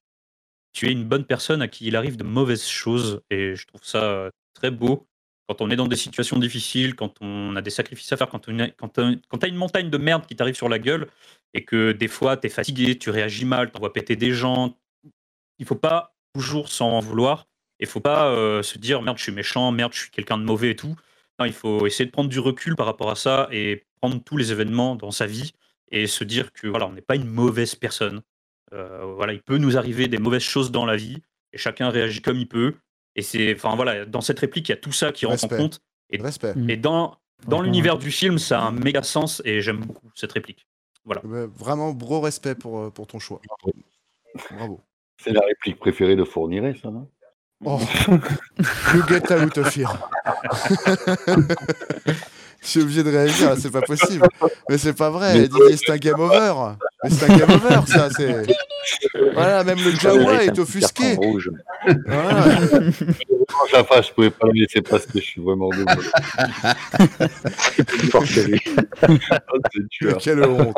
tu 0.73 0.89
es 0.89 0.93
une 0.93 1.05
bonne 1.05 1.25
personne 1.25 1.63
à 1.63 1.69
qui 1.69 1.87
il 1.87 1.97
arrive 1.97 2.17
de 2.17 2.25
mauvaises 2.25 2.67
choses. 2.67 3.23
Et 3.31 3.55
je 3.57 3.67
trouve 3.67 3.85
ça 3.85 4.31
très 4.55 4.71
beau. 4.71 5.07
Quand 5.49 5.61
on 5.61 5.71
est 5.71 5.77
dans 5.77 5.89
des 5.89 5.97
situations 5.97 6.39
difficiles, 6.39 6.95
quand 6.95 7.21
on 7.21 7.57
a 7.57 7.63
des 7.63 7.71
sacrifices 7.71 8.13
à 8.13 8.17
faire, 8.17 8.29
quand, 8.29 8.49
on 8.49 8.59
est- 8.59 8.75
quand, 8.77 8.89
tu 8.91 9.01
as 9.01 9.49
une 9.49 9.57
montagne 9.57 9.91
de 9.91 9.99
merde 9.99 10.27
qui 10.27 10.37
t'arrive 10.37 10.55
sur 10.55 10.69
la 10.69 10.79
gueule 10.79 11.09
et 11.55 11.65
que 11.65 11.93
des 11.93 12.09
fois 12.09 12.37
tu 12.37 12.47
es 12.47 12.51
fatigué, 12.51 12.97
tu 12.99 13.11
réagis 13.11 13.45
mal, 13.45 13.71
tu 13.71 13.77
envoies 13.77 13.93
péter 13.93 14.17
des 14.17 14.33
gens, 14.33 14.77
il 15.59 15.67
faut 15.67 15.75
pas 15.77 16.12
toujours 16.35 16.69
s'en 16.69 17.01
vouloir. 17.01 17.47
Il 17.81 17.87
faut 17.87 18.01
pas 18.01 18.29
euh, 18.29 18.63
se 18.63 18.79
dire 18.79 19.03
merde, 19.03 19.19
je 19.19 19.25
suis 19.25 19.33
méchant, 19.33 19.73
merde, 19.73 19.93
je 19.93 20.01
suis 20.01 20.11
quelqu'un 20.11 20.39
de 20.39 20.45
mauvais 20.45 20.71
et 20.71 20.77
tout. 20.77 20.95
Non, 21.39 21.47
il 21.47 21.53
faut 21.53 21.87
essayer 21.87 22.07
de 22.07 22.11
prendre 22.11 22.29
du 22.29 22.39
recul 22.39 22.77
par 22.77 22.87
rapport 22.87 23.11
à 23.11 23.17
ça 23.17 23.49
et 23.51 23.85
prendre 24.01 24.23
tous 24.23 24.37
les 24.37 24.53
événements 24.53 24.95
dans 24.95 25.11
sa 25.11 25.27
vie 25.27 25.53
et 25.91 26.07
se 26.07 26.25
dire 26.25 26.53
que 26.53 26.67
voilà, 26.69 26.87
on 26.87 26.93
n'est 26.93 27.01
pas 27.01 27.17
une 27.17 27.27
mauvaise 27.27 27.75
personne. 27.75 28.23
Euh, 28.73 29.05
voilà, 29.17 29.33
il 29.33 29.43
peut 29.43 29.59
nous 29.59 29.77
arriver 29.77 30.09
des 30.09 30.19
mauvaises 30.19 30.43
choses 30.43 30.71
dans 30.71 30.87
la 30.87 30.97
vie 30.97 31.23
et 31.53 31.59
chacun 31.59 31.91
réagit 31.91 32.23
comme 32.23 32.39
il 32.39 32.49
peut. 32.49 32.75
Et 33.15 33.23
c'est, 33.23 33.55
enfin 33.55 33.77
voilà, 33.77 34.07
dans 34.07 34.21
cette 34.21 34.39
réplique, 34.39 34.69
il 34.69 34.73
y 34.73 34.75
a 34.75 34.79
tout 34.79 34.93
ça 34.93 35.13
qui 35.13 35.27
rentre 35.27 35.45
en 35.45 35.49
Respect. 35.49 35.63
compte. 35.63 35.81
Et, 36.11 36.21
Respect. 36.21 36.55
et 36.69 36.77
dans, 36.77 37.19
l'univers 37.63 37.99
du 37.99 38.11
film, 38.11 38.39
ça 38.39 38.61
a 38.61 38.65
un 38.65 38.73
méga 38.73 39.03
sens 39.03 39.43
et 39.45 39.61
j'aime 39.61 39.81
beaucoup 39.81 40.11
cette 40.15 40.33
réplique. 40.33 40.67
Ouais, 41.05 41.17
Vraiment, 41.57 41.93
gros 41.93 42.21
respect 42.21 42.55
pour, 42.55 42.79
euh, 42.79 42.91
pour 42.91 43.07
ton 43.07 43.19
choix. 43.19 43.41
Bravo. 44.51 44.81
C'est 45.23 45.33
la 45.33 45.41
réplique 45.41 45.79
préférée 45.79 46.17
de 46.17 46.25
Fourniret, 46.25 46.75
ça, 46.83 46.91
non? 46.91 47.09
Oh. 47.65 47.79
you 48.95 49.03
get 49.07 49.31
out 49.31 49.57
of 49.57 49.77
here. 49.77 49.89
Je 52.61 52.67
suis 52.69 52.81
obligé 52.81 53.03
de 53.03 53.11
réagir, 53.11 53.57
c'est 53.57 53.71
pas 53.71 53.83
possible. 53.83 54.27
Mais 54.69 54.79
c'est 54.79 54.95
pas 54.95 55.11
vrai, 55.11 55.49
Didier, 55.49 55.77
c'est 55.77 55.93
un 55.93 55.97
game 55.97 56.19
over. 56.19 56.77
Mais 57.05 57.11
c'est 57.11 57.31
un 57.31 57.37
game 57.37 57.51
over, 57.65 57.81
ça. 57.87 58.09
C'est... 58.17 58.47
Voilà, 59.35 59.65
même 59.65 59.79
le 59.79 59.91
Jawa 59.93 60.45
est 60.45 60.59
offusqué. 60.59 61.17
Voilà. 62.07 62.45
Quand 63.49 63.67
je 63.69 63.77
la 63.77 64.03
pouvais 64.15 64.31
pas 64.31 64.47
le 64.47 64.53
laisser 64.61 64.81
passer, 64.83 65.07
je 65.15 65.21
suis 65.21 65.41
vraiment 65.43 65.69
désolé. 65.71 65.93
C'est 67.77 67.85
plus 67.85 68.09
fort 68.09 68.23
que 68.25 68.41
lui. 68.41 68.61
Oh. 69.09 70.17
Quelle 70.21 70.45
honte. 70.45 70.75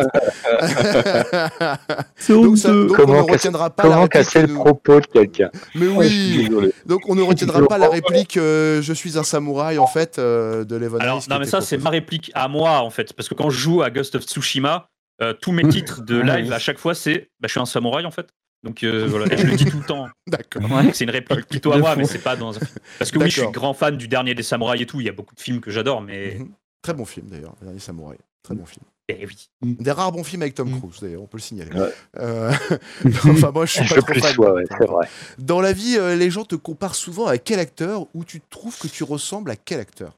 donc, 2.28 2.58
ça- 2.58 2.68
donc 2.68 2.98
on 2.98 3.12
ne 3.12 3.20
retiendra 3.20 3.70
pas 3.70 3.82
la 3.84 3.88
Comment 3.88 4.02
réplique. 4.02 4.24
casser 4.24 4.46
le 4.46 4.54
propos 4.54 5.00
de 5.00 5.06
quelqu'un 5.06 5.50
Mais 5.74 5.86
Je 6.04 6.08
suis 6.08 6.48
oui. 6.54 6.72
Donc 6.86 7.02
on 7.08 7.14
ne 7.14 7.22
retiendra 7.22 7.62
pas 7.66 7.78
la 7.78 7.88
réplique 7.88 8.36
euh, 8.36 8.82
Je 8.82 8.92
suis 8.92 9.18
un 9.18 9.24
samouraï 9.24 9.78
en 9.78 9.86
fait 9.86 10.18
euh, 10.18 10.64
de 10.64 10.76
Levon 10.76 10.98
Alors, 10.98 11.22
non, 11.28 11.38
mais 11.38 11.46
ça, 11.46 11.60
c'est 11.60 11.78
ma 11.78 11.90
réplique 11.90 12.30
à 12.34 12.48
moi, 12.48 12.80
en 12.80 12.90
fait. 12.90 13.12
Parce 13.12 13.28
que 13.28 13.34
quand 13.34 13.50
je 13.50 13.58
joue 13.58 13.82
à 13.82 13.90
Ghost 13.90 14.14
of 14.14 14.22
Tsushima, 14.24 14.88
euh, 15.22 15.32
tous 15.32 15.52
mes 15.52 15.66
titres 15.68 16.02
de 16.02 16.20
live, 16.20 16.52
à 16.52 16.58
chaque 16.58 16.78
fois, 16.78 16.94
c'est 16.94 17.30
bah, 17.40 17.46
Je 17.46 17.52
suis 17.52 17.60
un 17.60 17.66
samouraï, 17.66 18.04
en 18.06 18.10
fait. 18.10 18.28
Donc, 18.62 18.82
euh, 18.82 19.06
voilà, 19.06 19.32
et 19.32 19.36
je 19.36 19.46
le 19.46 19.56
dis 19.56 19.66
tout 19.66 19.78
le 19.78 19.84
temps. 19.84 20.08
D'accord. 20.26 20.62
C'est 20.94 21.04
une 21.04 21.10
réplique 21.10 21.46
plutôt 21.46 21.72
à 21.72 21.78
moi, 21.78 21.96
mais 21.96 22.06
c'est 22.06 22.18
pas 22.18 22.34
dans 22.34 22.56
un. 22.56 22.60
Parce 22.98 23.10
que 23.10 23.18
oui, 23.18 23.30
je 23.30 23.42
suis 23.42 23.50
grand 23.50 23.74
fan 23.74 23.96
du 23.96 24.08
dernier 24.08 24.34
des 24.34 24.42
samouraïs 24.42 24.82
et 24.82 24.86
tout. 24.86 25.00
Il 25.00 25.06
y 25.06 25.10
a 25.10 25.12
beaucoup 25.12 25.34
de 25.34 25.40
films 25.40 25.60
que 25.60 25.70
j'adore, 25.70 26.00
mais. 26.00 26.36
Mhm. 26.38 26.48
Très 26.82 26.92
bon 26.92 27.06
film 27.06 27.28
d'ailleurs, 27.28 27.54
Le 27.60 27.66
Dernier 27.66 27.80
Samouraï. 27.80 28.18
Très 28.42 28.54
bon 28.54 28.66
film. 28.66 28.84
Eh 29.08 29.26
oui. 29.26 29.48
Des 29.62 29.90
rares 29.90 30.12
bons 30.12 30.22
films 30.24 30.42
avec 30.42 30.54
Tom 30.54 30.70
Mm. 30.70 30.78
Cruise 30.78 31.00
d'ailleurs, 31.00 31.22
on 31.22 31.26
peut 31.26 31.38
le 31.38 31.42
signaler. 31.42 31.72
Ouais. 31.72 31.88
Euh, 32.18 32.52
enfin 33.26 33.50
moi 33.52 33.64
je 33.64 33.72
suis 33.72 33.80
pas 33.80 33.94
Je 33.94 34.00
trop 34.00 34.12
plus 34.12 34.20
fan. 34.20 34.38
ouais, 34.38 34.64
c'est 34.78 34.86
vrai. 34.86 35.08
Dans 35.38 35.62
la 35.62 35.72
vie, 35.72 35.96
euh, 35.98 36.14
les 36.14 36.30
gens 36.30 36.44
te 36.44 36.54
comparent 36.56 36.94
souvent 36.94 37.26
à 37.26 37.38
quel 37.38 37.58
acteur 37.58 38.06
ou 38.14 38.22
tu 38.24 38.42
trouves 38.50 38.78
que 38.78 38.86
tu 38.86 39.02
ressembles 39.02 39.50
à 39.50 39.56
quel 39.56 39.80
acteur? 39.80 40.14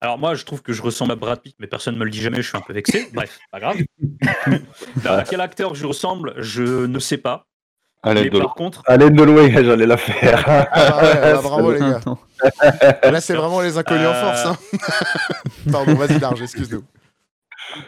Alors, 0.00 0.18
moi, 0.18 0.34
je 0.34 0.44
trouve 0.44 0.62
que 0.62 0.72
je 0.72 0.80
ressemble 0.82 1.12
à 1.12 1.16
Brad 1.16 1.40
Pitt, 1.40 1.56
mais 1.58 1.66
personne 1.66 1.94
ne 1.94 2.00
me 2.00 2.04
le 2.04 2.10
dit 2.10 2.20
jamais. 2.22 2.40
Je 2.42 2.48
suis 2.48 2.56
un 2.56 2.62
peu 2.62 2.72
vexé. 2.72 3.08
Bref, 3.14 3.38
pas 3.52 3.60
grave. 3.60 3.76
Alors, 5.04 5.18
à 5.18 5.22
quel 5.24 5.40
acteur 5.40 5.74
je 5.74 5.86
ressemble, 5.86 6.34
je 6.38 6.86
ne 6.86 6.98
sais 6.98 7.18
pas. 7.18 7.46
Alain 8.02 8.22
mais 8.22 8.30
Delon. 8.30 8.46
par 8.46 8.54
contre, 8.54 8.82
Alain 8.86 9.10
Delon, 9.10 9.46
j'allais 9.50 9.84
la 9.84 9.98
faire. 9.98 10.42
Ah 10.46 10.66
bah 10.72 11.02
ouais, 11.02 11.20
bah 11.34 11.40
bravo 11.42 11.72
les 11.72 11.80
gars. 11.80 12.00
Là 13.10 13.20
c'est 13.20 13.34
vraiment 13.34 13.60
les 13.60 13.76
inconnus 13.76 14.06
en 14.06 14.12
Euh. 14.12 14.34
force. 14.34 14.46
Hein. 14.46 14.56
Pardon, 15.70 15.94
vas-y 15.96 16.18
Darge, 16.18 16.40
excuse-nous. 16.40 16.82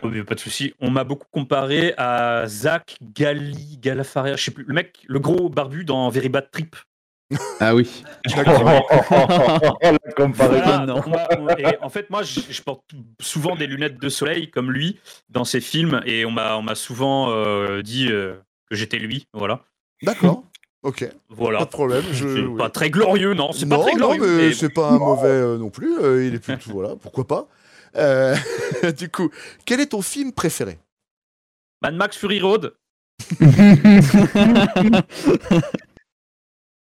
Oh, 0.03 0.09
mais 0.09 0.23
pas 0.23 0.35
de 0.35 0.41
souci. 0.41 0.75
On 0.81 0.91
m'a 0.91 1.05
beaucoup 1.05 1.27
comparé 1.31 1.95
à 1.97 2.45
Zach 2.47 2.99
Gali 3.01 3.79
Galafaria, 3.79 4.37
je 4.37 4.45
sais 4.45 4.51
plus, 4.51 4.65
le 4.69 4.75
mec, 4.75 4.99
le 5.09 5.19
gros 5.19 5.49
barbu 5.49 5.87
dans 5.87 6.11
Very 6.11 6.29
Bad 6.29 6.51
Trip. 6.51 6.77
Ah 7.61 7.75
oui. 7.75 8.03
la 8.37 8.43
comparaison. 10.17 10.63
Voilà, 10.65 10.87
non. 10.87 11.01
on 11.07 11.11
m'a- 11.11 11.29
on- 11.39 11.49
et 11.57 11.79
en 11.81 11.89
fait, 11.89 12.09
moi, 12.11 12.23
je, 12.23 12.41
je 12.49 12.63
porte 12.63 12.85
souvent 13.21 13.57
des 13.57 13.67
lunettes 13.67 13.99
de 13.99 14.09
soleil 14.09 14.51
comme 14.51 14.71
lui 14.71 14.99
dans 15.29 15.45
ses 15.45 15.61
films, 15.61 16.01
et 16.07 16.25
on 16.25 16.31
m'a, 16.31 16.57
on 16.57 16.63
m'a 16.63 16.75
souvent 16.75 17.31
euh, 17.31 17.83
dit 17.83 18.09
euh, 18.11 18.35
que 18.71 18.77
j'étais 18.77 18.99
lui. 18.99 19.27
Voilà, 19.33 19.61
D'accord. 20.03 20.45
Ok, 20.83 21.05
pas 21.07 21.15
voilà. 21.31 21.61
de 21.61 21.65
problème. 21.67 22.03
Je... 22.11 22.27
C'est 22.35 22.41
oui. 22.43 22.59
pas 22.59 22.69
très 22.71 22.91
glorieux, 22.91 23.35
non. 23.35 23.53
C'est 23.53 23.67
non, 23.67 23.77
pas 23.79 23.83
très 23.91 23.95
non, 23.95 24.17
mais 24.19 24.27
mais 24.27 24.53
c'est 24.53 24.69
pas 24.69 24.89
un 24.91 24.99
mauvais 24.99 25.29
euh, 25.29 25.57
non 25.57 25.71
plus. 25.71 25.97
euh, 26.01 26.27
il 26.27 26.35
est 26.35 26.41
plutôt 26.41 26.73
voilà, 26.73 26.97
pourquoi 26.97 27.25
pas. 27.27 27.47
Euh, 27.97 28.35
du 28.99 29.09
coup, 29.09 29.31
quel 29.65 29.79
est 29.81 29.87
ton 29.87 30.03
film 30.03 30.33
préféré? 30.33 30.79
Mad 31.83 31.95
Max 31.95 32.17
Fury 32.17 32.41
Road. 32.41 32.75
Je 33.41 33.47
crois 33.47 33.47
qu'on 33.89 34.03
s'en 36.89 36.92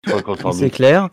C'est 0.53 0.69
clair. 0.69 1.09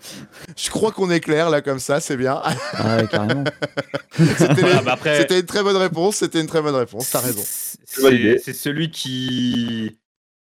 Je 0.56 0.70
crois 0.70 0.92
qu'on 0.92 1.10
est 1.10 1.20
clair 1.20 1.50
là 1.50 1.60
comme 1.62 1.78
ça, 1.78 2.00
c'est 2.00 2.16
bien. 2.16 2.40
Ah 2.42 2.96
ouais, 2.96 3.08
carrément. 3.08 3.44
C'était 4.16 4.54
Voilà, 4.60 4.82
bah 4.82 4.92
après, 4.92 5.20
c'était 5.20 5.40
une 5.40 5.46
très 5.46 5.62
bonne 5.62 5.76
réponse. 5.76 6.16
C'était 6.16 6.40
une 6.40 6.46
très 6.46 6.62
bonne 6.62 6.74
réponse. 6.76 7.10
T'as 7.10 7.20
raison. 7.20 7.42
C'est- 7.44 8.52
celui 8.52 8.90
qui, 8.90 9.98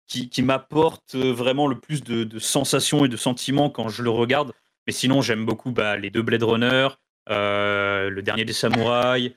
qui, 0.09 0.28
qui 0.28 0.43
m'apporte 0.43 1.14
vraiment 1.14 1.66
le 1.68 1.78
plus 1.78 2.03
de, 2.03 2.24
de 2.24 2.39
sensations 2.39 3.05
et 3.05 3.09
de 3.09 3.16
sentiments 3.16 3.70
quand 3.70 3.89
je 3.89 4.03
le 4.03 4.11
regarde. 4.11 4.53
Mais 4.87 4.93
sinon, 4.93 5.22
j'aime 5.22 5.47
beaucoup 5.47 5.70
bah, 5.70 5.97
les 5.97 6.11
deux 6.11 6.22
Blade 6.22 6.43
Runner, 6.43 6.89
euh, 7.30 8.11
le 8.11 8.22
dernier 8.22 8.45
des 8.45 8.53
samouraïs, 8.53 9.32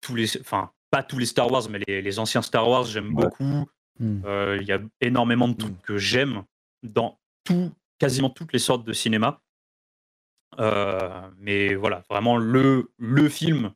tous 0.00 0.14
les, 0.14 0.38
enfin, 0.40 0.70
pas 0.90 1.02
tous 1.02 1.18
les 1.18 1.26
Star 1.26 1.50
Wars, 1.50 1.64
mais 1.70 1.80
les, 1.88 2.00
les 2.02 2.18
anciens 2.18 2.42
Star 2.42 2.68
Wars, 2.68 2.84
j'aime 2.84 3.14
Ouais. 3.14 3.24
beaucoup. 3.24 3.66
Hmm. 3.98 4.20
Euh, 4.26 4.58
Il 4.60 4.66
y 4.68 4.72
a 4.72 4.78
énormément 5.00 5.48
de 5.48 5.54
trucs 5.54 5.80
que 5.82 5.96
j'aime 5.98 6.42
dans 6.82 7.18
tout, 7.44 7.72
quasiment 7.98 8.30
toutes 8.30 8.52
les 8.52 8.58
sortes 8.58 8.84
de 8.84 8.92
cinéma. 8.92 9.42
Euh, 10.60 11.28
mais 11.38 11.74
voilà, 11.74 12.02
vraiment 12.08 12.36
le, 12.36 12.92
le 12.98 13.28
film 13.28 13.72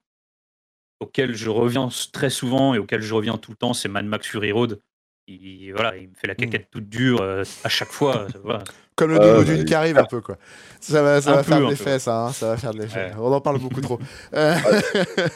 auquel 1.01 1.35
je 1.35 1.49
reviens 1.51 1.89
très 2.13 2.31
souvent 2.31 2.75
et 2.75 2.79
auquel 2.79 3.03
je 3.03 3.15
reviens 3.15 3.39
tout 3.39 3.51
le 3.51 3.57
temps, 3.57 3.73
c'est 3.75 3.89
Mad 3.89 4.07
Max 4.07 4.27
Fury 4.27 4.53
Road. 4.53 4.81
Il, 5.27 5.73
voilà, 5.73 5.97
il 5.97 6.09
me 6.09 6.15
fait 6.15 6.27
la 6.27 6.35
caquette 6.35 6.71
toute 6.71 6.89
dure 6.89 7.21
euh, 7.21 7.45
à 7.65 7.69
chaque 7.69 7.91
fois. 7.91 8.27
voilà. 8.43 8.65
Comme 8.99 9.13
le 9.13 9.17
Euh, 9.21 9.33
nouveau 9.39 9.45
bah, 9.47 9.55
Dune 9.55 9.65
qui 9.65 9.75
arrive 9.75 9.97
un 9.97 10.05
peu 10.05 10.21
quoi. 10.21 10.37
Ça 10.81 11.03
va, 11.03 11.21
ça 11.21 11.31
va 11.33 11.37
peu, 11.39 11.43
faire 11.45 11.61
de 11.61 11.67
l'effet 11.71 11.99
ça. 12.01 12.27
hein, 12.27 12.33
ça 12.33 12.49
va 12.49 12.57
faire 12.57 12.73
de 12.75 12.79
l'effet. 12.81 13.07
Ouais. 13.11 13.13
On 13.19 13.33
en 13.33 13.41
parle 13.41 13.59
beaucoup 13.61 13.81
trop. 13.81 13.99
Euh, 14.35 14.55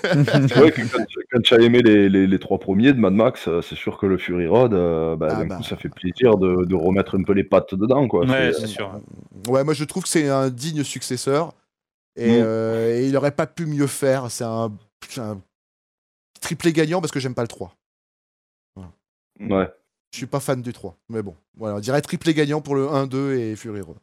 C'est 0.01 0.55
vrai 0.55 0.73
que 0.73 0.83
quand, 0.83 1.05
quand 1.31 1.41
tu 1.43 1.55
as 1.55 1.59
aimé 1.61 1.81
les, 1.81 2.09
les, 2.09 2.27
les 2.27 2.39
trois 2.41 2.59
premiers 2.59 2.93
de 2.93 2.99
Mad 2.99 3.13
Max, 3.13 3.47
euh, 3.49 3.63
c'est 3.63 3.77
sûr 3.77 3.99
que 3.99 4.07
le 4.07 4.19
Fury 4.19 4.47
Road, 4.49 4.75
euh, 4.75 5.15
bah, 5.17 5.29
Ah 5.31 5.35
d'un 5.37 5.47
bah. 5.47 5.57
coup, 5.57 5.63
ça 5.63 5.77
fait 5.77 5.89
plaisir 5.89 6.37
de, 6.39 6.65
de 6.65 6.75
remettre 6.75 7.17
un 7.19 7.23
peu 7.23 7.33
les 7.33 7.45
pattes 7.45 7.75
dedans. 7.75 8.09
Quoi. 8.09 8.27
Ouais, 8.27 8.53
C'est- 8.53 8.67
sûr. 8.67 9.01
Ouais, 9.49 9.63
moi 9.65 9.75
je 9.75 9.85
trouve 9.85 10.03
que 10.03 10.09
c'est 10.09 10.29
un 10.29 10.51
digne 10.51 10.83
successeur 10.85 11.53
et, 12.17 12.39
Mm. 12.39 12.43
euh, 12.45 12.97
et 13.01 13.07
il 13.09 13.17
aurait 13.17 13.31
pas 13.33 13.47
pu 13.47 13.67
mieux 13.67 13.87
faire. 13.87 14.31
C'est 14.31 14.45
un, 14.45 14.73
c'est 15.09 15.21
un 15.21 15.41
triplé 16.41 16.73
gagnant 16.73 17.01
parce 17.01 17.13
que 17.13 17.21
j'aime 17.21 17.35
pas 17.35 17.43
le 17.43 17.49
3. 17.49 17.75
ouais. 19.41 19.69
Je 20.13 20.19
suis 20.19 20.27
pas 20.27 20.41
fan 20.41 20.61
du 20.61 20.73
3. 20.73 20.95
Mais 21.09 21.23
bon, 21.23 21.35
voilà, 21.57 21.77
on 21.77 21.81
dirait 21.81 22.01
triplé 22.03 22.35
gagnant 22.35 22.61
pour 22.61 22.75
le 22.75 22.87
1, 22.89 23.07
2 23.07 23.35
et 23.35 23.57
Fury 23.57 23.81
Road. 23.81 23.97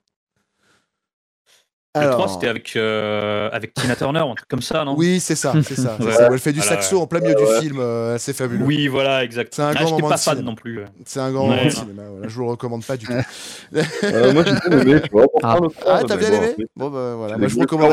Le 1.96 2.02
Alors- 2.02 2.18
3, 2.18 2.28
c'était 2.30 2.48
avec, 2.48 2.76
euh, 2.76 3.50
avec 3.52 3.74
Tina 3.74 3.96
Turner, 3.96 4.20
un 4.20 4.34
truc 4.36 4.48
comme 4.48 4.62
ça, 4.62 4.84
non? 4.86 4.96
Oui, 4.98 5.20
c'est 5.20 5.36
ça, 5.36 5.54
c'est 5.64 5.76
ça. 5.76 5.98
Ouais. 6.00 6.12
ça. 6.12 6.30
Elle 6.32 6.40
fait 6.40 6.54
du 6.54 6.60
Voilà, 6.62 6.76
saxo 6.82 7.00
en 7.02 7.08
plein 7.08 7.20
milieu 7.20 7.36
Ouais. 7.36 7.60
du 7.60 7.68
film, 7.68 7.80
euh, 7.80 8.18
c'est 8.18 8.34
fabuleux. 8.34 8.64
Oui, 8.66 8.88
voilà, 8.88 9.24
exact. 9.24 9.54
C'est 9.56 9.62
un 9.64 9.70
Ah, 9.70 9.74
grand 9.74 9.92
moment 9.92 10.10
pas 10.10 10.16
de 10.16 10.20
fan 10.20 10.36
cinéma. 10.36 10.50
non 10.52 10.56
plus. 10.56 10.80
C'est 11.06 11.20
un 11.20 11.32
grand 11.32 11.44
Ouais. 11.50 11.56
moment 11.56 11.66
de 11.66 11.70
cinéma. 11.72 12.04
Voilà, 12.10 12.28
je 12.28 12.36
vous 12.36 12.42
le 12.44 12.50
recommande 12.50 12.86
pas 12.86 12.98
du 12.98 13.06
tout. 13.06 13.14
Euh, 13.14 14.34
moi, 14.34 14.44
j'ai 14.46 14.70
bien 14.70 14.80
aimé, 14.82 15.02
tu 15.04 15.10
vois. 15.12 15.26
Ah. 15.44 15.58
Ah, 15.86 16.02
t'as 16.08 16.18
bien 16.18 16.32
aimé 16.32 16.56
Bon, 16.76 16.90
bah 16.90 17.16
voilà. 17.16 17.38
Moi, 17.38 17.48
je 17.48 17.54
vous 17.54 17.60
plutôt. 17.60 17.78
moi, 17.78 17.90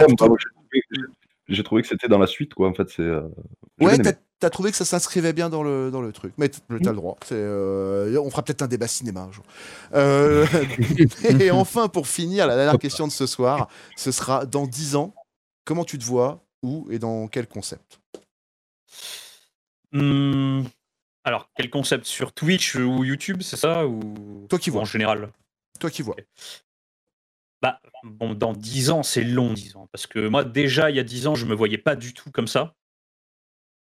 j'ai 1.49 1.63
trouvé 1.63 1.83
que- 1.83 1.89
c'était 1.89 2.09
dans 2.09 2.19
la 2.19 2.27
suite, 2.27 2.55
quoi. 2.55 2.69
En 2.69 2.75
fait, 2.75 2.89
c'est. 2.89 3.03
euh, 3.03 3.23
Ouais, 3.81 3.99
t'as 4.39 4.51
trouvé 4.51 4.71
que 4.71 4.77
ça 4.77 4.85
s'inscrivait 4.85 5.33
bien 5.33 5.49
dans 5.49 5.63
le, 5.63 5.91
dans 5.91 6.01
le 6.01 6.13
truc. 6.13 6.33
Mais 6.39 6.49
t'as 6.49 6.61
le 6.69 6.97
droit. 6.97 7.17
C'est, 7.25 7.35
euh, 7.37 8.21
on 8.23 8.31
fera 8.31 8.43
peut-être 8.43 8.63
un 8.63 8.69
débat 8.69 8.87
cinéma 8.87 9.23
un 9.23 9.33
jour. 9.33 9.45
Euh, 9.95 10.47
et 11.41 11.51
enfin, 11.51 11.89
pour 11.89 12.07
finir, 12.07 12.47
la 12.47 12.57
dernière 12.57 12.79
question 12.79 13.07
de 13.07 13.13
ce 13.13 13.27
soir, 13.27 13.69
ce 13.97 14.13
sera 14.13 14.47
dans 14.47 14.67
10 14.67 14.97
ans, 14.97 15.15
comment 15.65 15.85
tu 15.85 15.99
te 15.99 16.05
vois 16.05 16.43
Où 16.63 16.87
et 16.91 16.99
dans 16.99 17.29
quel 17.29 17.47
concept? 17.47 18.01
Hmm, 19.93 20.63
Alors, 21.25 21.51
quel 21.57 21.71
concept? 21.71 22.07
Sur 22.07 22.33
Twitch 22.33 22.75
ou 22.77 23.05
YouTube, 23.05 23.43
c'est 23.43 23.57
ça? 23.57 23.87
Ou... 23.87 24.47
Toi 24.49 24.59
qui 24.59 24.71
vois. 24.71 24.83
En 24.83 24.87
général? 24.87 25.31
Toi 25.81 25.91
qui 25.91 26.03
vois. 26.03 26.17
Bah, 27.63 27.81
bon, 28.03 28.35
dans 28.35 28.53
10 28.53 28.91
ans, 28.91 29.03
c'est 29.03 29.25
long, 29.25 29.53
10 29.53 29.77
ans. 29.77 29.89
Parce 29.93 30.07
que 30.07 30.29
moi, 30.29 30.45
déjà, 30.45 30.91
il 30.91 30.97
y 30.97 31.01
a 31.01 31.05
10 31.05 31.27
ans, 31.27 31.35
je 31.35 31.47
me 31.47 31.55
voyais 31.55 31.79
pas 31.79 31.97
du 31.97 32.13
tout 32.15 32.31
comme 32.31 32.49
ça. 32.49 32.75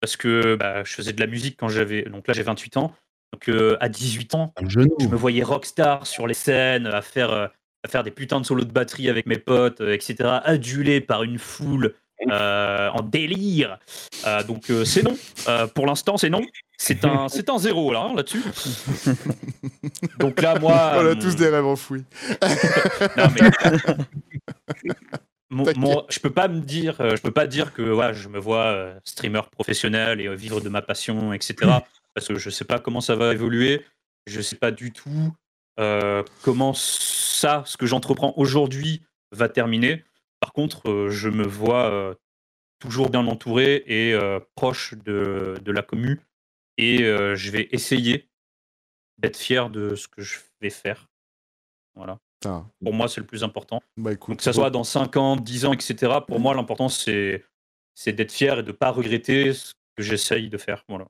Parce 0.00 0.16
que 0.16 0.56
bah, 0.56 0.84
je 0.84 0.94
faisais 0.94 1.12
de 1.12 1.20
la 1.20 1.26
musique 1.26 1.56
quand 1.58 1.68
j'avais. 1.68 2.02
Donc 2.02 2.26
là, 2.26 2.34
j'ai 2.34 2.42
28 2.42 2.76
ans. 2.76 2.94
Donc 3.32 3.48
euh, 3.48 3.76
à 3.80 3.88
18 3.88 4.34
ans, 4.34 4.52
je 4.66 4.80
me 4.80 5.16
voyais 5.16 5.42
rockstar 5.42 6.06
sur 6.06 6.26
les 6.26 6.34
scènes, 6.34 6.86
à 6.86 7.00
faire, 7.00 7.32
euh, 7.32 7.46
à 7.82 7.88
faire 7.88 8.02
des 8.02 8.10
putains 8.10 8.40
de 8.40 8.46
solos 8.46 8.64
de 8.64 8.72
batterie 8.72 9.08
avec 9.08 9.26
mes 9.26 9.38
potes, 9.38 9.80
euh, 9.80 9.94
etc. 9.94 10.40
Adulé 10.44 11.00
par 11.00 11.22
une 11.22 11.38
foule 11.38 11.94
en 12.30 13.02
délire. 13.02 13.78
Euh, 14.26 14.42
donc 14.44 14.70
euh, 14.70 14.84
c'est 14.84 15.02
non. 15.02 15.16
Euh, 15.48 15.66
pour 15.66 15.86
l'instant, 15.86 16.16
c'est 16.16 16.30
non. 16.30 16.42
C'est 16.78 17.04
un, 17.04 17.28
c'est 17.30 17.48
un 17.50 17.58
zéro 17.58 17.92
là, 17.92 18.08
hein, 18.10 18.14
là-dessus. 18.14 18.42
donc 20.18 20.40
là, 20.40 20.58
moi. 20.58 20.92
On 20.96 21.06
a 21.06 21.14
tous 21.14 21.36
des 21.36 21.48
rêves 21.48 21.66
enfouis. 21.66 22.04
non, 23.16 23.26
mais- 23.34 23.94
Mon- 25.50 25.66
mon- 25.76 26.04
je 26.08 26.18
peux 26.18 26.30
pas 26.32 26.48
me 26.48 26.60
dire, 26.60 26.98
euh, 27.00 27.14
je 27.14 27.20
peux 27.20 27.30
pas 27.30 27.46
dire 27.46 27.74
que 27.74 27.84
je 28.14 28.28
me 28.28 28.38
vois 28.38 28.64
euh, 28.64 28.98
streamer 29.04 29.42
professionnel 29.50 30.20
et 30.22 30.26
euh, 30.26 30.34
vivre 30.34 30.62
de 30.62 30.68
ma 30.70 30.80
passion, 30.80 31.34
etc. 31.34 31.54
parce 32.14 32.28
que 32.28 32.36
je 32.36 32.48
sais 32.48 32.64
pas 32.64 32.78
comment 32.78 33.02
ça 33.02 33.16
va 33.16 33.32
évoluer. 33.34 33.84
Je 34.26 34.40
sais 34.40 34.56
pas 34.56 34.70
du 34.70 34.92
tout 34.92 35.34
euh, 35.78 36.22
comment 36.42 36.72
ça, 36.74 37.62
ce 37.66 37.76
que 37.76 37.84
j'entreprends 37.84 38.32
aujourd'hui, 38.38 39.02
va 39.30 39.48
terminer. 39.50 40.04
Par 40.42 40.52
contre, 40.52 40.90
euh, 40.90 41.08
je 41.08 41.28
me 41.28 41.46
vois 41.46 41.88
euh, 41.92 42.14
toujours 42.80 43.10
bien 43.10 43.24
entouré 43.28 43.84
et 43.86 44.12
euh, 44.12 44.40
proche 44.56 44.94
de, 44.94 45.54
de 45.62 45.70
la 45.72 45.82
commu. 45.82 46.20
Et 46.78 46.98
je 46.98 47.50
vais 47.50 47.68
essayer 47.70 48.28
d'être 49.18 49.36
fier 49.36 49.70
de 49.70 49.94
ce 49.94 50.08
que 50.08 50.20
je 50.20 50.38
vais 50.60 50.70
faire. 50.70 51.08
Voilà. 51.94 52.18
Pour 52.82 52.92
moi, 52.92 53.06
c'est 53.06 53.20
le 53.20 53.26
plus 53.26 53.44
important. 53.44 53.82
bah 53.96 54.14
Donc, 54.16 54.38
que 54.38 54.42
ça 54.42 54.52
soit 54.52 54.70
dans 54.70 54.82
5 54.82 55.16
ans, 55.16 55.36
10 55.36 55.66
ans, 55.66 55.72
etc., 55.74 56.14
pour 56.26 56.40
moi, 56.40 56.54
l'important, 56.54 56.88
c'est 56.88 57.44
c'est 57.94 58.14
d'être 58.14 58.32
fier 58.32 58.58
et 58.58 58.62
de 58.62 58.68
ne 58.68 58.72
pas 58.72 58.90
regretter 58.90 59.52
ce 59.52 59.74
que 59.96 60.02
j'essaye 60.02 60.48
de 60.48 60.58
faire. 60.58 60.82
Voilà. 60.88 61.06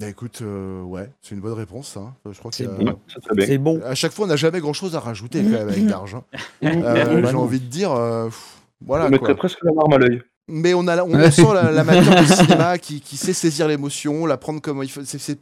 Bah 0.00 0.08
écoute, 0.08 0.38
euh, 0.40 0.80
ouais, 0.82 1.10
c'est 1.20 1.34
une 1.34 1.42
bonne 1.42 1.52
réponse. 1.52 1.96
Hein. 1.98 2.14
Je 2.24 2.38
crois 2.38 2.50
que 2.50 2.56
C'est 2.56 2.66
euh, 2.66 2.70
bon. 2.70 2.86
Ouais, 2.86 2.96
c'est 3.06 3.20
très 3.20 3.34
bien. 3.34 3.46
C'est 3.46 3.58
bon. 3.58 3.82
à 3.84 3.94
chaque 3.94 4.12
fois, 4.12 4.24
on 4.24 4.28
n'a 4.28 4.36
jamais 4.36 4.58
grand-chose 4.60 4.96
à 4.96 5.00
rajouter 5.00 5.42
quand 5.42 5.50
même 5.50 5.68
avec 5.68 5.86
Garge. 5.86 6.14
hein. 6.14 6.24
Euh, 6.64 7.26
J'ai 7.28 7.34
envie 7.36 7.60
de 7.60 7.66
dire, 7.66 7.92
euh, 7.92 8.24
pff, 8.26 8.56
voilà 8.80 9.06
Je 9.06 9.10
mettrais 9.10 9.26
quoi. 9.26 9.36
presque 9.36 9.58
la 9.62 9.72
larme 9.72 9.92
à 9.92 9.98
l'œil. 9.98 10.22
Mais 10.48 10.72
on, 10.74 10.88
a, 10.88 10.96
la- 10.96 11.04
on 11.04 11.30
sent 11.30 11.44
la- 11.54 11.70
l'amateur 11.70 12.22
de 12.22 12.26
cinéma 12.34 12.78
qui, 12.78 13.00
qui 13.02 13.16
sait 13.18 13.34
saisir 13.34 13.68
l'émotion, 13.68 14.24
la 14.26 14.36
prendre 14.38 14.60
comme 14.62 14.82
il 14.82 14.90
faut. 14.90 15.04
c'est- 15.04 15.18
c'est- 15.18 15.38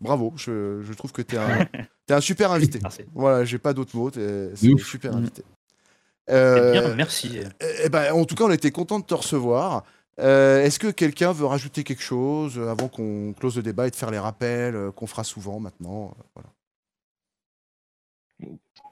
Bravo, 0.00 0.32
je, 0.36 0.80
je 0.82 0.92
trouve 0.94 1.12
que 1.12 1.20
t'es 1.22 1.36
un, 1.36 1.66
t'es 2.06 2.14
un 2.14 2.20
super 2.22 2.50
invité. 2.50 2.78
Merci. 2.82 3.02
Voilà, 3.14 3.44
j'ai 3.44 3.58
pas 3.58 3.74
d'autres 3.74 3.94
mots, 3.94 4.10
t'es 4.10 4.50
c'est 4.54 4.72
un 4.72 4.78
super 4.78 5.12
Mm. 5.12 5.18
invité. 5.18 5.42
Eh 6.30 6.32
Euh, 6.34 6.72
bien, 6.72 6.94
merci. 6.94 7.38
eh 7.84 7.88
ben, 7.90 8.12
en 8.12 8.24
tout 8.24 8.34
cas, 8.34 8.44
on 8.44 8.50
était 8.50 8.70
content 8.70 8.98
de 9.00 9.04
te 9.04 9.14
recevoir. 9.14 9.84
Euh, 10.20 10.62
Est-ce 10.62 10.78
que 10.78 10.88
quelqu'un 10.88 11.32
veut 11.32 11.46
rajouter 11.46 11.84
quelque 11.84 12.02
chose 12.02 12.58
euh, 12.58 12.68
avant 12.70 12.88
qu'on 12.88 13.32
close 13.38 13.56
le 13.56 13.62
débat 13.62 13.86
et 13.86 13.90
de 13.90 13.96
faire 13.96 14.10
les 14.10 14.18
rappels 14.18 14.74
euh, 14.74 14.90
qu'on 14.90 15.06
fera 15.06 15.22
souvent 15.24 15.60
maintenant 15.60 16.14
voilà. 16.34 16.48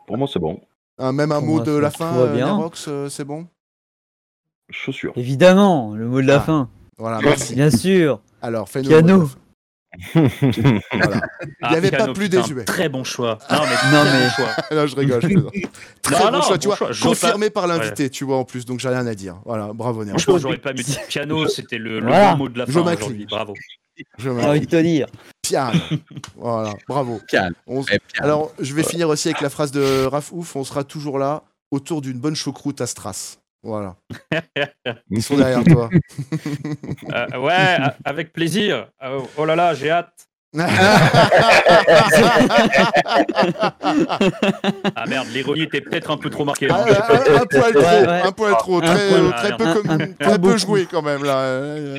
Pour 0.07 0.17
moi, 0.19 0.29
c'est 0.33 0.39
bon. 0.39 0.61
Un- 0.99 1.13
Même 1.13 1.33
un 1.33 1.39
Pour 1.39 1.47
mot 1.47 1.55
moi, 1.57 1.65
de 1.65 1.73
la 1.73 1.91
fin, 1.91 2.13
c'est 3.09 3.25
bon? 3.25 3.47
Chaussures. 4.71 5.13
Évidemment, 5.17 5.95
le 5.95 6.07
mot 6.09 6.21
de 6.21 6.27
la 6.27 6.37
Ah. 6.37 6.41
fin. 6.41 6.71
Voilà, 6.99 7.21
merci. 7.21 7.55
Bien 7.55 7.71
sûr. 7.71 8.21
Alors, 8.41 8.69
fais-nous 8.69 8.89
Piano. 8.89 9.29
Ah, 11.63 11.73
y 11.73 11.77
avait 11.77 11.91
pas 11.91 12.13
plus 12.13 12.29
putain, 12.29 12.43
désuet. 12.43 12.65
Très 12.65 12.89
bon 12.89 13.05
choix. 13.05 13.39
Non, 13.51 13.59
mais, 13.63 13.93
Non, 13.93 14.05
très 14.05 14.13
mais- 14.13 14.25
bon 14.25 14.31
choix. 14.31 14.49
non, 14.77 14.87
je 14.87 14.97
rigole. 14.97 15.23
Je. 15.23 15.29
Très 16.03 16.19
Non, 16.19 16.25
bon 16.27 16.31
non, 16.33 16.43
choix, 16.43 16.59
tu 16.59 16.69
bon 16.69 16.75
vois, 16.75 16.93
choix. 16.93 17.09
Confirmé 17.11 17.51
par 17.51 17.67
l'invité, 17.67 18.11
tu 18.11 18.25
vois, 18.25 18.37
en 18.39 18.45
plus, 18.45 18.65
donc 18.67 18.81
j'ai 18.81 18.89
rien 18.89 19.07
à 19.07 19.15
dire. 19.15 19.41
Voilà, 19.45 19.73
bravo 19.73 20.05
Nerox. 20.05 20.23
Franchement, 20.23 20.39
j'aurais 20.41 20.59
pas 20.59 20.73
mis 20.73 20.85
piano, 21.09 21.47
c'était 21.49 21.79
le, 21.79 22.01
le 22.01 22.07
Voilà. 22.07 22.33
bon 22.33 22.39
mot 22.39 22.49
de 22.49 22.59
la 22.59 22.65
Je 22.67 22.73
fin 22.73 22.95
aujourd'hui. 22.95 23.27
Bravo. 23.29 23.55
Je 24.19 24.25
J'ai 24.25 24.31
envie 24.31 24.61
de 24.61 24.67
te 24.67 24.77
dire. 24.83 25.07
Piano. 25.43 25.79
Voilà, 26.37 26.75
bravo. 26.87 27.21
Piano. 27.27 27.55
On 27.67 27.81
s- 27.81 27.87
piano. 27.87 28.01
Alors, 28.21 28.53
je 28.61 28.75
vais 28.75 28.83
finir 28.83 29.09
aussi 29.09 29.29
avec 29.29 29.41
la 29.41 29.49
phrase 29.49 29.71
de 29.71 30.05
Raph 30.05 30.33
Ouf 30.33 30.55
on 30.57 30.65
sera 30.65 30.85
toujours 30.85 31.19
là 31.19 31.45
autour 31.71 32.03
d'une 32.03 32.19
bonne 32.19 32.37
choucroute 32.37 32.81
à 32.83 32.87
Stras. 32.87 33.37
Voilà. 33.67 33.97
Ils 35.11 35.23
sont 35.23 35.37
derrière 35.37 35.65
toi. 35.65 35.91
Euh, 37.13 37.39
ouais, 37.39 37.79
avec 38.05 38.33
plaisir. 38.33 38.87
Euh, 39.03 39.21
oh 39.37 39.45
là 39.45 39.55
là, 39.57 39.75
j'ai 39.75 39.91
hâte. 39.91 40.13
Ah 44.95 45.05
merde, 45.09 45.27
l'ironie 45.33 45.63
était 45.63 45.81
peut-être 45.81 46.11
un 46.11 46.17
peu 46.17 46.31
trop 46.31 46.45
marquée. 46.45 46.69
Ah, 46.71 46.85
un, 46.85 47.43
un 47.43 47.47
poil 47.47 47.73
trop, 47.73 47.81
Ouais, 47.83 48.07
ouais. 48.07 48.23
un 48.25 48.33
poil 48.33 48.53
trop, 48.59 48.81
très, 48.81 49.09
très 49.33 49.57
peu, 49.57 49.83
comme- 49.83 50.15
très 50.15 50.39
peu 50.39 50.57
joué 50.57 50.87
quand 50.91 51.03
même 51.03 51.25
là. 51.25 51.99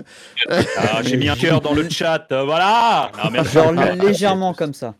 Ah, 0.77 1.01
j'ai 1.03 1.17
mis 1.17 1.29
un 1.29 1.35
cœur 1.35 1.61
dans 1.61 1.73
le 1.73 1.87
chat. 1.89 2.25
voilà. 2.29 3.11
Non, 3.23 3.29
merci. 3.31 3.53
Genre 3.53 3.71
légèrement 3.73 4.53
comme 4.53 4.73
ça. 4.73 4.93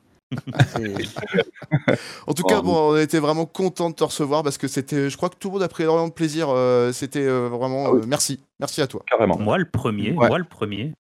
En 2.28 2.34
tout 2.34 2.44
cas, 2.44 2.58
Oh, 2.60 2.62
bon, 2.64 2.92
on 2.94 2.98
était 2.98 3.20
vraiment 3.20 3.46
content 3.46 3.90
de 3.90 3.96
te 3.96 4.04
recevoir 4.04 4.44
parce 4.44 4.58
que 4.58 4.68
c'était, 4.68 5.10
je 5.10 5.18
crois 5.18 5.30
que 5.30 5.36
tout 5.38 5.48
le 5.50 5.54
monde 5.54 5.64
a 5.64 5.68
pris 5.68 5.84
énormément 5.84 6.08
de 6.08 6.14
plaisir. 6.14 6.50
euh, 6.50 6.92
c'était 6.92 7.26
euh, 7.26 7.48
vraiment, 7.50 7.86
Ah 7.88 7.92
oui. 7.94 8.02
euh, 8.02 8.06
merci, 8.08 8.40
merci 8.60 8.82
à 8.82 8.88
toi. 8.88 9.04
Carrément. 9.10 9.38
Moi 9.40 9.58
le 9.58 9.66
premier, 9.70 10.12
Ouais. 10.14 10.28
moi 10.28 10.38
le 10.38 10.44
premier. 10.44 10.94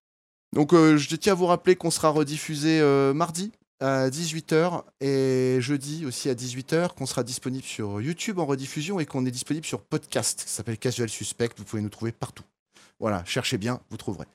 Donc, 0.54 0.74
euh, 0.74 0.98
je 0.98 1.16
tiens 1.16 1.34
à 1.34 1.36
vous 1.36 1.46
rappeler 1.46 1.76
qu'on 1.76 1.92
sera 1.92 2.10
rediffusé 2.10 2.80
euh, 2.80 3.14
mardi 3.14 3.52
à 3.80 4.10
18h 4.10 4.84
et 5.02 5.58
jeudi 5.60 6.06
aussi 6.06 6.30
à 6.30 6.34
18h, 6.34 6.94
qu'on 6.96 7.06
sera 7.06 7.24
disponible 7.24 7.64
sur 7.66 8.02
YouTube 8.02 8.40
en 8.40 8.46
rediffusion 8.46 9.00
et 9.00 9.06
qu'on 9.06 9.26
est 9.26 9.32
disponible 9.32 9.66
sur 9.66 9.82
podcast. 9.82 10.42
Ça 10.42 10.48
s'appelle 10.58 10.78
Casual 10.78 11.10
Suspect. 11.10 11.50
Vous 11.58 11.64
pouvez 11.66 11.82
nous 11.82 11.90
trouver 11.90 12.12
partout. 12.12 12.44
Voilà, 13.00 13.24
cherchez 13.26 13.58
bien, 13.60 13.80
vous 13.92 13.98
trouverez. 13.98 14.26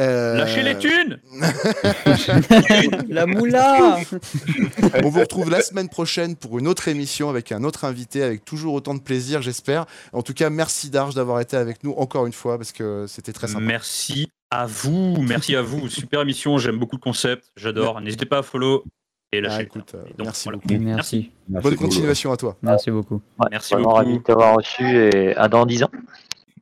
Euh, 0.00 0.36
Lâchez 0.38 0.62
les 0.64 0.76
thunes 0.76 1.20
La 3.08 3.26
moula 3.26 3.98
On 5.04 5.08
vous 5.08 5.20
retrouve 5.20 5.50
la 5.50 5.60
semaine 5.60 5.88
prochaine 5.88 6.34
pour 6.34 6.58
une 6.58 6.66
autre 6.66 6.88
émission 6.88 7.30
avec 7.30 7.52
un 7.52 7.62
autre 7.62 7.84
invité, 7.84 8.24
avec 8.24 8.44
toujours 8.44 8.74
autant 8.74 8.94
de 8.94 9.00
plaisir, 9.00 9.40
j'espère. 9.40 9.86
En 10.12 10.22
tout 10.22 10.34
cas, 10.34 10.50
merci 10.50 10.90
Darge 10.90 11.14
d'avoir 11.14 11.40
été 11.40 11.56
avec 11.56 11.84
nous 11.84 11.92
encore 11.92 12.26
une 12.26 12.32
fois 12.32 12.58
parce 12.58 12.72
que 12.72 13.04
c'était 13.06 13.32
très 13.32 13.46
sympa. 13.46 13.60
Merci 13.60 14.28
à 14.50 14.66
vous, 14.66 15.16
merci 15.22 15.54
à 15.54 15.62
vous. 15.62 15.88
Super 15.88 16.22
émission, 16.22 16.58
j'aime 16.58 16.78
beaucoup 16.78 16.96
le 16.96 17.00
concept, 17.00 17.52
j'adore. 17.56 18.00
N'hésitez 18.00 18.26
pas 18.26 18.38
à 18.38 18.42
follow 18.42 18.82
et 19.32 19.38
Ah, 19.38 19.40
lâcher. 19.42 19.62
écoute, 19.62 19.92
euh, 19.94 20.02
Donc, 20.18 20.26
merci 20.26 20.44
voilà. 20.44 20.58
beaucoup. 20.58 20.74
Merci. 20.82 21.30
Bonne 21.48 21.62
Merci, 21.62 21.76
continuation 21.76 22.32
à 22.32 22.36
toi. 22.36 22.56
Merci 22.62 22.90
beaucoup. 22.90 23.20
Ouais, 23.38 23.46
Merci 23.52 23.74
vraiment 23.74 23.90
beaucoup. 23.90 23.96
ravi 24.04 24.18
de 24.18 24.22
t'avoir 24.24 24.56
reçu 24.56 24.84
et 24.84 25.36
à 25.36 25.46
dans 25.48 25.66
10 25.66 25.84
ans. 25.84 25.90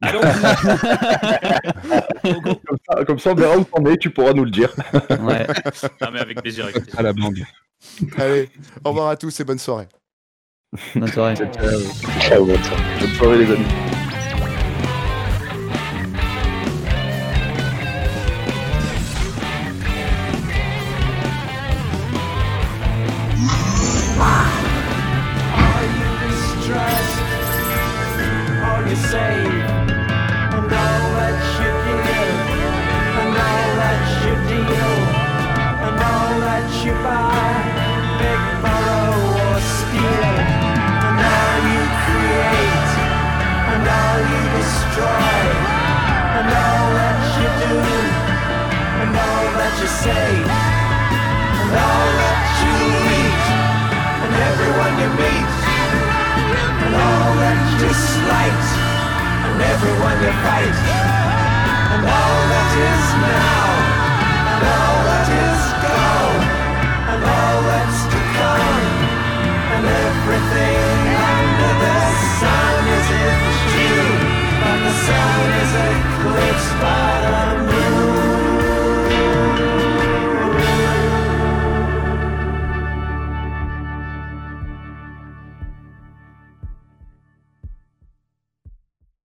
Comme 2.23 2.79
ça, 2.89 3.05
comme 3.05 3.19
ça, 3.19 3.31
on 3.31 3.35
verra 3.35 3.57
où 3.57 3.65
t'en 3.65 3.85
es, 3.87 3.97
tu 3.97 4.11
pourras 4.11 4.33
nous 4.33 4.45
le 4.45 4.51
dire. 4.51 4.73
Ouais. 5.11 5.47
Non 6.01 6.09
mais 6.13 6.21
avec 6.21 6.41
plaisir. 6.41 6.65
Avec 6.65 6.83
plaisir. 6.83 6.99
À 6.99 7.03
la 7.03 7.13
bande. 7.13 7.39
Allez, 8.19 8.49
au 8.85 8.91
revoir 8.91 9.09
à 9.09 9.17
tous 9.17 9.39
et 9.41 9.45
bonne 9.45 9.59
soirée. 9.59 9.89
Bonne 10.95 11.09
soirée. 11.09 11.35
Ciao, 12.21 12.45
bonne 12.45 12.63
soirée. 12.63 12.83
Bonne 13.01 13.15
soirée, 13.15 13.39
les 13.39 13.53
amis. 13.53 13.67